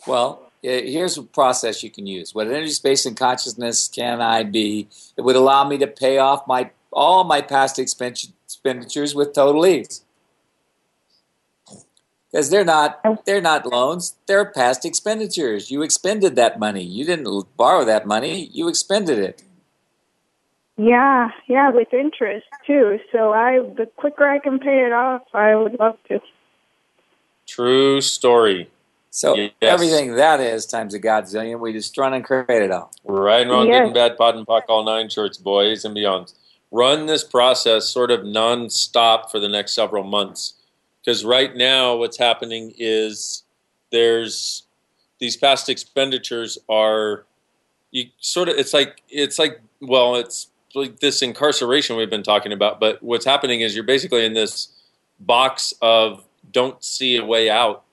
Well, 0.06 0.50
here's 0.62 1.16
a 1.16 1.22
process 1.22 1.82
you 1.82 1.90
can 1.90 2.06
use. 2.06 2.34
What 2.34 2.46
energy, 2.46 2.70
space, 2.70 3.06
and 3.06 3.16
consciousness 3.16 3.88
can 3.88 4.20
I 4.20 4.42
be? 4.42 4.88
It 5.16 5.22
would 5.22 5.36
allow 5.36 5.66
me 5.66 5.78
to 5.78 5.86
pay 5.86 6.18
off 6.18 6.46
my 6.46 6.70
all 6.92 7.24
my 7.24 7.40
past 7.40 7.78
expenditures 7.78 9.14
with 9.14 9.32
total 9.32 9.64
ease. 9.66 10.04
Because 12.32 12.48
they're 12.48 12.64
not 12.64 13.00
oh. 13.04 13.18
they're 13.26 13.42
not 13.42 13.66
loans; 13.66 14.16
they're 14.26 14.46
past 14.50 14.84
expenditures. 14.86 15.70
You 15.70 15.82
expended 15.82 16.34
that 16.36 16.58
money. 16.58 16.82
You 16.82 17.04
didn't 17.04 17.28
borrow 17.56 17.84
that 17.84 18.06
money. 18.06 18.48
You 18.52 18.68
expended 18.68 19.18
it. 19.18 19.42
Yeah, 20.78 21.28
yeah, 21.46 21.70
with 21.70 21.92
interest 21.92 22.46
too. 22.66 22.98
So 23.12 23.32
I, 23.32 23.58
the 23.76 23.86
quicker 23.96 24.26
I 24.26 24.38
can 24.38 24.58
pay 24.58 24.86
it 24.86 24.92
off, 24.92 25.22
I 25.34 25.54
would 25.54 25.78
love 25.78 25.98
to. 26.08 26.20
True 27.46 28.00
story. 28.00 28.70
So 29.10 29.34
Yes. 29.36 29.52
everything 29.60 30.16
that 30.16 30.40
is 30.40 30.64
times 30.64 30.94
a 30.94 30.98
godzillion, 30.98 31.60
we 31.60 31.74
just 31.74 31.96
run 31.98 32.14
and 32.14 32.24
create 32.24 32.46
it 32.48 32.70
all. 32.70 32.90
Right 33.04 33.42
and 33.42 33.50
wrong, 33.50 33.66
Yes. 33.66 33.80
good 33.80 33.84
and 33.84 33.94
bad, 33.94 34.16
POD 34.16 34.36
and 34.36 34.46
POC, 34.46 34.62
all 34.70 34.84
nine 34.84 35.10
shirts 35.10 35.36
boys 35.36 35.84
and 35.84 35.94
beyond. 35.94 36.32
Run 36.70 37.04
this 37.04 37.22
process 37.22 37.90
sort 37.90 38.10
of 38.10 38.24
non-stop 38.24 39.30
for 39.30 39.38
the 39.38 39.48
next 39.48 39.74
several 39.74 40.02
months. 40.02 40.54
Because 41.04 41.24
right 41.24 41.54
now 41.54 41.96
what's 41.96 42.18
happening 42.18 42.74
is 42.78 43.42
there's 43.90 44.64
these 45.18 45.36
past 45.36 45.68
expenditures 45.68 46.58
are 46.68 47.24
you 47.90 48.06
sort 48.18 48.48
of 48.48 48.56
it's 48.56 48.72
like 48.72 49.02
it's 49.08 49.38
like 49.38 49.60
well 49.80 50.16
it's 50.16 50.48
like 50.74 51.00
this 51.00 51.22
incarceration 51.22 51.96
we've 51.96 52.10
been 52.10 52.22
talking 52.22 52.52
about 52.52 52.80
but 52.80 53.02
what's 53.02 53.24
happening 53.24 53.60
is 53.60 53.74
you're 53.74 53.84
basically 53.84 54.24
in 54.24 54.32
this 54.32 54.68
box 55.20 55.74
of 55.82 56.24
don't 56.50 56.82
see 56.82 57.16
a 57.16 57.24
way 57.24 57.50
out 57.50 57.84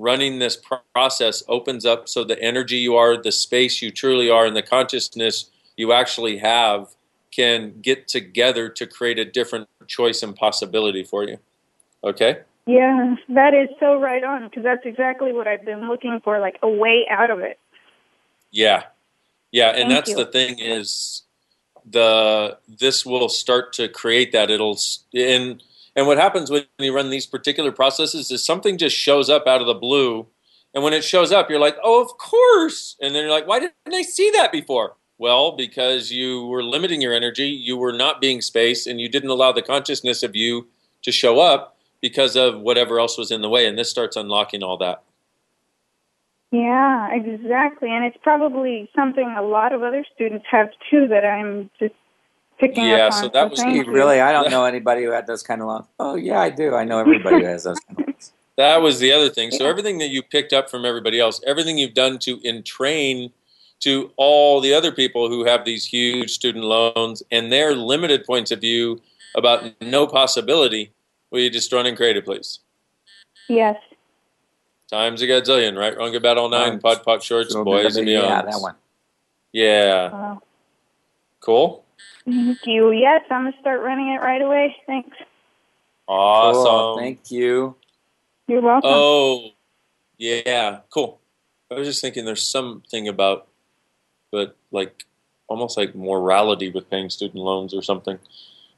running 0.00 0.38
this 0.38 0.56
pro- 0.56 0.78
process 0.94 1.42
opens 1.46 1.84
up 1.84 2.08
so 2.08 2.24
the 2.24 2.40
energy 2.42 2.78
you 2.78 2.96
are, 2.96 3.20
the 3.20 3.30
space 3.30 3.82
you 3.82 3.90
truly 3.90 4.30
are, 4.30 4.46
and 4.46 4.56
the 4.56 4.62
consciousness 4.62 5.50
you 5.76 5.92
actually 5.92 6.38
have 6.38 6.88
can 7.30 7.80
get 7.80 8.08
together 8.08 8.68
to 8.68 8.86
create 8.86 9.18
a 9.18 9.24
different 9.24 9.68
choice 9.86 10.22
and 10.22 10.34
possibility 10.34 11.04
for 11.04 11.24
you. 11.24 11.38
Okay? 12.02 12.40
Yeah, 12.66 13.16
that 13.30 13.54
is 13.54 13.68
so 13.80 14.00
right 14.00 14.24
on 14.24 14.44
because 14.44 14.64
that's 14.64 14.86
exactly 14.86 15.32
what 15.32 15.48
I've 15.48 15.64
been 15.64 15.88
looking 15.88 16.20
for, 16.24 16.40
like 16.40 16.58
a 16.62 16.68
way 16.70 17.06
out 17.10 17.30
of 17.30 17.40
it. 17.40 17.58
Yeah. 18.52 18.84
Yeah, 19.52 19.70
and 19.70 19.90
Thank 19.90 19.92
that's 19.92 20.10
you. 20.10 20.16
the 20.16 20.26
thing 20.26 20.58
is 20.60 21.22
the 21.86 22.58
this 22.68 23.06
will 23.06 23.28
start 23.28 23.72
to 23.74 23.88
create 23.88 24.32
that 24.32 24.50
it'll 24.50 24.74
s- 24.74 25.04
and 25.14 25.62
and 25.96 26.06
what 26.06 26.18
happens 26.18 26.50
when 26.50 26.64
you 26.78 26.94
run 26.94 27.10
these 27.10 27.26
particular 27.26 27.72
processes 27.72 28.30
is 28.32 28.44
something 28.44 28.78
just 28.78 28.96
shows 28.96 29.30
up 29.30 29.46
out 29.46 29.60
of 29.60 29.68
the 29.68 29.74
blue 29.74 30.26
and 30.74 30.84
when 30.84 30.94
it 30.94 31.04
shows 31.04 31.32
up 31.32 31.50
you're 31.50 31.60
like 31.60 31.76
oh 31.84 32.02
of 32.02 32.16
course 32.18 32.96
and 33.02 33.14
then 33.14 33.22
you're 33.24 33.32
like 33.32 33.46
why 33.48 33.58
didn't 33.60 33.74
i 33.94 34.02
see 34.02 34.30
that 34.32 34.52
before 34.52 34.96
well 35.18 35.52
because 35.52 36.12
you 36.12 36.46
were 36.46 36.62
limiting 36.64 37.02
your 37.02 37.14
energy 37.14 37.48
you 37.48 37.76
were 37.76 37.92
not 37.92 38.20
being 38.20 38.40
space 38.40 38.86
and 38.86 39.00
you 39.00 39.08
didn't 39.08 39.30
allow 39.30 39.52
the 39.52 39.62
consciousness 39.62 40.22
of 40.22 40.36
you 40.36 40.68
to 41.02 41.12
show 41.12 41.40
up 41.40 41.76
because 42.02 42.36
of 42.36 42.60
whatever 42.60 42.98
else 42.98 43.16
was 43.18 43.30
in 43.30 43.40
the 43.42 43.48
way 43.48 43.66
and 43.66 43.78
this 43.78 43.90
starts 43.90 44.16
unlocking 44.16 44.62
all 44.62 44.76
that 44.78 45.02
Yeah, 46.52 47.08
exactly. 47.12 47.88
And 47.90 48.04
it's 48.04 48.16
probably 48.22 48.90
something 48.94 49.28
a 49.38 49.42
lot 49.42 49.72
of 49.72 49.82
other 49.82 50.04
students 50.14 50.44
have 50.50 50.68
too 50.90 51.06
that 51.08 51.24
I'm 51.24 51.70
just 51.78 51.94
picking 52.58 52.84
Yeah, 52.84 53.06
up 53.06 53.12
on. 53.14 53.18
Yeah, 53.18 53.20
so 53.22 53.28
that 53.28 53.50
was 53.50 53.60
thank 53.60 53.86
you. 53.86 53.92
really. 53.92 54.20
I 54.20 54.32
don't 54.32 54.50
know 54.54 54.64
anybody 54.64 55.04
who 55.04 55.10
had 55.12 55.26
those 55.26 55.42
kind 55.42 55.60
of 55.62 55.68
loans. 55.68 55.86
Oh 56.00 56.16
yeah, 56.16 56.40
I 56.40 56.50
do. 56.50 56.74
I 56.74 56.84
know 56.84 56.98
everybody 56.98 57.38
who 57.42 57.44
has 57.44 57.64
those. 57.64 57.78
Kind 57.80 58.00
of 58.00 58.06
loans. 58.08 58.32
That 58.56 58.82
was 58.82 58.98
the 58.98 59.10
other 59.12 59.30
thing. 59.30 59.52
So 59.52 59.64
Yeah. 59.64 59.70
everything 59.70 59.98
that 59.98 60.08
you 60.08 60.22
picked 60.22 60.52
up 60.52 60.68
from 60.68 60.84
everybody 60.84 61.18
else, 61.18 61.40
everything 61.46 61.78
you've 61.78 61.94
done 61.94 62.18
to 62.20 62.38
entrain 62.44 63.30
to 63.80 64.10
all 64.16 64.60
the 64.60 64.74
other 64.74 64.92
people 64.92 65.30
who 65.30 65.44
have 65.46 65.64
these 65.64 65.86
huge 65.86 66.30
student 66.32 66.64
loans 66.64 67.22
and 67.30 67.50
their 67.50 67.74
limited 67.74 68.24
points 68.26 68.50
of 68.50 68.60
view 68.60 69.00
about 69.34 69.64
no 69.80 70.06
possibility, 70.06 70.92
will 71.30 71.40
you 71.40 71.50
just 71.50 71.72
run 71.72 71.86
and 71.86 71.96
create 71.96 72.16
it, 72.16 72.24
please? 72.24 72.60
Yes. 73.48 73.76
Times 74.90 75.22
a 75.22 75.26
gazillion, 75.26 75.78
right? 75.78 75.96
Wrong, 75.96 76.10
good, 76.10 76.22
bad, 76.22 76.36
all 76.38 76.48
nine, 76.48 76.72
Um, 76.74 76.78
POD, 76.80 77.04
POC, 77.04 77.22
shorts, 77.22 77.52
so 77.52 77.64
boys, 77.64 77.96
and 77.96 78.04
maybe- 78.06 78.16
beyond. 78.18 78.28
yeah, 78.28 78.42
that 78.50 78.60
one. 78.60 78.74
Yeah. 79.52 80.10
Wow. 80.12 80.42
Cool. 81.40 81.84
Thank 82.24 82.66
you. 82.66 82.90
Yes, 82.92 83.22
I'm 83.30 83.44
gonna 83.44 83.56
start 83.60 83.80
running 83.80 84.08
it 84.08 84.18
right 84.20 84.42
away. 84.42 84.76
Thanks. 84.86 85.16
Awesome. 86.08 86.64
Cool. 86.64 86.98
Thank 86.98 87.30
you. 87.30 87.76
You're 88.48 88.60
welcome. 88.60 88.90
Oh, 88.92 89.50
yeah, 90.18 90.80
cool. 90.90 91.20
I 91.70 91.74
was 91.74 91.86
just 91.86 92.00
thinking 92.02 92.24
there's 92.24 92.44
something 92.44 93.06
about, 93.08 93.46
but 94.32 94.56
like 94.72 95.04
almost 95.48 95.76
like 95.76 95.94
morality 95.94 96.70
with 96.70 96.90
paying 96.90 97.10
student 97.10 97.42
loans 97.42 97.72
or 97.74 97.82
something. 97.82 98.18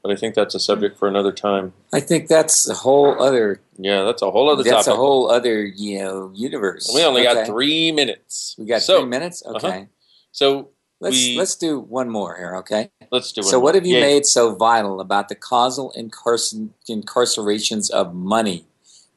But 0.03 0.11
I 0.11 0.16
think 0.16 0.34
that's 0.34 0.55
a 0.55 0.61
subject 0.61 0.98
for 0.98 1.07
another 1.07 1.30
time. 1.32 1.72
I 1.92 2.00
think 2.00 2.26
that's 2.26 2.68
a 2.68 2.74
whole 2.74 3.22
other. 3.22 3.61
Yeah, 3.78 4.03
that's 4.03 4.20
a 4.22 4.30
whole 4.30 4.50
other 4.50 4.64
topic. 4.64 4.72
That's 4.72 4.86
topic. 4.86 4.98
a 4.98 5.00
whole 5.00 5.30
other 5.30 5.64
you 5.64 5.98
know 6.00 6.32
universe. 6.34 6.90
we 6.92 7.05
only 7.05 7.22
got 7.22 7.46
three 7.46 7.92
minutes. 7.92 8.57
We 8.59 8.66
got 8.66 8.82
So- 8.82 9.00
three 9.00 9.09
minutes. 9.09 9.44
Okay. 9.46 9.68
uh-huh. 9.68 9.84
So 10.32 10.68
Let's 11.00 11.16
we 11.16 11.36
let's 11.36 11.57
do 11.57 11.80
one 11.80 12.09
more 12.09 12.36
here. 12.36 12.57
Okay. 12.59 12.90
let's 13.11 13.32
do 13.32 13.40
it. 13.40 13.44
So, 13.44 13.59
what 13.59 13.74
have 13.74 13.84
you 13.84 13.96
Yay. 13.96 14.00
made 14.00 14.26
so 14.26 14.55
vital 14.55 15.00
about 15.00 15.28
the 15.28 15.34
causal 15.34 15.92
incarcer- 15.98 16.68
incarcerations 16.88 17.90
of 17.90 18.14
money 18.14 18.64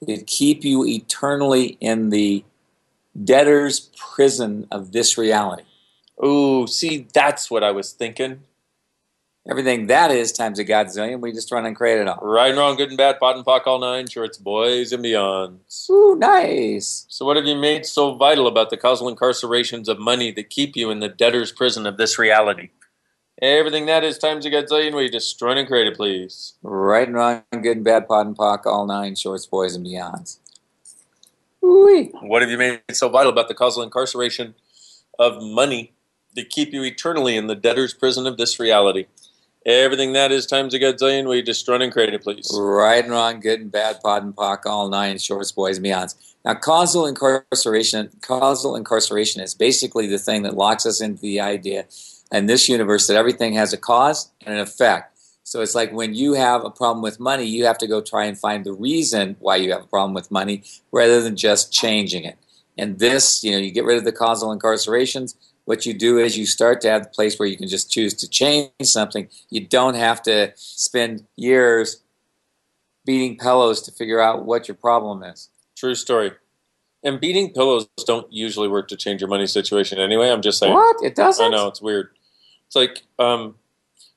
that 0.01 0.25
keep 0.25 0.63
you 0.63 0.83
eternally 0.85 1.77
in 1.79 2.09
the 2.09 2.43
debtor's 3.23 3.91
prison 3.95 4.67
of 4.71 4.93
this 4.93 5.15
reality? 5.17 5.63
Ooh, 6.23 6.65
see, 6.65 7.07
that's 7.13 7.51
what 7.51 7.63
I 7.63 7.69
was 7.71 7.91
thinking. 7.91 8.41
Everything 9.47 9.85
that 9.87 10.09
is 10.09 10.31
times 10.31 10.57
a 10.57 10.65
godzillion, 10.65 11.21
we 11.21 11.31
just 11.31 11.51
run 11.51 11.67
and 11.67 11.75
create 11.75 11.99
it 11.99 12.07
all. 12.07 12.17
Right 12.19 12.49
and 12.49 12.57
wrong, 12.57 12.75
good 12.77 12.89
and 12.89 12.97
bad, 12.97 13.19
POD 13.19 13.35
and 13.37 13.45
POC, 13.45 13.67
all 13.67 13.79
nine 13.79 14.07
shorts, 14.07 14.39
boys 14.39 14.91
and 14.91 15.05
beyonds. 15.05 15.87
Ooh, 15.87 16.15
nice. 16.15 17.05
So, 17.09 17.25
what 17.25 17.37
have 17.37 17.45
you 17.45 17.55
made 17.55 17.85
so 17.85 18.15
vital 18.15 18.47
about 18.47 18.71
the 18.71 18.77
causal 18.77 19.13
incarcerations 19.13 19.87
of 19.87 19.99
money 19.99 20.31
that 20.31 20.49
keep 20.49 20.75
you 20.75 20.89
in 20.89 20.99
the 20.99 21.09
debtor's 21.09 21.51
prison 21.51 21.85
of 21.85 21.97
this 21.97 22.17
reality? 22.17 22.69
Everything 23.39 23.85
that 23.85 24.03
is 24.03 24.17
times 24.17 24.47
a 24.47 24.49
gazillion, 24.49 24.95
we 24.95 25.09
just 25.09 25.39
run 25.39 25.59
and 25.59 25.67
create 25.67 25.85
it, 25.85 25.95
please. 25.95 26.53
Right 26.63 27.07
and 27.07 27.15
wrong, 27.15 27.43
good 27.51 27.77
and 27.77 27.83
bad, 27.83 28.07
POD 28.07 28.27
and 28.27 28.37
POC, 28.37 28.65
all 28.65 28.87
nine 28.87 29.13
shorts, 29.13 29.45
boys 29.45 29.75
and 29.75 29.85
beyonds. 29.85 30.39
Ooh-wee. 31.63 32.11
What 32.21 32.41
have 32.41 32.49
you 32.49 32.57
made 32.57 32.81
so 32.93 33.09
vital 33.09 33.31
about 33.31 33.47
the 33.47 33.53
causal 33.53 33.83
incarceration 33.83 34.55
of 35.19 35.43
money 35.43 35.93
that 36.35 36.49
keep 36.49 36.73
you 36.73 36.83
eternally 36.83 37.37
in 37.37 37.45
the 37.45 37.55
debtor's 37.55 37.93
prison 37.93 38.25
of 38.25 38.37
this 38.37 38.59
reality? 38.59 39.05
Everything 39.65 40.13
that 40.13 40.31
is 40.31 40.45
times 40.45 40.75
a 40.75 40.79
gazillion, 40.79 41.27
we 41.27 41.41
just 41.41 41.67
run 41.67 41.81
and 41.81 41.91
create 41.91 42.13
it, 42.13 42.21
please. 42.21 42.55
Right 42.55 43.03
and 43.03 43.11
wrong, 43.11 43.39
good 43.39 43.61
and 43.61 43.71
bad, 43.71 43.99
POD 43.99 44.23
and 44.23 44.35
POC, 44.35 44.67
all 44.67 44.89
nine 44.89 45.17
shorts, 45.17 45.51
boys 45.51 45.79
beyonds. 45.79 46.13
Now, 46.45 46.53
causal 46.53 47.07
incarceration, 47.07 48.11
causal 48.21 48.75
incarceration 48.75 49.41
is 49.41 49.55
basically 49.55 50.05
the 50.05 50.19
thing 50.19 50.43
that 50.43 50.53
locks 50.53 50.85
us 50.85 51.01
into 51.01 51.19
the 51.19 51.39
idea 51.39 51.85
in 52.31 52.45
this 52.45 52.69
universe 52.69 53.07
that 53.07 53.17
everything 53.17 53.53
has 53.53 53.73
a 53.73 53.77
cause 53.77 54.29
and 54.45 54.53
an 54.53 54.61
effect. 54.61 55.17
So 55.43 55.61
it's 55.61 55.73
like 55.73 55.91
when 55.91 56.13
you 56.13 56.33
have 56.33 56.63
a 56.63 56.69
problem 56.69 57.01
with 57.01 57.19
money, 57.19 57.45
you 57.45 57.65
have 57.65 57.79
to 57.79 57.87
go 57.87 58.01
try 58.01 58.25
and 58.25 58.37
find 58.37 58.63
the 58.63 58.73
reason 58.73 59.35
why 59.39 59.55
you 59.55 59.71
have 59.71 59.83
a 59.83 59.87
problem 59.87 60.13
with 60.13 60.29
money 60.29 60.61
rather 60.91 61.21
than 61.21 61.35
just 61.35 61.73
changing 61.73 62.23
it. 62.23 62.37
And 62.77 62.99
this, 62.99 63.43
you 63.43 63.51
know, 63.51 63.57
you 63.57 63.71
get 63.71 63.85
rid 63.85 63.97
of 63.97 64.03
the 64.03 64.11
causal 64.11 64.55
incarcerations. 64.55 65.35
What 65.65 65.85
you 65.85 65.93
do 65.93 66.19
is 66.19 66.37
you 66.37 66.45
start 66.45 66.81
to 66.81 66.89
have 66.89 67.03
the 67.03 67.09
place 67.09 67.37
where 67.37 67.47
you 67.47 67.57
can 67.57 67.67
just 67.67 67.91
choose 67.91 68.13
to 68.15 68.29
change 68.29 68.69
something. 68.83 69.27
You 69.49 69.65
don't 69.67 69.95
have 69.95 70.21
to 70.23 70.53
spend 70.55 71.25
years 71.35 72.01
beating 73.05 73.37
pillows 73.37 73.81
to 73.83 73.91
figure 73.91 74.19
out 74.19 74.45
what 74.45 74.67
your 74.67 74.75
problem 74.75 75.23
is. 75.23 75.49
True 75.75 75.95
story. 75.95 76.31
And 77.03 77.19
beating 77.19 77.51
pillows 77.51 77.87
don't 78.05 78.31
usually 78.31 78.67
work 78.67 78.87
to 78.87 78.95
change 78.95 79.21
your 79.21 79.29
money 79.29 79.45
situation 79.47 79.99
anyway. 79.99 80.29
I'm 80.29 80.41
just 80.41 80.59
saying. 80.59 80.73
What? 80.73 81.03
It 81.03 81.15
doesn't? 81.15 81.45
I 81.45 81.49
know, 81.49 81.67
it's 81.67 81.81
weird. 81.81 82.09
It's 82.67 82.75
like, 82.75 83.03
um, 83.19 83.55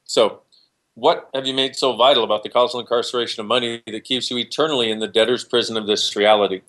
so 0.05 0.41
what 0.95 1.31
have 1.35 1.47
you 1.47 1.55
made 1.55 1.77
so 1.77 1.97
vital 1.97 2.25
about 2.25 2.43
the 2.43 2.49
causal 2.49 2.81
incarceration 2.81 3.41
of 3.41 3.47
money 3.47 3.83
that 3.87 4.05
keeps 4.05 4.31
you 4.31 4.39
eternally 4.39 4.91
in 4.91 4.99
the 4.99 5.09
debtor's 5.09 5.45
prison 5.45 5.77
of 5.77 5.87
this 5.87 6.17
reality? 6.17 6.63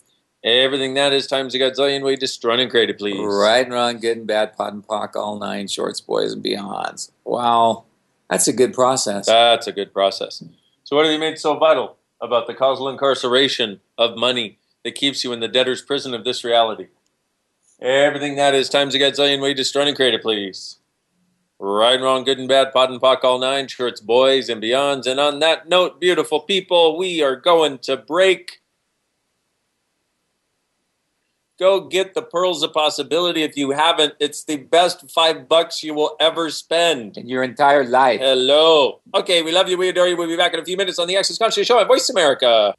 Everything 0.44 0.94
that 0.94 1.12
is 1.12 1.28
times 1.28 1.54
a 1.54 1.60
godzillion, 1.60 2.04
way, 2.04 2.18
run 2.44 2.60
and 2.60 2.72
create 2.72 2.90
it, 2.90 2.98
please. 2.98 3.20
Right 3.20 3.66
and 3.66 3.74
wrong, 3.74 4.00
good 4.00 4.18
and 4.18 4.28
bad, 4.28 4.56
POD 4.56 4.74
and 4.74 4.88
POC, 4.88 5.16
all 5.16 5.38
nine 5.38 5.68
shorts, 5.68 6.00
boys 6.00 6.32
and 6.32 6.44
beyonds. 6.44 7.12
Wow. 7.26 7.84
That's 8.30 8.48
a 8.48 8.54
good 8.54 8.74
process. 8.74 9.26
That's 9.26 9.68
a 9.68 9.72
good 9.72 9.92
process. 9.94 10.44
So, 10.84 10.96
what 10.96 11.06
have 11.06 11.14
you 11.14 11.20
made 11.20 11.40
so 11.40 11.58
vital 11.58 11.98
about 12.22 12.48
the 12.48 12.54
causal 12.54 12.88
incarceration 12.88 13.82
of 13.98 14.18
money 14.18 14.60
that 14.84 14.96
keeps 14.96 15.24
you 15.24 15.34
in 15.34 15.40
the 15.40 15.48
debtor's 15.48 15.82
prison 15.82 16.14
of 16.14 16.24
this 16.24 16.44
reality? 16.44 16.88
Everything 17.82 18.36
that 18.36 18.54
is 18.54 18.70
times 18.70 18.94
a 18.96 19.00
godzillion, 19.00 19.42
way, 19.42 19.56
run 19.76 19.88
and 19.88 19.96
create 19.96 20.14
it, 20.14 20.22
please. 20.22 20.78
Right 21.60 21.96
and 21.96 22.04
wrong, 22.04 22.24
good 22.24 22.40
and 22.40 22.48
bad, 22.48 22.72
POD 22.72 22.92
and 22.92 23.02
POC, 23.02 23.24
all 23.24 23.40
nine 23.40 23.68
shorts, 23.68 24.00
boys 24.00 24.48
and 24.48 24.64
beyonds. 24.64 25.06
And 25.06 25.20
on 25.20 25.40
that 25.40 25.68
note, 25.68 26.00
beautiful 26.00 26.40
people, 26.40 26.98
we 26.98 27.22
are 27.22 27.36
going 27.36 27.80
to 27.80 27.98
break. 27.98 28.59
Go 31.60 31.82
get 31.82 32.14
the 32.14 32.22
Pearls 32.22 32.64
of 32.64 32.72
Possibility 32.72 33.44
if 33.44 33.58
you 33.58 33.72
haven't. 33.72 34.14
It's 34.18 34.46
the 34.46 34.56
best 34.56 35.12
five 35.12 35.50
bucks 35.50 35.84
you 35.84 35.94
will 35.94 36.16
ever 36.18 36.50
spend. 36.50 37.18
In 37.18 37.28
your 37.28 37.44
entire 37.44 37.84
life. 37.84 38.22
Hello. 38.22 39.02
Okay, 39.14 39.42
we 39.42 39.52
love 39.52 39.68
you. 39.68 39.78
We 39.78 39.90
adore 39.90 40.08
you. 40.08 40.16
We'll 40.16 40.30
be 40.30 40.38
back 40.38 40.54
in 40.54 40.62
a 40.62 40.64
few 40.64 40.78
minutes 40.78 41.00
on 41.00 41.10
the 41.10 41.18
Access 41.18 41.38
Conscious 41.38 41.68
Show 41.68 41.78
on 41.78 41.86
Voice 41.86 42.10
America. 42.10 42.74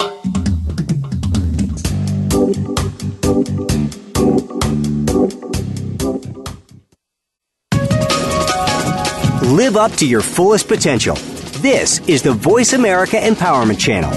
Live 9.44 9.76
up 9.76 9.92
to 9.96 10.06
your 10.06 10.22
fullest 10.22 10.68
potential. 10.68 11.16
This 11.60 12.00
is 12.08 12.22
the 12.22 12.32
Voice 12.32 12.72
America 12.72 13.18
Empowerment 13.18 13.78
Channel. 13.78 14.10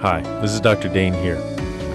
Hi, 0.00 0.22
this 0.40 0.50
is 0.50 0.60
Dr. 0.60 0.88
Dane 0.88 1.12
Heer. 1.14 1.59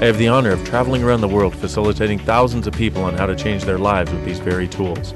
I 0.00 0.06
have 0.06 0.18
the 0.18 0.28
honor 0.28 0.50
of 0.50 0.64
traveling 0.64 1.04
around 1.04 1.20
the 1.20 1.28
world 1.28 1.54
facilitating 1.54 2.18
thousands 2.18 2.66
of 2.66 2.74
people 2.74 3.04
on 3.04 3.14
how 3.14 3.26
to 3.26 3.36
change 3.36 3.62
their 3.64 3.78
lives 3.78 4.12
with 4.12 4.24
these 4.24 4.40
very 4.40 4.66
tools. 4.66 5.14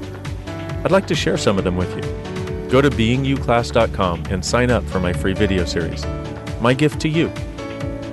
I'd 0.83 0.91
like 0.91 1.05
to 1.07 1.15
share 1.15 1.37
some 1.37 1.57
of 1.57 1.65
them 1.65 1.75
with 1.75 1.93
you. 1.95 2.69
Go 2.69 2.81
to 2.81 2.89
beingyouclass.com 2.89 4.27
and 4.29 4.43
sign 4.43 4.71
up 4.71 4.83
for 4.85 4.99
my 5.01 5.11
free 5.11 5.33
video 5.33 5.65
series. 5.65 6.05
My 6.61 6.73
gift 6.73 7.01
to 7.01 7.09
you. 7.09 7.27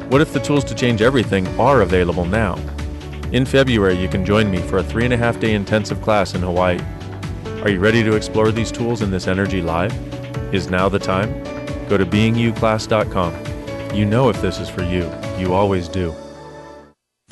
What 0.09 0.21
if 0.21 0.33
the 0.33 0.41
tools 0.41 0.65
to 0.65 0.75
change 0.75 1.03
everything 1.03 1.47
are 1.59 1.83
available 1.83 2.25
now? 2.25 2.57
In 3.33 3.45
February, 3.45 3.97
you 3.97 4.09
can 4.09 4.25
join 4.25 4.51
me 4.51 4.59
for 4.59 4.79
a 4.79 4.83
three 4.83 5.05
and 5.05 5.15
a 5.15 5.17
half 5.17 5.39
day 5.39 5.55
intensive 5.55 6.03
class 6.03 6.35
in 6.35 6.43
Hawaii. 6.43 6.81
Are 7.63 7.71
you 7.71 7.79
ready 7.79 8.03
to 8.03 8.17
explore 8.17 8.51
these 8.51 8.73
tools 8.73 9.03
in 9.03 9.11
this 9.11 9.29
energy 9.29 9.63
live? 9.63 9.95
Is 10.53 10.69
now 10.69 10.89
the 10.89 10.99
time? 10.99 11.33
Go 11.89 11.97
to 11.97 12.05
beingyouclass.com. 12.05 13.95
You 13.95 14.05
know 14.05 14.29
if 14.29 14.43
this 14.43 14.59
is 14.59 14.69
for 14.69 14.83
you. 14.83 15.09
You 15.39 15.55
always 15.55 15.89
do. 15.89 16.15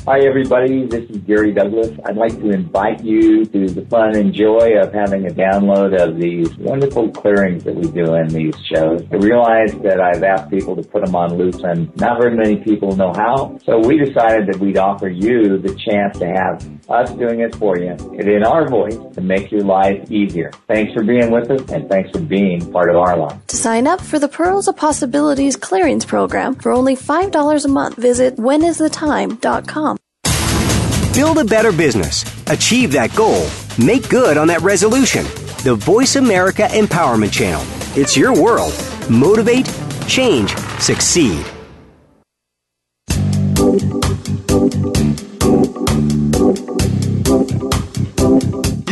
Hi, 0.07 0.21
everybody. 0.21 0.85
This 0.85 1.09
is 1.09 1.17
Gary 1.23 1.55
Douglas. 1.55 1.99
I'd 2.05 2.19
like 2.19 2.39
to 2.39 2.51
invite 2.51 3.03
you 3.03 3.47
to 3.47 3.67
the 3.67 3.87
fun 3.87 4.15
and 4.15 4.35
joy 4.35 4.77
of 4.79 4.93
having 4.93 5.27
a 5.27 5.31
download 5.31 5.99
of 5.99 6.21
these 6.21 6.55
wonderful 6.59 7.09
clearings 7.09 7.65
that 7.65 7.75
we 7.75 7.91
do 7.91 8.13
in 8.13 8.29
these 8.29 8.55
shows. 8.67 9.03
I 9.11 9.17
realize 9.17 9.73
that 9.79 10.03
I've 10.03 10.23
asked 10.23 10.51
people 10.51 10.77
to 10.77 10.83
put 10.83 11.07
them 11.07 11.17
on 11.17 11.39
loose 11.39 11.59
and 11.63 11.91
not 11.97 12.21
very 12.21 12.37
many 12.37 12.57
people 12.57 12.95
know 12.95 13.15
how. 13.17 13.57
So 13.65 13.79
we 13.79 13.97
decided 13.97 14.47
that 14.49 14.59
we'd 14.61 14.77
offer 14.77 15.09
you 15.09 15.57
the 15.57 15.75
chance 15.75 16.19
to 16.19 16.27
have 16.27 16.74
us 16.89 17.11
doing 17.13 17.41
it 17.41 17.55
for 17.57 17.79
you 17.79 17.91
and 17.91 18.29
in 18.29 18.45
our 18.45 18.69
voice 18.69 18.97
to 19.15 19.21
make 19.21 19.51
your 19.51 19.63
life 19.63 20.11
easier. 20.11 20.51
Thanks 20.67 20.93
for 20.93 21.03
being 21.03 21.31
with 21.31 21.51
us 21.51 21.71
and 21.71 21.89
thanks 21.89 22.11
for 22.11 22.21
being 22.21 22.71
part 22.73 22.91
of 22.91 22.97
our 22.97 23.17
life. 23.17 23.47
To 23.49 23.57
sign 23.57 23.87
up 23.87 24.01
for 24.01 24.19
the 24.19 24.29
Pearls 24.29 24.69
of 24.69 24.77
Possibilities 24.77 25.57
Clearings 25.57 26.05
Program 26.05 26.55
for 26.55 26.73
only 26.73 26.97
$5 26.97 27.65
a 27.65 27.69
month, 27.69 27.97
visit 27.97 28.37
whenisthetime.com. 28.37 29.97
Build 31.15 31.39
a 31.39 31.45
better 31.45 31.71
business. 31.71 32.25
Achieve 32.49 32.91
that 32.93 33.15
goal. 33.15 33.47
Make 33.79 34.09
good 34.09 34.37
on 34.37 34.49
that 34.49 34.63
resolution. 34.63 35.25
The 35.63 35.77
Voice 35.77 36.17
America 36.17 36.63
Empowerment 36.63 37.33
Channel. 37.33 37.63
It's 37.97 38.17
your 38.17 38.35
world. 38.35 38.75
Motivate, 39.09 39.73
change, 40.09 40.57
succeed. 40.81 41.47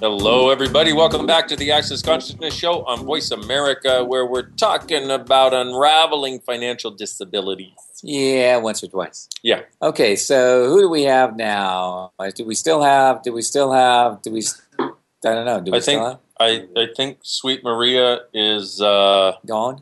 Hello, 0.00 0.48
everybody. 0.48 0.94
Welcome 0.94 1.26
back 1.26 1.46
to 1.48 1.56
the 1.56 1.72
Access 1.72 2.00
Consciousness 2.00 2.54
Show 2.54 2.84
on 2.86 3.04
Voice 3.04 3.30
America, 3.30 4.02
where 4.02 4.24
we're 4.24 4.48
talking 4.52 5.10
about 5.10 5.52
unraveling 5.52 6.40
financial 6.40 6.90
disabilities. 6.90 7.74
Yeah, 8.02 8.56
once 8.56 8.82
or 8.82 8.86
twice. 8.88 9.28
Yeah. 9.42 9.60
Okay, 9.82 10.16
so 10.16 10.68
who 10.70 10.80
do 10.80 10.88
we 10.88 11.02
have 11.02 11.36
now? 11.36 12.12
Do 12.34 12.46
we 12.46 12.54
still 12.54 12.82
have? 12.82 13.22
Do 13.22 13.32
we 13.34 13.42
still 13.42 13.72
have? 13.72 14.22
Do 14.22 14.32
we? 14.32 14.42
I 14.78 14.88
don't 15.22 15.44
know. 15.44 15.60
Do 15.60 15.70
we 15.72 15.76
I 15.76 15.80
still 15.80 15.98
think 16.06 16.18
have? 16.40 16.66
I, 16.76 16.80
I 16.80 16.86
think 16.96 17.18
Sweet 17.20 17.62
Maria 17.62 18.20
is 18.32 18.80
uh, 18.80 19.32
gone. 19.46 19.80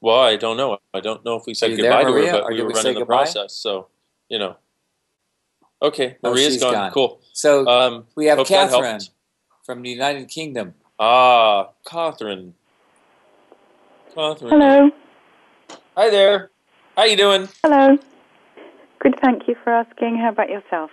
Well, 0.00 0.20
I 0.20 0.36
don't 0.36 0.56
know. 0.56 0.78
I 0.94 1.00
don't 1.00 1.24
know 1.24 1.34
if 1.36 1.42
we 1.44 1.54
said 1.54 1.72
you 1.72 1.78
there, 1.78 1.90
goodbye 1.90 2.04
to 2.04 2.12
her, 2.26 2.32
but 2.42 2.52
we 2.52 2.62
were 2.62 2.68
we 2.68 2.74
running 2.74 2.94
the 2.94 3.00
goodbye? 3.00 3.16
process. 3.24 3.52
So 3.54 3.88
you 4.28 4.38
know. 4.38 4.56
Okay, 5.82 6.16
Oh, 6.24 6.30
Maria's 6.30 6.54
she's 6.54 6.62
gone. 6.62 6.72
gone. 6.72 6.90
Cool. 6.92 7.20
So 7.32 7.66
Um, 7.66 8.06
we 8.14 8.26
have 8.26 8.38
Catherine. 8.46 9.00
From 9.66 9.82
the 9.82 9.90
United 9.90 10.28
Kingdom. 10.28 10.74
Ah, 10.98 11.70
Catherine. 11.84 12.54
Catherine. 14.14 14.52
Hello. 14.52 14.90
Hi 15.96 16.08
there. 16.08 16.50
How 16.96 17.04
you 17.04 17.16
doing? 17.16 17.48
Hello. 17.64 17.98
Good, 19.00 19.16
thank 19.20 19.48
you 19.48 19.56
for 19.62 19.70
asking. 19.70 20.16
How 20.18 20.30
about 20.30 20.48
yourself? 20.48 20.90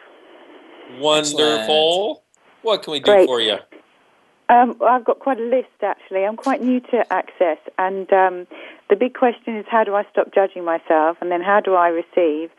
Wonderful. 0.97 2.24
What 2.63 2.84
can 2.84 2.93
we 2.93 2.99
do 2.99 3.11
Great. 3.11 3.28
for 3.28 3.39
you? 3.39 3.57
Um, 4.49 4.76
well, 4.80 4.89
I've 4.89 5.05
got 5.05 5.19
quite 5.19 5.39
a 5.39 5.43
list 5.43 5.69
actually. 5.82 6.26
I'm 6.26 6.36
quite 6.36 6.61
new 6.61 6.82
to 6.82 7.13
Access, 7.13 7.59
and 7.78 8.11
um, 8.11 8.47
the 8.89 8.95
big 8.95 9.13
question 9.13 9.55
is 9.55 9.65
how 9.69 9.84
do 9.84 9.95
I 9.95 10.03
stop 10.11 10.34
judging 10.34 10.65
myself, 10.65 11.17
and 11.21 11.32
then 11.32 11.41
how 11.41 11.61
do 11.61 11.76
I 11.76 11.88
receive, 11.89 12.49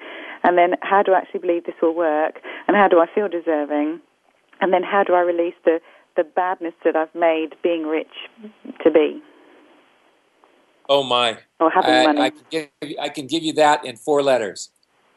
and 0.44 0.56
then 0.56 0.76
how 0.80 1.02
do 1.02 1.12
I 1.12 1.18
actually 1.18 1.40
believe 1.40 1.64
this 1.64 1.74
will 1.82 1.94
work, 1.94 2.40
and 2.66 2.76
how 2.76 2.88
do 2.88 3.00
I 3.00 3.06
feel 3.14 3.28
deserving, 3.28 4.00
and 4.60 4.72
then 4.72 4.82
how 4.82 5.04
do 5.04 5.12
I 5.12 5.20
release 5.20 5.54
the 5.64 5.80
the 6.16 6.24
badness 6.24 6.74
that 6.84 6.96
I've 6.96 7.14
made 7.14 7.54
being 7.62 7.86
rich 7.86 8.12
to 8.82 8.90
be 8.90 9.22
Oh 10.88 11.02
my. 11.02 11.38
or 11.60 11.70
having 11.70 11.90
I, 11.90 12.04
money. 12.04 12.20
I 12.20 12.30
can 12.30 12.42
give 12.50 12.68
you, 12.82 12.96
I 13.00 13.08
can 13.08 13.26
give 13.26 13.42
you 13.42 13.52
that 13.54 13.84
in 13.84 13.96
four 13.96 14.22
letters. 14.22 14.70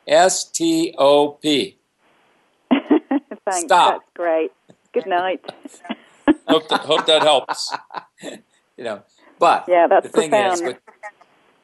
S 0.07 0.45
T 0.45 0.95
O 0.97 1.31
P. 1.31 1.77
Thanks. 2.71 3.65
Stop. 3.65 3.93
That's 3.93 4.11
great. 4.15 4.51
Good 4.93 5.07
night. 5.07 5.43
Hope 6.47 6.67
that, 6.69 6.81
hope 6.81 7.05
that 7.07 7.23
helps. 7.23 7.73
You 8.21 8.83
know, 8.83 9.01
but 9.37 9.65
Yeah, 9.67 9.87
that's 9.87 10.05
the 10.05 10.11
thing 10.11 10.33
is, 10.33 10.61
with, 10.61 10.77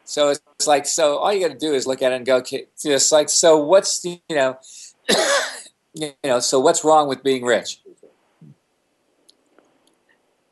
so 0.03 0.29
it's 0.29 0.67
like 0.67 0.85
so. 0.85 1.17
All 1.17 1.33
you 1.33 1.45
got 1.47 1.53
to 1.53 1.59
do 1.59 1.73
is 1.73 1.87
look 1.87 2.01
at 2.01 2.11
it 2.11 2.15
and 2.15 2.25
go, 2.25 2.37
okay, 2.37 2.65
just 2.81 3.11
like 3.11 3.29
so. 3.29 3.57
What's 3.57 4.03
you 4.03 4.19
know, 4.29 4.57
you 5.93 6.11
know, 6.23 6.39
so 6.39 6.59
what's 6.59 6.83
wrong 6.83 7.07
with 7.07 7.23
being 7.23 7.43
rich? 7.45 7.79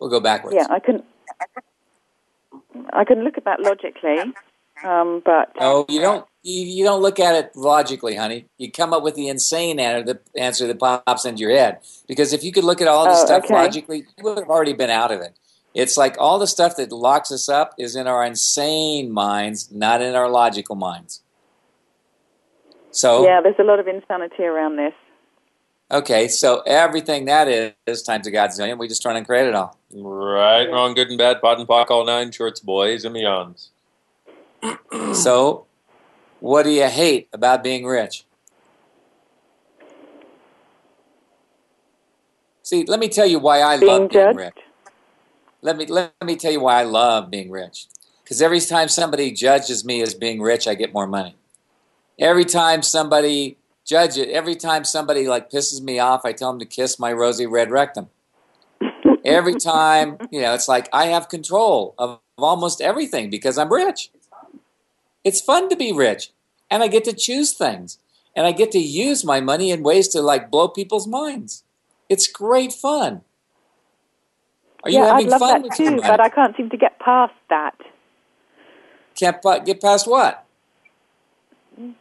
We'll 0.01 0.09
go 0.09 0.19
backwards. 0.19 0.55
Yeah, 0.55 0.65
I 0.69 0.79
can. 0.79 1.03
I 2.91 3.05
can 3.05 3.23
look 3.23 3.37
at 3.37 3.45
that 3.45 3.61
logically, 3.61 4.33
um, 4.83 5.21
but 5.23 5.51
No, 5.59 5.85
you 5.87 6.01
don't. 6.01 6.25
You, 6.41 6.63
you 6.63 6.83
don't 6.83 7.03
look 7.03 7.19
at 7.19 7.35
it 7.35 7.55
logically, 7.55 8.15
honey. 8.15 8.47
You 8.57 8.71
come 8.71 8.93
up 8.93 9.03
with 9.03 9.13
the 9.13 9.27
insane 9.27 9.79
answer, 9.79 10.13
the 10.13 10.41
answer 10.41 10.65
that 10.65 10.79
pops 10.79 11.23
into 11.23 11.41
your 11.41 11.51
head. 11.51 11.81
Because 12.07 12.33
if 12.33 12.43
you 12.43 12.51
could 12.51 12.63
look 12.63 12.81
at 12.81 12.87
all 12.87 13.05
this 13.05 13.21
Oh, 13.21 13.25
stuff 13.25 13.43
okay. 13.45 13.53
logically, 13.53 14.05
you 14.17 14.23
would 14.23 14.39
have 14.39 14.49
already 14.49 14.73
been 14.73 14.89
out 14.89 15.11
of 15.11 15.21
it. 15.21 15.37
It's 15.75 15.97
like 15.97 16.15
all 16.17 16.39
the 16.39 16.47
stuff 16.47 16.77
that 16.77 16.91
locks 16.91 17.31
us 17.31 17.47
up 17.47 17.75
is 17.77 17.95
in 17.95 18.07
our 18.07 18.25
insane 18.25 19.11
minds, 19.11 19.71
not 19.71 20.01
in 20.01 20.15
our 20.15 20.29
logical 20.29 20.75
minds. 20.75 21.21
So 22.89 23.23
yeah, 23.23 23.39
there's 23.39 23.59
a 23.59 23.63
lot 23.63 23.79
of 23.79 23.87
insanity 23.87 24.43
around 24.43 24.77
this. 24.77 24.93
Okay, 25.91 26.29
so 26.29 26.61
everything 26.61 27.25
that 27.25 27.49
is, 27.49 27.73
is 27.87 28.03
times 28.03 28.27
a 28.27 28.31
godzillion. 28.31 28.79
We 28.79 28.87
just 28.87 29.01
try 29.01 29.17
and 29.17 29.25
create 29.25 29.47
it 29.47 29.55
all. 29.55 29.77
Right, 29.93 30.65
wrong, 30.71 30.93
good 30.93 31.09
and 31.09 31.17
bad, 31.17 31.41
POD 31.41 31.59
and 31.59 31.67
POC, 31.67 31.91
all 31.91 32.05
nine 32.05 32.31
shorts, 32.31 32.61
boys 32.61 33.05
and 33.05 33.15
beyonds. 33.15 33.69
so, 35.15 35.65
what 36.39 36.63
do 36.63 36.71
you 36.71 36.87
hate 36.87 37.29
about 37.33 37.63
being 37.63 37.85
rich? 37.85 38.25
See, 42.63 42.85
let 42.87 42.99
me 42.99 43.09
tell 43.09 43.27
you 43.27 43.39
why 43.39 43.61
I 43.61 43.75
Being 43.79 44.07
love 44.07 44.09
being 44.09 44.31
judged? 44.31 44.33
rich. 44.33 44.57
Let 45.61 45.77
me 45.77 45.85
let 45.87 46.13
me 46.23 46.35
tell 46.37 46.51
you 46.51 46.61
why 46.61 46.79
I 46.79 46.83
love 46.83 47.29
being 47.29 47.51
rich. 47.51 47.87
Because 48.23 48.41
every 48.41 48.61
time 48.61 48.87
somebody 48.87 49.31
judges 49.31 49.85
me 49.85 50.01
as 50.01 50.13
being 50.13 50.41
rich, 50.41 50.67
I 50.67 50.75
get 50.75 50.93
more 50.93 51.07
money. 51.07 51.35
Every 52.19 52.45
time 52.45 52.81
somebody 52.81 53.57
judge 53.86 54.17
it, 54.17 54.29
every 54.29 54.55
time 54.55 54.84
somebody 54.84 55.27
like 55.27 55.49
pisses 55.49 55.82
me 55.82 55.99
off, 55.99 56.25
I 56.25 56.34
tell 56.34 56.51
them 56.51 56.59
to 56.59 56.65
kiss 56.65 56.99
my 56.99 57.11
rosy 57.11 57.45
red 57.45 57.71
rectum. 57.71 58.09
every 59.25 59.55
time, 59.55 60.17
you 60.32 60.41
know, 60.41 60.53
it's 60.53 60.67
like 60.67 60.89
I 60.93 61.07
have 61.07 61.29
control 61.29 61.95
of 61.97 62.19
almost 62.38 62.82
everything 62.82 63.29
because 63.29 63.57
I'm 63.57 63.71
rich. 63.71 64.11
It's 65.23 65.41
fun 65.41 65.69
to 65.69 65.75
be 65.75 65.91
rich, 65.91 66.32
and 66.69 66.82
I 66.82 66.88
get 66.88 67.03
to 67.05 67.13
choose 67.13 67.53
things, 67.53 67.99
and 68.36 68.47
I 68.47 68.51
get 68.51 68.71
to 68.71 68.79
use 68.79 69.23
my 69.23 69.39
money 69.39 69.71
in 69.71 69.84
ways 69.84 70.07
to 70.09 70.21
like 70.21 70.49
blow 70.49 70.67
people's 70.67 71.07
minds. 71.07 71.63
It's 72.09 72.27
great 72.27 72.73
fun. 72.73 73.21
Are 74.84 74.89
you 74.89 74.97
yeah, 74.97 75.05
having 75.05 75.27
I'd 75.27 75.32
love 75.32 75.39
fun 75.39 75.61
that 75.61 75.63
with 75.63 75.77
too, 75.77 76.01
but 76.01 76.19
I 76.19 76.29
can't 76.29 76.55
seem 76.57 76.69
to 76.71 76.77
get 76.77 76.97
past 76.99 77.34
that. 77.49 77.75
Can't 79.15 79.41
get 79.65 79.82
past 79.82 80.07
what? 80.07 80.45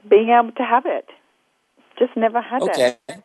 Being 0.09 0.31
able 0.31 0.53
to 0.53 0.63
have 0.63 0.87
it, 0.87 1.09
just 2.01 2.17
never 2.17 2.43
had 2.43 2.63
Okay. 2.63 2.97
it. 3.09 3.25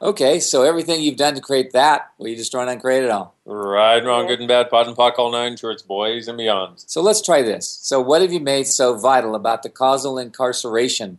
Okay, 0.00 0.38
so 0.38 0.62
everything 0.62 1.02
you've 1.02 1.16
done 1.16 1.34
to 1.34 1.40
create 1.40 1.72
that, 1.72 2.12
well, 2.18 2.28
you 2.28 2.36
just 2.36 2.52
try 2.52 2.70
and 2.70 2.80
create 2.80 3.02
it 3.02 3.10
all. 3.10 3.34
Right, 3.44 4.04
wrong, 4.04 4.28
good 4.28 4.38
and 4.38 4.46
bad, 4.48 4.70
POD 4.70 4.88
and 4.88 4.96
POC, 4.96 5.18
all 5.18 5.32
nine 5.32 5.56
shorts, 5.56 5.82
boys 5.82 6.28
and 6.28 6.38
beyonds. 6.38 6.84
So 6.88 7.02
let's 7.02 7.20
try 7.20 7.42
this. 7.42 7.66
So, 7.82 8.00
what 8.00 8.22
have 8.22 8.32
you 8.32 8.38
made 8.40 8.68
so 8.68 8.96
vital 8.96 9.34
about 9.34 9.64
the 9.64 9.70
causal 9.70 10.18
incarceration 10.18 11.18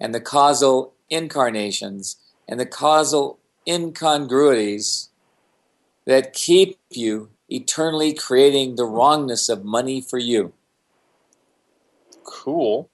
and 0.00 0.12
the 0.12 0.20
causal 0.20 0.94
incarnations 1.08 2.16
and 2.48 2.58
the 2.58 2.66
causal 2.66 3.38
incongruities 3.68 5.10
that 6.06 6.32
keep 6.32 6.78
you 6.90 7.30
eternally 7.48 8.12
creating 8.12 8.74
the 8.74 8.86
wrongness 8.86 9.48
of 9.48 9.64
money 9.64 10.00
for 10.00 10.18
you? 10.18 10.52
Cool. 12.24 12.90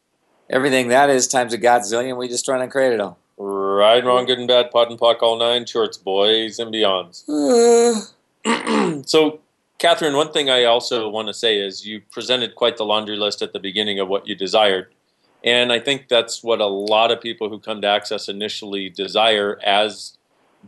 Everything 0.48 0.88
that 0.88 1.10
is 1.10 1.26
times 1.26 1.52
a 1.52 1.58
godzillion, 1.58 2.16
we 2.16 2.28
just 2.28 2.44
try 2.44 2.60
and 2.62 2.70
create 2.70 2.92
it 2.92 3.00
all. 3.00 3.18
Right, 3.38 4.04
wrong, 4.04 4.26
good 4.26 4.38
and 4.38 4.48
bad, 4.48 4.70
POD 4.70 4.92
and 4.92 5.00
POC, 5.00 5.22
all 5.22 5.38
nine 5.38 5.66
shorts, 5.66 5.98
boys 5.98 6.58
and 6.58 6.72
beyonds. 6.72 7.24
Uh. 8.46 9.02
so, 9.06 9.40
Catherine, 9.78 10.14
one 10.14 10.32
thing 10.32 10.48
I 10.48 10.62
also 10.64 11.08
want 11.08 11.26
to 11.26 11.34
say 11.34 11.58
is 11.58 11.84
you 11.84 12.00
presented 12.12 12.54
quite 12.54 12.76
the 12.76 12.84
laundry 12.84 13.16
list 13.16 13.42
at 13.42 13.52
the 13.52 13.58
beginning 13.58 13.98
of 13.98 14.06
what 14.06 14.28
you 14.28 14.36
desired. 14.36 14.94
And 15.42 15.72
I 15.72 15.80
think 15.80 16.06
that's 16.06 16.44
what 16.44 16.60
a 16.60 16.66
lot 16.66 17.10
of 17.10 17.20
people 17.20 17.48
who 17.48 17.58
come 17.58 17.80
to 17.82 17.88
Access 17.88 18.28
initially 18.28 18.88
desire, 18.88 19.58
as 19.64 20.16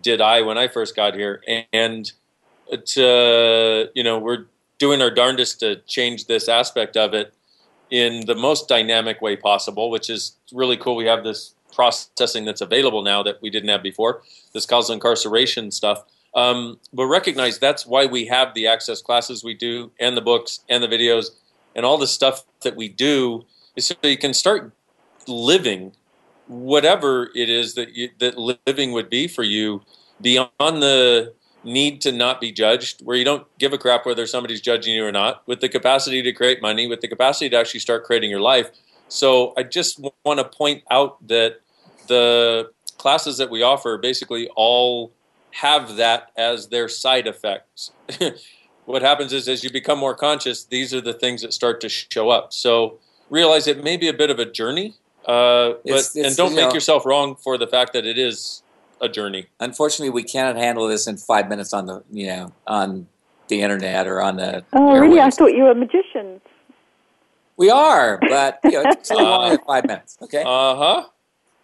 did 0.02 0.20
I 0.20 0.42
when 0.42 0.58
I 0.58 0.66
first 0.66 0.96
got 0.96 1.14
here. 1.14 1.40
And 1.72 2.12
to, 2.94 3.90
you 3.94 4.02
know, 4.02 4.18
we're 4.18 4.46
doing 4.78 5.00
our 5.00 5.10
darndest 5.10 5.60
to 5.60 5.76
change 5.86 6.26
this 6.26 6.48
aspect 6.48 6.96
of 6.96 7.14
it 7.14 7.32
in 7.90 8.26
the 8.26 8.34
most 8.34 8.68
dynamic 8.68 9.20
way 9.20 9.36
possible, 9.36 9.90
which 9.90 10.10
is 10.10 10.36
really 10.52 10.76
cool. 10.76 10.96
We 10.96 11.06
have 11.06 11.24
this 11.24 11.54
processing 11.72 12.44
that's 12.44 12.60
available 12.60 13.02
now 13.02 13.22
that 13.22 13.40
we 13.42 13.50
didn't 13.50 13.68
have 13.68 13.82
before, 13.82 14.22
this 14.52 14.66
causal 14.66 14.94
incarceration 14.94 15.70
stuff. 15.70 16.02
Um, 16.34 16.78
but 16.92 17.06
recognize 17.06 17.58
that's 17.58 17.86
why 17.86 18.06
we 18.06 18.26
have 18.26 18.54
the 18.54 18.66
access 18.66 19.00
classes 19.00 19.42
we 19.42 19.54
do, 19.54 19.90
and 19.98 20.16
the 20.16 20.20
books, 20.20 20.60
and 20.68 20.82
the 20.82 20.88
videos, 20.88 21.30
and 21.74 21.84
all 21.86 21.98
the 21.98 22.06
stuff 22.06 22.44
that 22.62 22.76
we 22.76 22.88
do, 22.88 23.44
is 23.76 23.86
so 23.86 23.94
you 24.02 24.18
can 24.18 24.34
start 24.34 24.72
living 25.26 25.92
whatever 26.46 27.30
it 27.34 27.48
is 27.48 27.74
that 27.74 27.94
you, 27.94 28.10
that 28.18 28.38
living 28.38 28.92
would 28.92 29.10
be 29.10 29.28
for 29.28 29.42
you 29.42 29.82
beyond 30.20 30.50
the 30.58 31.32
need 31.64 32.00
to 32.02 32.12
not 32.12 32.40
be 32.40 32.52
judged, 32.52 33.04
where 33.04 33.16
you 33.16 33.24
don't 33.24 33.46
give 33.58 33.72
a 33.72 33.78
crap 33.78 34.06
whether 34.06 34.26
somebody's 34.26 34.60
judging 34.60 34.94
you 34.94 35.04
or 35.04 35.12
not, 35.12 35.42
with 35.46 35.60
the 35.60 35.68
capacity 35.68 36.22
to 36.22 36.32
create 36.32 36.62
money, 36.62 36.86
with 36.86 37.00
the 37.00 37.08
capacity 37.08 37.48
to 37.50 37.56
actually 37.56 37.80
start 37.80 38.04
creating 38.04 38.30
your 38.30 38.40
life. 38.40 38.70
So 39.08 39.54
I 39.56 39.62
just 39.64 40.00
want 40.24 40.38
to 40.38 40.44
point 40.44 40.82
out 40.90 41.26
that 41.28 41.60
the 42.06 42.70
classes 42.98 43.38
that 43.38 43.50
we 43.50 43.62
offer 43.62 43.96
basically 43.98 44.48
all 44.54 45.12
have 45.52 45.96
that 45.96 46.30
as 46.36 46.68
their 46.68 46.88
side 46.88 47.26
effects. 47.26 47.90
what 48.84 49.02
happens 49.02 49.32
is 49.32 49.48
as 49.48 49.64
you 49.64 49.70
become 49.70 49.98
more 49.98 50.14
conscious, 50.14 50.64
these 50.64 50.94
are 50.94 51.00
the 51.00 51.12
things 51.12 51.42
that 51.42 51.52
start 51.52 51.80
to 51.80 51.88
show 51.88 52.30
up. 52.30 52.52
So 52.52 52.98
realize 53.30 53.66
it 53.66 53.82
may 53.82 53.96
be 53.96 54.08
a 54.08 54.12
bit 54.14 54.30
of 54.30 54.38
a 54.38 54.44
journey, 54.50 54.94
uh, 55.26 55.72
but 55.72 55.84
It's- 55.84 56.16
it's, 56.16 56.26
and 56.28 56.36
don't 56.36 56.50
you 56.50 56.56
make 56.56 56.68
know- 56.68 56.74
yourself 56.74 57.04
wrong 57.04 57.34
for 57.36 57.58
the 57.58 57.66
fact 57.66 57.92
that 57.94 58.06
it 58.06 58.18
is 58.18 58.62
a 59.00 59.08
journey. 59.08 59.46
Unfortunately, 59.60 60.10
we 60.10 60.22
cannot 60.22 60.56
handle 60.56 60.88
this 60.88 61.06
in 61.06 61.16
five 61.16 61.48
minutes 61.48 61.72
on 61.72 61.86
the 61.86 62.02
you 62.10 62.26
know 62.26 62.52
on 62.66 63.06
the 63.48 63.62
internet 63.62 64.06
or 64.06 64.20
on 64.20 64.36
the. 64.36 64.64
Oh, 64.72 64.98
really? 64.98 65.20
I 65.20 65.30
thought 65.30 65.54
you 65.54 65.64
were 65.64 65.74
magicians. 65.74 66.40
We 67.56 67.70
are, 67.70 68.18
but 68.28 68.60
you 68.64 68.70
know, 68.72 68.82
it's 68.86 69.10
only 69.10 69.24
one 69.24 69.52
in 69.52 69.58
five 69.66 69.84
minutes. 69.86 70.16
Okay. 70.22 70.42
Uh 70.42 70.74
huh. 70.76 71.06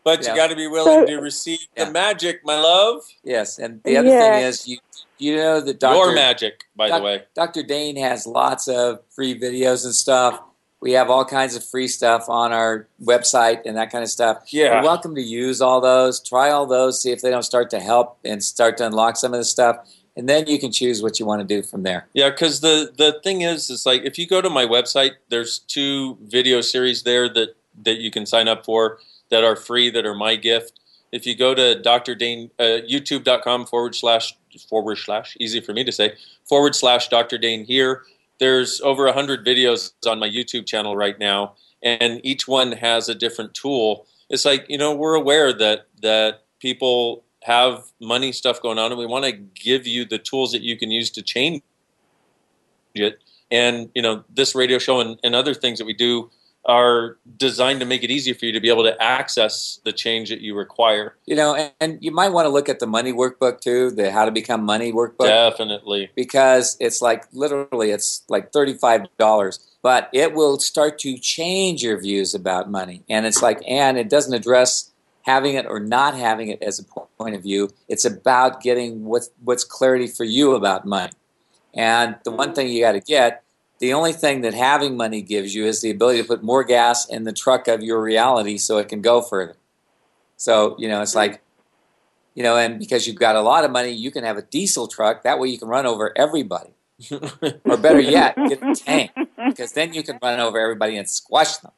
But 0.02 0.22
Yeah. 0.22 0.30
you 0.30 0.36
got 0.36 0.50
to 0.50 0.56
be 0.56 0.66
willing 0.66 1.06
So- 1.06 1.06
to 1.06 1.16
receive 1.20 1.60
the 1.76 1.90
magic, 1.90 2.40
my 2.44 2.60
love. 2.60 3.02
Yes, 3.22 3.58
and 3.58 3.82
the 3.84 3.96
other 3.96 4.08
Yeah. 4.08 4.32
thing 4.34 4.44
is 4.44 4.68
you 4.68 4.78
you 5.18 5.36
know 5.36 5.60
that 5.60 5.78
Dr. 5.78 5.94
Your 5.96 6.14
magic, 6.14 6.64
by 6.76 6.88
Doc- 6.88 6.98
the 7.00 7.04
way. 7.04 7.22
Dr. 7.34 7.62
Dane 7.62 7.96
has 7.96 8.26
lots 8.26 8.66
of 8.68 8.98
free 9.10 9.38
videos 9.38 9.84
and 9.84 9.94
stuff. 9.94 10.40
We 10.84 10.92
have 10.92 11.08
all 11.08 11.24
kinds 11.24 11.56
of 11.56 11.64
free 11.64 11.88
stuff 11.88 12.28
on 12.28 12.52
our 12.52 12.86
website 13.02 13.62
and 13.64 13.74
that 13.78 13.90
kind 13.90 14.04
of 14.04 14.10
stuff. 14.10 14.44
Yeah. 14.52 14.74
You're 14.74 14.82
welcome 14.82 15.14
to 15.14 15.22
use 15.22 15.62
all 15.62 15.80
those. 15.80 16.20
Try 16.20 16.50
all 16.50 16.66
those. 16.66 17.00
See 17.00 17.10
if 17.10 17.22
they 17.22 17.30
don't 17.30 17.42
start 17.42 17.70
to 17.70 17.80
help 17.80 18.18
and 18.22 18.44
start 18.44 18.76
to 18.76 18.86
unlock 18.86 19.16
some 19.16 19.32
of 19.32 19.40
the 19.40 19.46
stuff, 19.46 19.78
and 20.14 20.28
then 20.28 20.46
you 20.46 20.58
can 20.58 20.70
choose 20.70 21.02
what 21.02 21.18
you 21.18 21.24
want 21.24 21.40
to 21.40 21.46
do 21.46 21.66
from 21.66 21.84
there. 21.84 22.06
Yeah, 22.12 22.28
because 22.28 22.60
the 22.60 22.92
the 22.98 23.18
thing 23.24 23.40
is, 23.40 23.70
is 23.70 23.86
like 23.86 24.02
if 24.02 24.18
you 24.18 24.26
go 24.26 24.42
to 24.42 24.50
my 24.50 24.66
website, 24.66 25.12
there's 25.30 25.60
two 25.60 26.18
video 26.20 26.60
series 26.60 27.02
there 27.02 27.30
that 27.30 27.56
that 27.84 27.96
you 27.96 28.10
can 28.10 28.26
sign 28.26 28.46
up 28.46 28.66
for 28.66 28.98
that 29.30 29.42
are 29.42 29.56
free 29.56 29.88
that 29.88 30.04
are 30.04 30.14
my 30.14 30.36
gift. 30.36 30.80
If 31.12 31.26
you 31.26 31.34
go 31.34 31.54
to 31.54 31.80
Dr. 31.80 32.14
Dane, 32.14 32.50
uh, 32.58 32.84
YouTube.com 32.90 33.66
forward 33.66 33.94
slash 33.94 34.36
forward 34.68 34.96
slash 34.98 35.34
easy 35.40 35.60
for 35.60 35.72
me 35.72 35.82
to 35.84 35.92
say 35.92 36.12
forward 36.46 36.74
slash 36.74 37.08
Dr. 37.08 37.38
Dane 37.38 37.64
Heer. 37.64 38.02
There's 38.40 38.80
over 38.80 39.06
a 39.06 39.12
hundred 39.12 39.46
videos 39.46 39.92
on 40.06 40.18
my 40.18 40.28
YouTube 40.28 40.66
channel 40.66 40.96
right 40.96 41.18
now, 41.18 41.54
and 41.82 42.20
each 42.24 42.48
one 42.48 42.72
has 42.72 43.08
a 43.08 43.14
different 43.14 43.54
tool. 43.54 44.06
It's 44.28 44.44
like 44.44 44.66
you 44.68 44.78
know 44.78 44.94
we're 44.94 45.14
aware 45.14 45.52
that 45.52 45.86
that 46.02 46.42
people 46.60 47.24
have 47.44 47.84
money 48.00 48.32
stuff 48.32 48.60
going 48.60 48.78
on, 48.78 48.90
and 48.90 48.98
we 48.98 49.06
want 49.06 49.24
to 49.24 49.32
give 49.32 49.86
you 49.86 50.04
the 50.04 50.18
tools 50.18 50.52
that 50.52 50.62
you 50.62 50.76
can 50.76 50.90
use 50.90 51.10
to 51.10 51.22
change 51.22 51.62
it. 52.94 53.18
And 53.50 53.90
you 53.94 54.02
know, 54.02 54.24
this 54.28 54.54
radio 54.54 54.78
show 54.78 55.00
and, 55.00 55.18
and 55.22 55.34
other 55.34 55.54
things 55.54 55.78
that 55.78 55.84
we 55.84 55.94
do 55.94 56.30
are 56.66 57.18
designed 57.36 57.80
to 57.80 57.86
make 57.86 58.02
it 58.02 58.10
easier 58.10 58.34
for 58.34 58.46
you 58.46 58.52
to 58.52 58.60
be 58.60 58.70
able 58.70 58.84
to 58.84 59.02
access 59.02 59.80
the 59.84 59.92
change 59.92 60.30
that 60.30 60.40
you 60.40 60.56
require. 60.56 61.16
You 61.26 61.36
know, 61.36 61.54
and, 61.54 61.72
and 61.80 61.98
you 62.00 62.10
might 62.10 62.30
want 62.30 62.46
to 62.46 62.50
look 62.50 62.68
at 62.68 62.78
the 62.78 62.86
money 62.86 63.12
workbook 63.12 63.60
too, 63.60 63.90
the 63.90 64.10
How 64.10 64.24
to 64.24 64.30
Become 64.30 64.64
Money 64.64 64.92
workbook. 64.92 65.26
Definitely. 65.26 66.10
because 66.14 66.76
it's 66.80 67.02
like 67.02 67.24
literally 67.32 67.90
it's 67.90 68.22
like 68.28 68.52
$35 68.52 69.58
but 69.82 70.08
it 70.12 70.32
will 70.32 70.58
start 70.58 70.98
to 71.00 71.18
change 71.18 71.82
your 71.82 72.00
views 72.00 72.34
about 72.34 72.70
money 72.70 73.02
and 73.08 73.26
it's 73.26 73.42
like 73.42 73.60
and 73.68 73.98
it 73.98 74.08
doesn't 74.08 74.34
address 74.34 74.90
having 75.22 75.54
it 75.54 75.66
or 75.66 75.78
not 75.78 76.14
having 76.14 76.48
it 76.48 76.62
as 76.62 76.78
a 76.78 76.84
point 77.18 77.34
of 77.34 77.42
view 77.42 77.70
it's 77.88 78.04
about 78.04 78.62
getting 78.62 79.04
what's 79.04 79.30
what's 79.44 79.64
clarity 79.64 80.06
for 80.06 80.24
you 80.24 80.54
about 80.54 80.86
money 80.86 81.12
and 81.74 82.16
the 82.24 82.30
one 82.30 82.54
thing 82.54 82.68
you 82.68 82.80
got 82.80 82.92
to 82.92 83.00
get 83.00 83.43
the 83.80 83.92
only 83.92 84.12
thing 84.12 84.42
that 84.42 84.54
having 84.54 84.96
money 84.96 85.20
gives 85.20 85.54
you 85.54 85.66
is 85.66 85.80
the 85.80 85.90
ability 85.90 86.22
to 86.22 86.28
put 86.28 86.42
more 86.42 86.64
gas 86.64 87.08
in 87.08 87.24
the 87.24 87.32
truck 87.32 87.68
of 87.68 87.82
your 87.82 88.00
reality 88.00 88.56
so 88.56 88.78
it 88.78 88.88
can 88.88 89.02
go 89.02 89.20
further 89.20 89.56
so 90.36 90.76
you 90.78 90.88
know 90.88 91.00
it's 91.02 91.12
hmm. 91.12 91.18
like 91.18 91.40
you 92.34 92.42
know, 92.42 92.56
and 92.56 92.78
because 92.78 93.06
you've 93.06 93.16
got 93.16 93.36
a 93.36 93.40
lot 93.40 93.64
of 93.64 93.70
money, 93.70 93.90
you 93.90 94.10
can 94.10 94.24
have 94.24 94.36
a 94.36 94.42
diesel 94.42 94.88
truck. 94.88 95.22
That 95.22 95.38
way, 95.38 95.48
you 95.48 95.58
can 95.58 95.68
run 95.68 95.86
over 95.86 96.12
everybody, 96.16 96.70
or 97.64 97.76
better 97.76 98.00
yet, 98.00 98.36
get 98.36 98.62
a 98.62 98.74
tank 98.74 99.12
because 99.48 99.72
then 99.72 99.94
you 99.94 100.02
can 100.02 100.18
run 100.20 100.40
over 100.40 100.58
everybody 100.58 100.96
and 100.96 101.08
squash 101.08 101.56
them. 101.58 101.72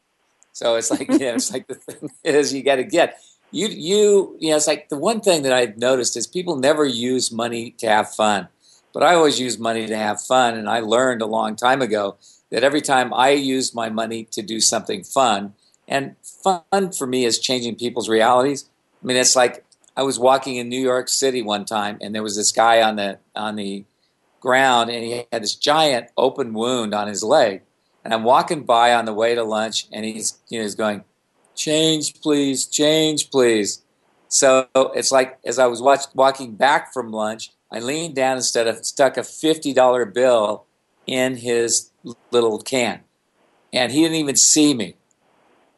So 0.52 0.76
it's 0.76 0.90
like, 0.90 1.08
you 1.10 1.18
know, 1.18 1.34
it's 1.34 1.52
like 1.52 1.66
the 1.66 1.74
thing 1.74 2.10
is 2.24 2.54
you 2.54 2.62
got 2.62 2.76
to 2.76 2.84
get 2.84 3.20
you 3.50 3.68
you 3.68 4.36
you 4.40 4.50
know, 4.50 4.56
it's 4.56 4.66
like 4.66 4.88
the 4.88 4.96
one 4.96 5.20
thing 5.20 5.42
that 5.42 5.52
I've 5.52 5.76
noticed 5.76 6.16
is 6.16 6.26
people 6.26 6.56
never 6.56 6.86
use 6.86 7.30
money 7.30 7.72
to 7.78 7.86
have 7.88 8.14
fun, 8.14 8.48
but 8.96 9.02
I 9.02 9.14
always 9.14 9.38
use 9.38 9.58
money 9.58 9.86
to 9.86 9.94
have 9.94 10.22
fun, 10.22 10.56
and 10.56 10.70
I 10.70 10.80
learned 10.80 11.20
a 11.20 11.26
long 11.26 11.54
time 11.54 11.82
ago 11.82 12.16
that 12.50 12.64
every 12.64 12.80
time 12.80 13.12
I 13.12 13.28
use 13.28 13.74
my 13.74 13.90
money 13.90 14.24
to 14.30 14.40
do 14.40 14.58
something 14.58 15.04
fun, 15.04 15.52
and 15.86 16.16
fun 16.22 16.92
for 16.92 17.06
me 17.06 17.26
is 17.26 17.38
changing 17.38 17.74
people's 17.74 18.08
realities. 18.08 18.70
I 19.02 19.06
mean, 19.06 19.18
it's 19.18 19.36
like 19.36 19.66
I 19.98 20.02
was 20.02 20.18
walking 20.18 20.56
in 20.56 20.70
New 20.70 20.80
York 20.80 21.10
City 21.10 21.42
one 21.42 21.66
time, 21.66 21.98
and 22.00 22.14
there 22.14 22.22
was 22.22 22.36
this 22.36 22.52
guy 22.52 22.80
on 22.80 22.96
the 22.96 23.18
on 23.34 23.56
the 23.56 23.84
ground, 24.40 24.88
and 24.88 25.04
he 25.04 25.26
had 25.30 25.42
this 25.42 25.56
giant 25.56 26.08
open 26.16 26.54
wound 26.54 26.94
on 26.94 27.06
his 27.06 27.22
leg. 27.22 27.60
And 28.02 28.14
I'm 28.14 28.24
walking 28.24 28.64
by 28.64 28.94
on 28.94 29.04
the 29.04 29.12
way 29.12 29.34
to 29.34 29.42
lunch, 29.42 29.88
and 29.92 30.06
he's 30.06 30.38
you 30.48 30.58
know 30.58 30.62
he's 30.62 30.74
going, 30.74 31.04
"Change, 31.54 32.22
please, 32.22 32.64
change, 32.64 33.30
please." 33.30 33.82
So 34.28 34.68
it's 34.74 35.12
like 35.12 35.38
as 35.44 35.58
I 35.58 35.66
was 35.66 35.82
watch, 35.82 36.04
walking 36.14 36.54
back 36.54 36.94
from 36.94 37.10
lunch, 37.10 37.50
I 37.70 37.80
leaned 37.80 38.14
down 38.14 38.36
instead 38.36 38.66
of 38.66 38.84
stuck 38.84 39.16
a 39.16 39.24
fifty 39.24 39.72
dollar 39.72 40.04
bill 40.04 40.64
in 41.06 41.36
his 41.36 41.90
little 42.30 42.60
can, 42.60 43.00
and 43.72 43.92
he 43.92 44.02
didn't 44.02 44.16
even 44.16 44.36
see 44.36 44.74
me 44.74 44.96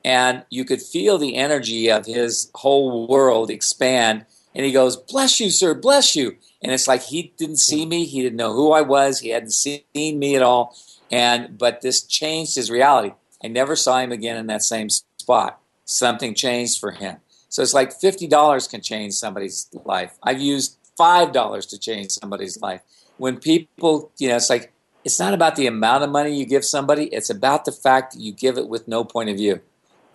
and 0.04 0.44
you 0.48 0.64
could 0.64 0.80
feel 0.80 1.18
the 1.18 1.36
energy 1.36 1.90
of 1.90 2.06
his 2.06 2.50
whole 2.54 3.06
world 3.06 3.50
expand. 3.50 4.24
And 4.54 4.64
he 4.64 4.72
goes, 4.72 4.96
"Bless 4.96 5.38
you, 5.38 5.50
sir, 5.50 5.74
bless 5.74 6.16
you." 6.16 6.36
And 6.62 6.72
it's 6.72 6.88
like 6.88 7.02
he 7.02 7.34
didn't 7.36 7.58
see 7.58 7.84
me, 7.84 8.06
he 8.06 8.22
didn't 8.22 8.38
know 8.38 8.54
who 8.54 8.72
I 8.72 8.80
was, 8.80 9.20
he 9.20 9.28
hadn't 9.28 9.52
seen 9.52 9.84
me 9.94 10.34
at 10.34 10.42
all, 10.42 10.74
and 11.10 11.58
but 11.58 11.82
this 11.82 12.02
changed 12.02 12.56
his 12.56 12.70
reality. 12.70 13.12
I 13.44 13.48
never 13.48 13.76
saw 13.76 13.98
him 13.98 14.10
again 14.10 14.36
in 14.36 14.46
that 14.46 14.62
same 14.62 14.88
spot. 14.88 15.60
Something 15.84 16.34
changed 16.34 16.80
for 16.80 16.92
him. 16.92 17.18
So 17.50 17.62
it's 17.62 17.74
like 17.74 17.92
fifty 17.92 18.26
dollars 18.26 18.66
can 18.66 18.80
change 18.80 19.12
somebody's 19.12 19.68
life. 19.84 20.18
I've 20.22 20.40
used 20.40 20.77
five 20.98 21.32
dollars 21.32 21.64
to 21.66 21.78
change 21.78 22.10
somebody's 22.10 22.60
life. 22.60 22.82
When 23.16 23.38
people, 23.38 24.10
you 24.18 24.28
know, 24.28 24.36
it's 24.36 24.50
like 24.50 24.72
it's 25.04 25.18
not 25.18 25.32
about 25.32 25.56
the 25.56 25.66
amount 25.66 26.04
of 26.04 26.10
money 26.10 26.34
you 26.34 26.44
give 26.44 26.64
somebody; 26.64 27.04
it's 27.04 27.30
about 27.30 27.64
the 27.64 27.72
fact 27.72 28.12
that 28.12 28.20
you 28.20 28.32
give 28.32 28.58
it 28.58 28.68
with 28.68 28.88
no 28.88 29.04
point 29.04 29.30
of 29.30 29.36
view. 29.36 29.60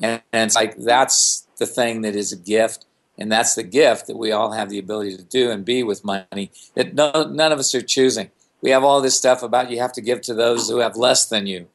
And, 0.02 0.22
and 0.34 0.48
it's 0.48 0.56
like 0.56 0.78
that's 0.78 1.48
the 1.58 1.66
thing 1.66 2.02
that 2.02 2.16
is 2.16 2.32
a 2.32 2.38
gift, 2.38 2.86
and 3.18 3.32
that's 3.32 3.56
the 3.56 3.64
gift 3.64 4.08
that 4.08 4.18
we 4.18 4.32
all 4.32 4.52
have 4.52 4.70
the 4.70 4.80
ability 4.80 5.16
to 5.18 5.24
do 5.24 5.50
and 5.50 5.66
be 5.66 5.82
with 5.82 6.04
money 6.04 6.52
that 6.76 6.94
no, 6.94 7.24
none 7.24 7.52
of 7.52 7.60
us 7.60 7.74
are 7.74 7.82
choosing. 7.82 8.30
We 8.62 8.72
have 8.72 8.84
all 8.84 9.02
this 9.02 9.18
stuff 9.18 9.42
about 9.42 9.72
you 9.72 9.80
have 9.80 9.94
to 9.94 10.02
give 10.02 10.22
to 10.22 10.34
those 10.34 10.70
who 10.70 10.78
have 10.78 10.96
less 10.96 11.26
than 11.26 11.48
you. 11.48 11.68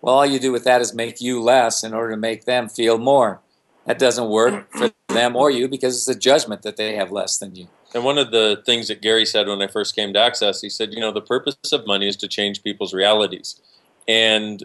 Well, 0.00 0.14
all 0.14 0.26
you 0.26 0.38
do 0.38 0.52
with 0.52 0.64
that 0.64 0.80
is 0.80 0.94
make 0.94 1.20
you 1.20 1.42
less 1.42 1.82
in 1.82 1.92
order 1.92 2.12
to 2.12 2.16
make 2.16 2.44
them 2.44 2.68
feel 2.68 2.98
more. 2.98 3.40
That 3.86 3.98
doesn't 3.98 4.28
work 4.28 4.70
for 4.72 4.90
them 5.08 5.34
or 5.34 5.50
you 5.50 5.68
because 5.68 5.96
it's 5.96 6.16
a 6.16 6.18
judgment 6.18 6.62
that 6.62 6.76
they 6.76 6.94
have 6.96 7.10
less 7.10 7.38
than 7.38 7.54
you. 7.54 7.68
And 7.96 8.04
one 8.04 8.18
of 8.18 8.30
the 8.30 8.62
things 8.66 8.88
that 8.88 9.00
Gary 9.00 9.24
said 9.24 9.48
when 9.48 9.62
I 9.62 9.68
first 9.68 9.96
came 9.96 10.12
to 10.12 10.20
Access, 10.20 10.60
he 10.60 10.68
said, 10.68 10.92
you 10.92 11.00
know, 11.00 11.12
the 11.12 11.22
purpose 11.22 11.56
of 11.72 11.86
money 11.86 12.06
is 12.06 12.16
to 12.16 12.28
change 12.28 12.62
people's 12.62 12.92
realities. 12.92 13.58
And 14.06 14.62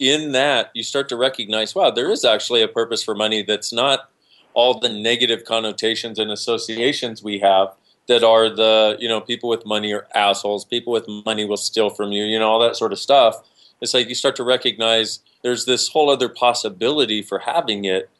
in 0.00 0.32
that, 0.32 0.72
you 0.74 0.82
start 0.82 1.08
to 1.10 1.16
recognize, 1.16 1.76
wow, 1.76 1.92
there 1.92 2.10
is 2.10 2.24
actually 2.24 2.60
a 2.62 2.66
purpose 2.66 3.04
for 3.04 3.14
money 3.14 3.44
that's 3.44 3.72
not 3.72 4.10
all 4.52 4.80
the 4.80 4.88
negative 4.88 5.44
connotations 5.44 6.18
and 6.18 6.28
associations 6.32 7.22
we 7.22 7.38
have 7.38 7.68
that 8.08 8.24
are 8.24 8.48
the, 8.48 8.96
you 8.98 9.06
know, 9.06 9.20
people 9.20 9.48
with 9.48 9.64
money 9.64 9.92
are 9.92 10.08
assholes, 10.12 10.64
people 10.64 10.92
with 10.92 11.06
money 11.24 11.44
will 11.44 11.56
steal 11.56 11.88
from 11.88 12.10
you, 12.10 12.24
you 12.24 12.36
know, 12.36 12.48
all 12.48 12.58
that 12.58 12.74
sort 12.74 12.90
of 12.92 12.98
stuff. 12.98 13.48
It's 13.80 13.94
like 13.94 14.08
you 14.08 14.16
start 14.16 14.34
to 14.34 14.42
recognize 14.42 15.20
there's 15.42 15.66
this 15.66 15.86
whole 15.86 16.10
other 16.10 16.28
possibility 16.28 17.22
for 17.22 17.38
having 17.38 17.84
it. 17.84 18.10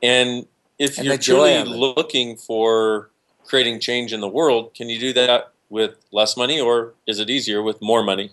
And 0.00 0.46
if 0.78 0.98
And 0.98 1.08
you're 1.08 1.18
truly 1.18 1.64
looking 1.64 2.36
for 2.36 3.10
creating 3.46 3.80
change 3.80 4.12
in 4.12 4.20
the 4.20 4.28
world, 4.28 4.74
can 4.74 4.88
you 4.88 4.98
do 4.98 5.12
that 5.14 5.52
with 5.68 5.96
less 6.12 6.36
money 6.36 6.60
or 6.60 6.94
is 7.06 7.18
it 7.18 7.30
easier 7.30 7.62
with 7.62 7.80
more 7.80 8.02
money? 8.02 8.32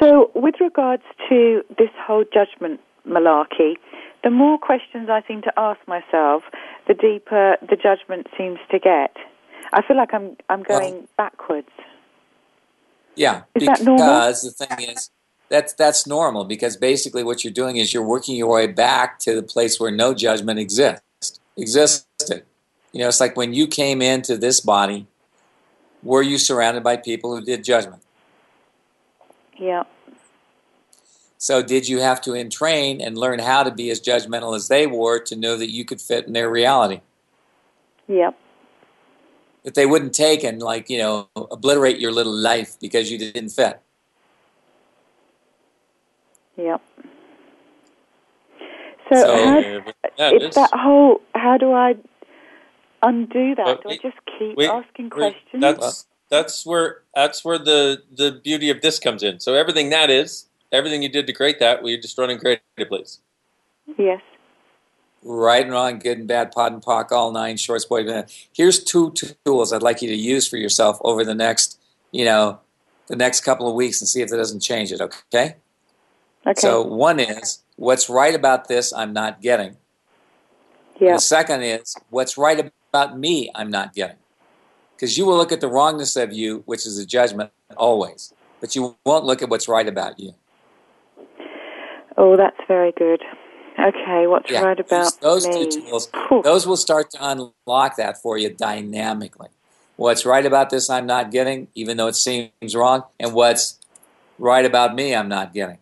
So, 0.00 0.30
with 0.34 0.56
regards 0.60 1.02
to 1.28 1.62
this 1.78 1.88
whole 2.06 2.24
judgment 2.32 2.80
malarkey, 3.08 3.76
the 4.22 4.30
more 4.30 4.58
questions 4.58 5.08
I 5.08 5.22
seem 5.26 5.40
to 5.42 5.52
ask 5.56 5.80
myself, 5.86 6.42
the 6.86 6.94
deeper 6.94 7.56
the 7.62 7.76
judgment 7.76 8.26
seems 8.36 8.58
to 8.70 8.78
get. 8.78 9.16
I 9.72 9.82
feel 9.86 9.96
like 9.96 10.12
I'm 10.12 10.36
I'm 10.48 10.62
going 10.62 11.08
backwards. 11.16 11.70
Yeah, 13.14 13.44
Is 13.54 13.64
that 13.66 13.78
because 13.78 13.84
normal? 13.84 14.32
the 14.32 14.50
thing 14.50 14.90
is 14.90 15.10
that's 15.48 15.72
that's 15.72 16.06
normal 16.06 16.44
because 16.44 16.76
basically 16.76 17.24
what 17.24 17.44
you're 17.44 17.52
doing 17.52 17.76
is 17.76 17.94
you're 17.94 18.06
working 18.06 18.36
your 18.36 18.52
way 18.52 18.66
back 18.66 19.18
to 19.20 19.34
the 19.34 19.42
place 19.42 19.80
where 19.80 19.90
no 19.90 20.12
judgment 20.12 20.58
exists 20.58 21.40
existed. 21.56 22.44
You 22.96 23.02
know, 23.02 23.08
it's 23.08 23.20
like 23.20 23.36
when 23.36 23.52
you 23.52 23.66
came 23.66 24.00
into 24.00 24.38
this 24.38 24.58
body, 24.58 25.06
were 26.02 26.22
you 26.22 26.38
surrounded 26.38 26.82
by 26.82 26.96
people 26.96 27.36
who 27.36 27.44
did 27.44 27.62
judgment? 27.62 28.00
Yeah. 29.58 29.82
So 31.36 31.62
did 31.62 31.86
you 31.86 32.00
have 32.00 32.22
to 32.22 32.34
entrain 32.34 33.02
and 33.02 33.18
learn 33.18 33.38
how 33.38 33.64
to 33.64 33.70
be 33.70 33.90
as 33.90 34.00
judgmental 34.00 34.56
as 34.56 34.68
they 34.68 34.86
were 34.86 35.18
to 35.24 35.36
know 35.36 35.58
that 35.58 35.70
you 35.70 35.84
could 35.84 36.00
fit 36.00 36.26
in 36.26 36.32
their 36.32 36.48
reality? 36.48 37.02
Yep. 38.08 38.34
That 39.64 39.74
they 39.74 39.84
wouldn't 39.84 40.14
take 40.14 40.42
and 40.42 40.62
like, 40.62 40.88
you 40.88 40.96
know, 40.96 41.28
obliterate 41.36 41.98
your 41.98 42.12
little 42.12 42.32
life 42.34 42.80
because 42.80 43.12
you 43.12 43.18
didn't 43.18 43.50
fit. 43.50 43.78
Yep. 46.56 46.80
So, 49.12 49.20
So, 49.20 49.36
how, 49.36 49.58
Yeah, 49.58 49.82
it's 50.30 50.44
it's- 50.46 50.54
that 50.54 50.70
whole. 50.72 51.20
How 51.34 51.58
do 51.58 51.74
I 51.74 51.96
undo 53.02 53.54
that? 53.54 53.64
But 53.64 53.82
do 53.82 53.88
I 53.90 53.96
just 53.96 54.18
keep 54.38 54.56
wait, 54.56 54.68
asking 54.68 55.06
wait, 55.06 55.10
questions? 55.10 55.60
That's 55.60 56.06
that's 56.28 56.66
where 56.66 57.02
that's 57.14 57.44
where 57.44 57.58
the 57.58 58.02
the 58.12 58.40
beauty 58.42 58.70
of 58.70 58.80
this 58.80 58.98
comes 58.98 59.22
in. 59.22 59.40
So 59.40 59.54
everything 59.54 59.90
that 59.90 60.10
is, 60.10 60.46
everything 60.72 61.02
you 61.02 61.08
did 61.08 61.26
to 61.26 61.32
create 61.32 61.58
that, 61.60 61.82
we 61.82 61.96
just 61.98 62.18
run 62.18 62.30
and 62.30 62.40
create 62.40 62.60
it, 62.76 62.88
please. 62.88 63.20
yes. 63.98 64.20
Right 65.22 65.62
and 65.62 65.72
wrong, 65.72 65.98
good 65.98 66.18
and 66.18 66.28
bad, 66.28 66.52
POD 66.52 66.72
and 66.74 66.82
POC, 66.82 67.10
all 67.10 67.32
nine 67.32 67.56
shorts, 67.56 67.84
boy. 67.84 68.06
band. 68.06 68.30
Here's 68.52 68.82
two 68.82 69.12
tools 69.44 69.72
I'd 69.72 69.82
like 69.82 70.00
you 70.00 70.08
to 70.08 70.14
use 70.14 70.46
for 70.46 70.56
yourself 70.56 70.98
over 71.00 71.24
the 71.24 71.34
next, 71.34 71.80
you 72.12 72.24
know, 72.24 72.60
the 73.08 73.16
next 73.16 73.40
couple 73.40 73.68
of 73.68 73.74
weeks 73.74 74.00
and 74.00 74.06
see 74.06 74.20
if 74.20 74.32
it 74.32 74.36
doesn't 74.36 74.60
change 74.60 74.92
it. 74.92 75.00
Okay. 75.00 75.56
Okay. 76.46 76.60
So 76.60 76.82
one 76.82 77.18
is 77.18 77.60
what's 77.74 78.08
right 78.08 78.34
about 78.34 78.68
this 78.68 78.92
I'm 78.92 79.12
not 79.12 79.42
getting. 79.42 79.76
Yeah. 81.00 81.14
The 81.14 81.20
second 81.20 81.62
is 81.62 81.96
what's 82.10 82.38
right 82.38 82.72
about 82.96 83.18
me 83.18 83.50
I'm 83.54 83.70
not 83.70 83.94
getting. 83.94 84.16
Because 84.96 85.18
you 85.18 85.26
will 85.26 85.36
look 85.36 85.52
at 85.52 85.60
the 85.60 85.68
wrongness 85.68 86.16
of 86.16 86.32
you, 86.32 86.62
which 86.64 86.86
is 86.86 86.98
a 86.98 87.04
judgment 87.04 87.50
always, 87.76 88.32
but 88.60 88.74
you 88.74 88.96
won't 89.04 89.24
look 89.24 89.42
at 89.42 89.50
what's 89.50 89.68
right 89.68 89.86
about 89.86 90.18
you. 90.18 90.32
Oh, 92.16 92.36
that's 92.36 92.56
very 92.66 92.92
good. 92.92 93.22
Okay, 93.78 94.26
what's 94.26 94.50
Yeah, 94.50 94.62
right 94.62 94.80
about 94.80 95.20
those 95.20 95.44
me? 95.44 95.66
two 95.66 95.80
tools. 95.82 96.08
Those 96.42 96.66
will 96.66 96.78
start 96.78 97.10
to 97.10 97.18
unlock 97.20 97.96
that 97.98 98.22
for 98.22 98.38
you 98.38 98.48
dynamically. 98.54 99.48
What's 99.96 100.24
right 100.24 100.46
about 100.46 100.70
this 100.70 100.88
I'm 100.88 101.06
not 101.06 101.30
getting, 101.30 101.68
even 101.74 101.98
though 101.98 102.06
it 102.06 102.16
seems 102.16 102.74
wrong, 102.74 103.04
and 103.20 103.34
what's 103.34 103.78
right 104.38 104.64
about 104.64 104.94
me 104.94 105.14
I'm 105.14 105.28
not 105.28 105.52
getting. 105.52 105.78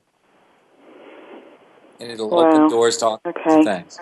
And 2.00 2.10
it'll 2.10 2.34
Wow. 2.34 2.48
open 2.48 2.68
doors 2.68 2.96
to 2.98 3.06
all 3.06 3.22
Okay. 3.24 3.62
things. 3.62 3.96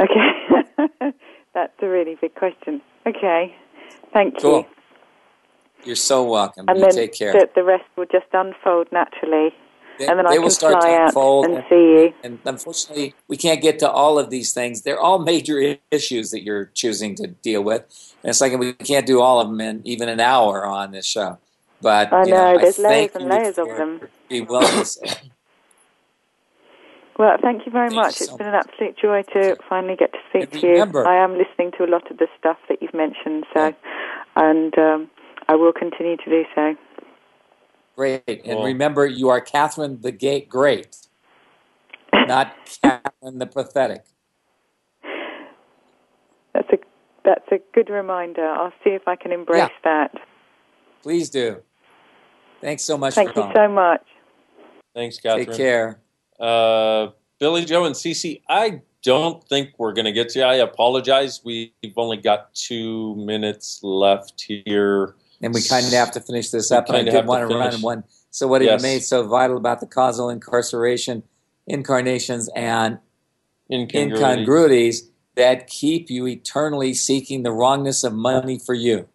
Okay. 0.00 1.12
that's 1.54 1.72
a 1.82 1.88
really 1.88 2.16
big 2.20 2.34
question. 2.34 2.80
Okay. 3.06 3.54
Thank 4.12 4.34
you. 4.34 4.40
Cool. 4.40 4.66
You're 5.84 5.96
so 5.96 6.24
welcome. 6.24 6.64
And 6.68 6.78
you 6.78 6.84
then 6.84 6.94
take 6.94 7.14
care. 7.14 7.32
The, 7.32 7.48
the 7.54 7.64
rest 7.64 7.84
will 7.96 8.06
just 8.06 8.26
unfold 8.32 8.88
naturally. 8.90 9.54
They- 9.98 10.06
and 10.06 10.18
then 10.18 10.26
I 10.26 10.36
can 10.36 10.50
fly 10.50 10.72
out 10.94 11.06
unfold 11.08 11.46
and 11.46 11.64
see 11.68 11.74
you. 11.76 12.14
And 12.24 12.38
unfortunately, 12.44 13.14
we 13.28 13.36
can't 13.36 13.62
get 13.62 13.78
to 13.80 13.90
all 13.90 14.18
of 14.18 14.28
these 14.30 14.52
things. 14.52 14.82
They're 14.82 14.98
all 14.98 15.20
major 15.20 15.76
issues 15.90 16.30
that 16.32 16.42
you're 16.42 16.66
choosing 16.74 17.14
to 17.16 17.28
deal 17.28 17.62
with. 17.62 17.82
And 18.22 18.30
it's 18.30 18.40
like 18.40 18.58
we 18.58 18.72
can't 18.72 19.06
do 19.06 19.20
all 19.20 19.40
of 19.40 19.48
them 19.48 19.60
in 19.60 19.82
even 19.84 20.08
an 20.08 20.20
hour 20.20 20.66
on 20.66 20.90
this 20.90 21.06
show. 21.06 21.38
But 21.80 22.12
I 22.12 22.24
you 22.24 22.30
know, 22.32 22.58
there's 22.58 22.78
layers 22.78 23.10
and 23.14 23.28
layers 23.28 23.58
of 23.58 23.68
them. 23.68 24.00
Be 24.28 24.40
willingness. 24.40 24.98
Well, 27.18 27.36
thank 27.40 27.64
you 27.64 27.70
very 27.72 27.88
Thank 27.90 27.96
you 27.96 28.02
much. 28.02 28.14
so 28.14 28.24
It's 28.24 28.32
been 28.34 28.48
an 28.48 28.54
absolute 28.54 28.96
joy 28.98 29.22
to 29.34 29.56
finally 29.68 29.94
get 29.96 30.12
to 30.12 30.18
speak 30.30 30.50
to 30.50 30.66
you. 30.66 30.72
remember- 30.72 31.06
I 31.06 31.16
am 31.22 31.38
listening 31.38 31.70
to 31.78 31.84
a 31.84 31.86
lot 31.90 32.10
of 32.10 32.18
the 32.18 32.26
stuff 32.38 32.58
that 32.68 32.82
you've 32.82 32.94
mentioned, 32.94 33.44
so 33.54 33.74
and 34.36 34.76
um, 34.78 35.10
I 35.48 35.54
will 35.54 35.72
continue 35.72 36.16
to 36.16 36.24
do 36.24 36.44
so. 36.54 36.74
Great. 37.96 38.22
And 38.26 38.42
Cool. 38.44 38.64
remember, 38.64 39.06
you 39.06 39.28
are 39.28 39.40
Catherine 39.40 40.00
the 40.00 40.10
Gate 40.10 40.48
Great, 40.48 40.96
not 42.12 42.52
Catherine 42.82 43.38
the 43.38 43.46
Pathetic. 43.46 44.02
That's 46.52 46.68
a 46.72 46.78
that's 47.24 47.46
a 47.52 47.58
good 47.72 47.90
reminder. 47.90 48.44
I'll 48.44 48.72
see 48.82 48.90
if 48.90 49.06
I 49.06 49.14
can 49.16 49.30
embrace 49.30 49.70
that. 49.84 50.12
Please 51.02 51.30
do. 51.30 51.62
Thanks 52.60 52.82
so 52.82 52.98
much 52.98 53.14
Thank 53.14 53.32
for 53.34 53.40
you 53.40 53.52
calling. 53.52 53.56
so 53.56 53.68
much. 53.72 54.02
Thanks, 54.94 55.18
Catherine. 55.18 55.46
Take 55.46 55.56
care. 55.56 56.00
Uh, 56.38 57.08
Billy 57.38 57.64
Joe 57.64 57.84
and 57.84 57.94
Cece, 57.94 58.42
I 58.48 58.80
don't 59.02 59.46
think 59.48 59.70
we're 59.78 59.92
going 59.92 60.06
to 60.06 60.12
get 60.12 60.30
to 60.30 60.38
you. 60.40 60.44
I 60.44 60.54
apologize. 60.54 61.40
We've 61.44 61.70
only 61.96 62.16
got 62.16 62.54
two 62.54 63.14
minutes 63.16 63.80
left 63.82 64.40
here. 64.40 65.14
And 65.42 65.52
we 65.52 65.62
kind 65.62 65.84
of 65.86 65.92
have 65.92 66.10
to 66.12 66.20
finish 66.20 66.50
this 66.50 66.72
up. 66.72 66.88
And 66.88 66.96
I 66.96 67.02
did 67.02 67.12
to 67.12 67.22
want 67.22 67.48
to 67.48 67.54
run 67.54 67.82
one. 67.82 68.04
So, 68.30 68.48
what 68.48 68.62
have 68.62 68.70
Yes. 68.70 68.82
you 68.82 68.88
made 68.88 69.02
so 69.04 69.26
vital 69.28 69.56
about 69.56 69.80
the 69.80 69.86
causal 69.86 70.30
incarceration, 70.30 71.22
incarnations, 71.66 72.48
and 72.56 72.98
Incongruity. 73.70 74.42
incongruities 74.42 75.10
that 75.36 75.66
keep 75.66 76.10
you 76.10 76.26
eternally 76.26 76.94
seeking 76.94 77.42
the 77.42 77.52
wrongness 77.52 78.04
of 78.04 78.12
money 78.14 78.58
for 78.58 78.74
you? 78.74 79.08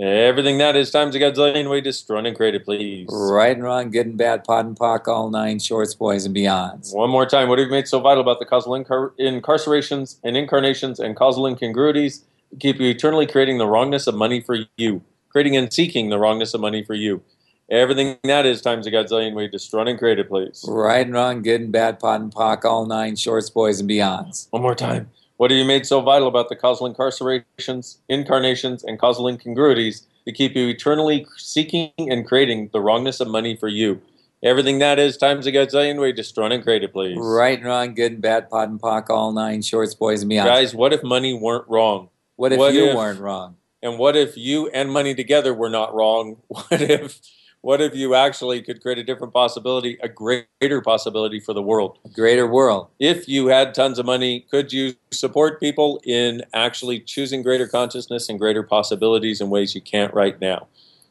Everything 0.00 0.56
that 0.56 0.74
is 0.74 0.90
times 0.90 1.14
a 1.14 1.20
godzillion 1.20 1.68
way 1.68 1.82
just 1.82 2.08
run 2.08 2.24
and 2.24 2.34
create 2.34 2.54
it, 2.54 2.64
please. 2.64 3.06
Right 3.10 3.54
and 3.54 3.62
wrong, 3.62 3.90
good 3.90 4.06
and 4.06 4.16
bad, 4.16 4.42
POD 4.42 4.66
and 4.66 4.76
POC, 4.76 5.08
all 5.08 5.28
nine 5.28 5.58
shorts, 5.58 5.92
boys 5.94 6.24
and 6.24 6.34
beyonds. 6.34 6.94
One 6.94 7.10
more 7.10 7.26
time. 7.26 7.50
What 7.50 7.58
have 7.58 7.66
you 7.66 7.70
made 7.70 7.86
so 7.86 8.00
vital 8.00 8.22
about 8.22 8.38
the 8.38 8.46
causal 8.46 8.72
incar- 8.72 9.10
incarcerations 9.20 10.16
and 10.24 10.34
incarnations 10.34 10.98
and 10.98 11.14
causal 11.14 11.46
incongruities 11.46 12.22
that 12.50 12.60
keep 12.60 12.80
you 12.80 12.88
eternally 12.88 13.26
creating 13.26 13.58
the 13.58 13.66
wrongness 13.66 14.06
of 14.06 14.14
money 14.14 14.40
for 14.40 14.56
you? 14.78 15.02
Creating 15.28 15.56
and 15.56 15.70
seeking 15.70 16.08
the 16.08 16.18
wrongness 16.18 16.54
of 16.54 16.62
money 16.62 16.82
for 16.82 16.94
you. 16.94 17.22
Everything 17.70 18.16
that 18.24 18.46
is 18.46 18.62
times 18.62 18.86
a 18.86 18.90
godzillion 18.90 19.34
way 19.34 19.48
just 19.48 19.72
run 19.74 19.88
and 19.88 19.98
create 19.98 20.18
it, 20.18 20.28
please. 20.28 20.64
Right 20.66 21.04
and 21.04 21.12
wrong, 21.12 21.42
good 21.42 21.60
and 21.60 21.72
bad, 21.72 22.00
POD 22.00 22.20
and 22.22 22.34
POC, 22.34 22.64
all 22.64 22.86
nine 22.86 23.14
shorts, 23.16 23.50
boys 23.50 23.78
and 23.78 23.90
beyonds. 23.90 24.48
One 24.50 24.62
more 24.62 24.74
time. 24.74 25.10
What 25.42 25.50
have 25.50 25.58
you 25.58 25.64
made 25.64 25.86
so 25.86 26.00
vital 26.00 26.28
about 26.28 26.50
the 26.50 26.54
causal 26.54 26.88
incarcerations, 26.88 27.96
incarnations, 28.08 28.84
and 28.84 28.96
causal 28.96 29.26
incongruities 29.26 30.06
that 30.24 30.36
keep 30.36 30.54
you 30.54 30.68
eternally 30.68 31.26
seeking 31.36 31.90
and 31.98 32.24
creating 32.24 32.70
the 32.72 32.80
wrongness 32.80 33.18
of 33.18 33.26
money 33.26 33.56
for 33.56 33.66
you? 33.66 34.00
Everything 34.44 34.78
that 34.78 35.00
is 35.00 35.16
times 35.16 35.44
a 35.48 35.50
godzillion 35.50 36.00
way 36.00 36.12
just 36.12 36.38
run 36.38 36.52
and 36.52 36.62
create 36.62 36.84
it, 36.84 36.92
please. 36.92 37.18
Right 37.20 37.58
and 37.58 37.66
wrong, 37.66 37.92
good 37.92 38.12
and 38.12 38.22
bad, 38.22 38.50
POD 38.50 38.68
and 38.68 38.80
POC, 38.80 39.10
all 39.10 39.32
nine 39.32 39.62
shorts, 39.62 39.94
boys 39.94 40.22
and 40.22 40.30
beyonds. 40.30 40.44
Guys, 40.44 40.74
what 40.76 40.92
if 40.92 41.02
money 41.02 41.34
weren't 41.34 41.68
wrong? 41.68 42.10
what 42.36 42.52
if 42.52 42.72
you 42.72 42.94
weren't 42.94 43.18
wrong? 43.18 43.56
And 43.82 43.98
what 43.98 44.14
if 44.14 44.36
you 44.36 44.68
and 44.68 44.92
money 44.92 45.12
together 45.12 45.52
were 45.52 45.70
not 45.70 45.92
wrong? 45.92 46.36
What 46.46 46.80
if 46.80 47.18
what 47.62 47.80
if 47.80 47.94
you 47.94 48.14
actually 48.14 48.60
could 48.60 48.82
create 48.82 48.98
a 48.98 49.04
different 49.04 49.32
possibility, 49.32 49.96
a 50.02 50.08
greater 50.08 50.80
possibility 50.82 51.38
for 51.38 51.54
the 51.54 51.62
world? 51.62 51.98
A 52.04 52.08
greater 52.08 52.46
world. 52.46 52.88
If 52.98 53.28
you 53.28 53.46
had 53.46 53.72
tons 53.72 54.00
of 54.00 54.06
money, 54.06 54.46
could 54.50 54.72
you 54.72 54.94
support 55.12 55.60
people 55.60 56.00
in 56.04 56.42
actually 56.52 57.00
choosing 57.00 57.40
greater 57.40 57.68
consciousness 57.68 58.28
and 58.28 58.38
greater 58.38 58.64
possibilities 58.64 59.40
in 59.40 59.48
ways 59.48 59.76
you 59.76 59.80
can't 59.80 60.12
right 60.12 60.38
now? 60.40 60.66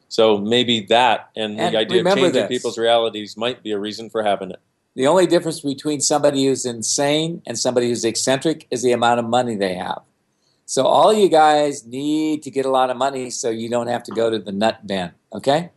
So 0.08 0.36
maybe 0.36 0.80
that 0.90 1.30
and, 1.34 1.58
And 1.58 1.74
the 1.74 1.78
idea 1.78 2.00
of 2.02 2.14
changing 2.14 2.32
this. 2.32 2.48
people's 2.48 2.76
realities 2.76 3.34
might 3.34 3.62
be 3.62 3.72
a 3.72 3.78
reason 3.78 4.10
for 4.10 4.22
having 4.22 4.50
it. 4.50 4.60
The 4.94 5.06
only 5.06 5.26
difference 5.26 5.60
between 5.60 6.02
somebody 6.02 6.44
who's 6.44 6.66
insane 6.66 7.40
and 7.46 7.58
somebody 7.58 7.88
who's 7.88 8.04
eccentric 8.04 8.66
is 8.70 8.82
the 8.82 8.92
amount 8.92 9.20
of 9.20 9.26
money 9.26 9.56
they 9.56 9.74
have. 9.74 10.02
So 10.66 10.84
all 10.84 11.14
you 11.14 11.30
guys 11.30 11.86
need 11.86 12.42
to 12.42 12.50
get 12.50 12.66
a 12.66 12.70
lot 12.70 12.90
of 12.90 12.98
money 12.98 13.30
so 13.30 13.48
you 13.48 13.70
don't 13.70 13.86
have 13.86 14.02
to 14.04 14.12
go 14.12 14.28
to 14.28 14.38
the 14.38 14.52
nut 14.52 14.86
bin. 14.86 15.12
Okay? 15.32 15.70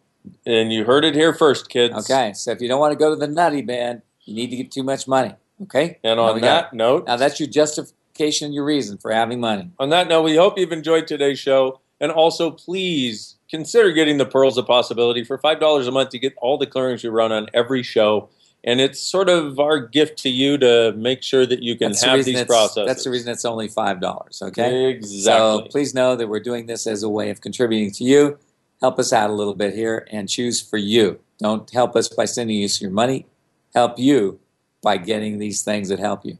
And 0.45 0.71
you 0.71 0.85
heard 0.85 1.05
it 1.05 1.15
here 1.15 1.33
first, 1.33 1.69
kids. 1.69 1.95
Okay. 2.09 2.33
So 2.33 2.51
if 2.51 2.61
you 2.61 2.67
don't 2.67 2.79
want 2.79 2.93
to 2.93 2.97
go 2.97 3.09
to 3.09 3.15
the 3.15 3.27
nutty 3.27 3.61
bin, 3.61 4.01
you 4.25 4.35
need 4.35 4.49
to 4.49 4.55
get 4.55 4.71
too 4.71 4.83
much 4.83 5.07
money. 5.07 5.33
Okay? 5.63 5.99
And 6.03 6.19
on 6.19 6.41
that 6.41 6.73
note, 6.73 7.07
now 7.07 7.17
that's 7.17 7.39
your 7.39 7.49
justification, 7.49 8.53
your 8.53 8.65
reason 8.65 8.97
for 8.97 9.11
having 9.11 9.39
money. 9.39 9.71
On 9.79 9.89
that 9.89 10.07
note, 10.07 10.23
we 10.23 10.35
hope 10.35 10.57
you've 10.57 10.71
enjoyed 10.71 11.07
today's 11.07 11.39
show. 11.39 11.79
And 12.01 12.11
also, 12.11 12.51
please 12.51 13.35
consider 13.49 13.91
getting 13.91 14.17
the 14.17 14.25
Pearls 14.25 14.57
of 14.57 14.67
Possibility 14.67 15.23
for 15.23 15.37
$5 15.37 15.87
a 15.87 15.91
month. 15.91 16.13
You 16.13 16.19
get 16.19 16.33
all 16.37 16.57
the 16.57 16.65
clearings 16.65 17.03
we 17.03 17.09
run 17.09 17.31
on 17.31 17.47
every 17.53 17.83
show. 17.83 18.29
And 18.65 18.81
it's 18.81 18.99
sort 18.99 19.29
of 19.29 19.59
our 19.59 19.79
gift 19.79 20.17
to 20.19 20.29
you 20.29 20.57
to 20.57 20.91
make 20.97 21.21
sure 21.21 21.45
that 21.45 21.61
you 21.61 21.77
can 21.77 21.91
That's 21.91 22.03
have 22.03 22.15
reason 22.15 22.33
these 22.33 22.45
processes. 22.45 22.87
That's 22.87 23.03
the 23.03 23.11
reason 23.11 23.31
it's 23.31 23.45
only 23.45 23.67
five 23.67 24.01
dollars. 24.01 24.41
Okay, 24.41 24.89
Exactly. 24.89 25.21
So 25.21 25.67
please 25.69 25.93
know 25.93 26.15
that 26.15 26.27
we're 26.27 26.39
doing 26.39 26.65
this 26.65 26.87
as 26.87 27.03
a 27.03 27.09
way 27.09 27.29
of 27.29 27.41
contributing 27.41 27.91
to 27.91 28.03
you. 28.03 28.39
Help 28.81 28.99
us 28.99 29.13
out 29.13 29.29
a 29.29 29.33
little 29.33 29.55
bit 29.55 29.73
here 29.73 30.07
and 30.11 30.29
choose 30.29 30.61
for 30.61 30.77
you. 30.77 31.19
Don't 31.39 31.69
help 31.71 31.95
us 31.95 32.07
by 32.07 32.25
sending 32.25 32.63
us 32.63 32.81
your 32.81 32.91
money. 32.91 33.25
Help 33.73 33.97
you 33.97 34.39
by 34.81 34.97
getting 34.97 35.39
these 35.39 35.63
things 35.63 35.89
that 35.89 35.99
help 35.99 36.25
you. 36.25 36.37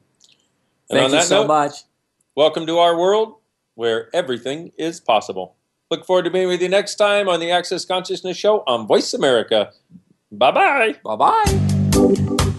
Thank 0.90 1.12
you 1.14 1.22
so 1.22 1.42
note- 1.42 1.48
much. 1.48 1.72
Welcome 2.36 2.68
to 2.68 2.80
our 2.80 2.98
world 2.98 3.36
where 3.76 4.10
everything 4.14 4.72
is 4.78 5.00
possible. 5.00 5.56
Look 5.90 6.06
forward 6.06 6.24
to 6.24 6.32
being 6.32 6.48
with 6.48 6.62
you 6.62 6.70
next 6.70 6.96
time 6.96 7.30
on 7.30 7.40
the 7.40 7.52
Access 7.52 7.86
Consciousness 7.86 8.38
Show 8.38 8.64
on 8.68 8.88
Voice 8.88 9.14
America. 9.14 9.72
Bye 10.32 10.52
bye. 10.52 10.96
Bye 11.04 11.16
bye. 11.16 12.56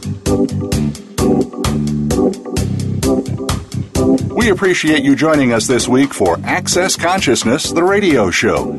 We 4.30 4.50
appreciate 4.50 5.02
you 5.02 5.16
joining 5.16 5.52
us 5.52 5.66
this 5.66 5.88
week 5.88 6.14
for 6.14 6.38
Access 6.44 6.96
Consciousness, 6.96 7.72
the 7.72 7.82
radio 7.82 8.30
show. 8.30 8.78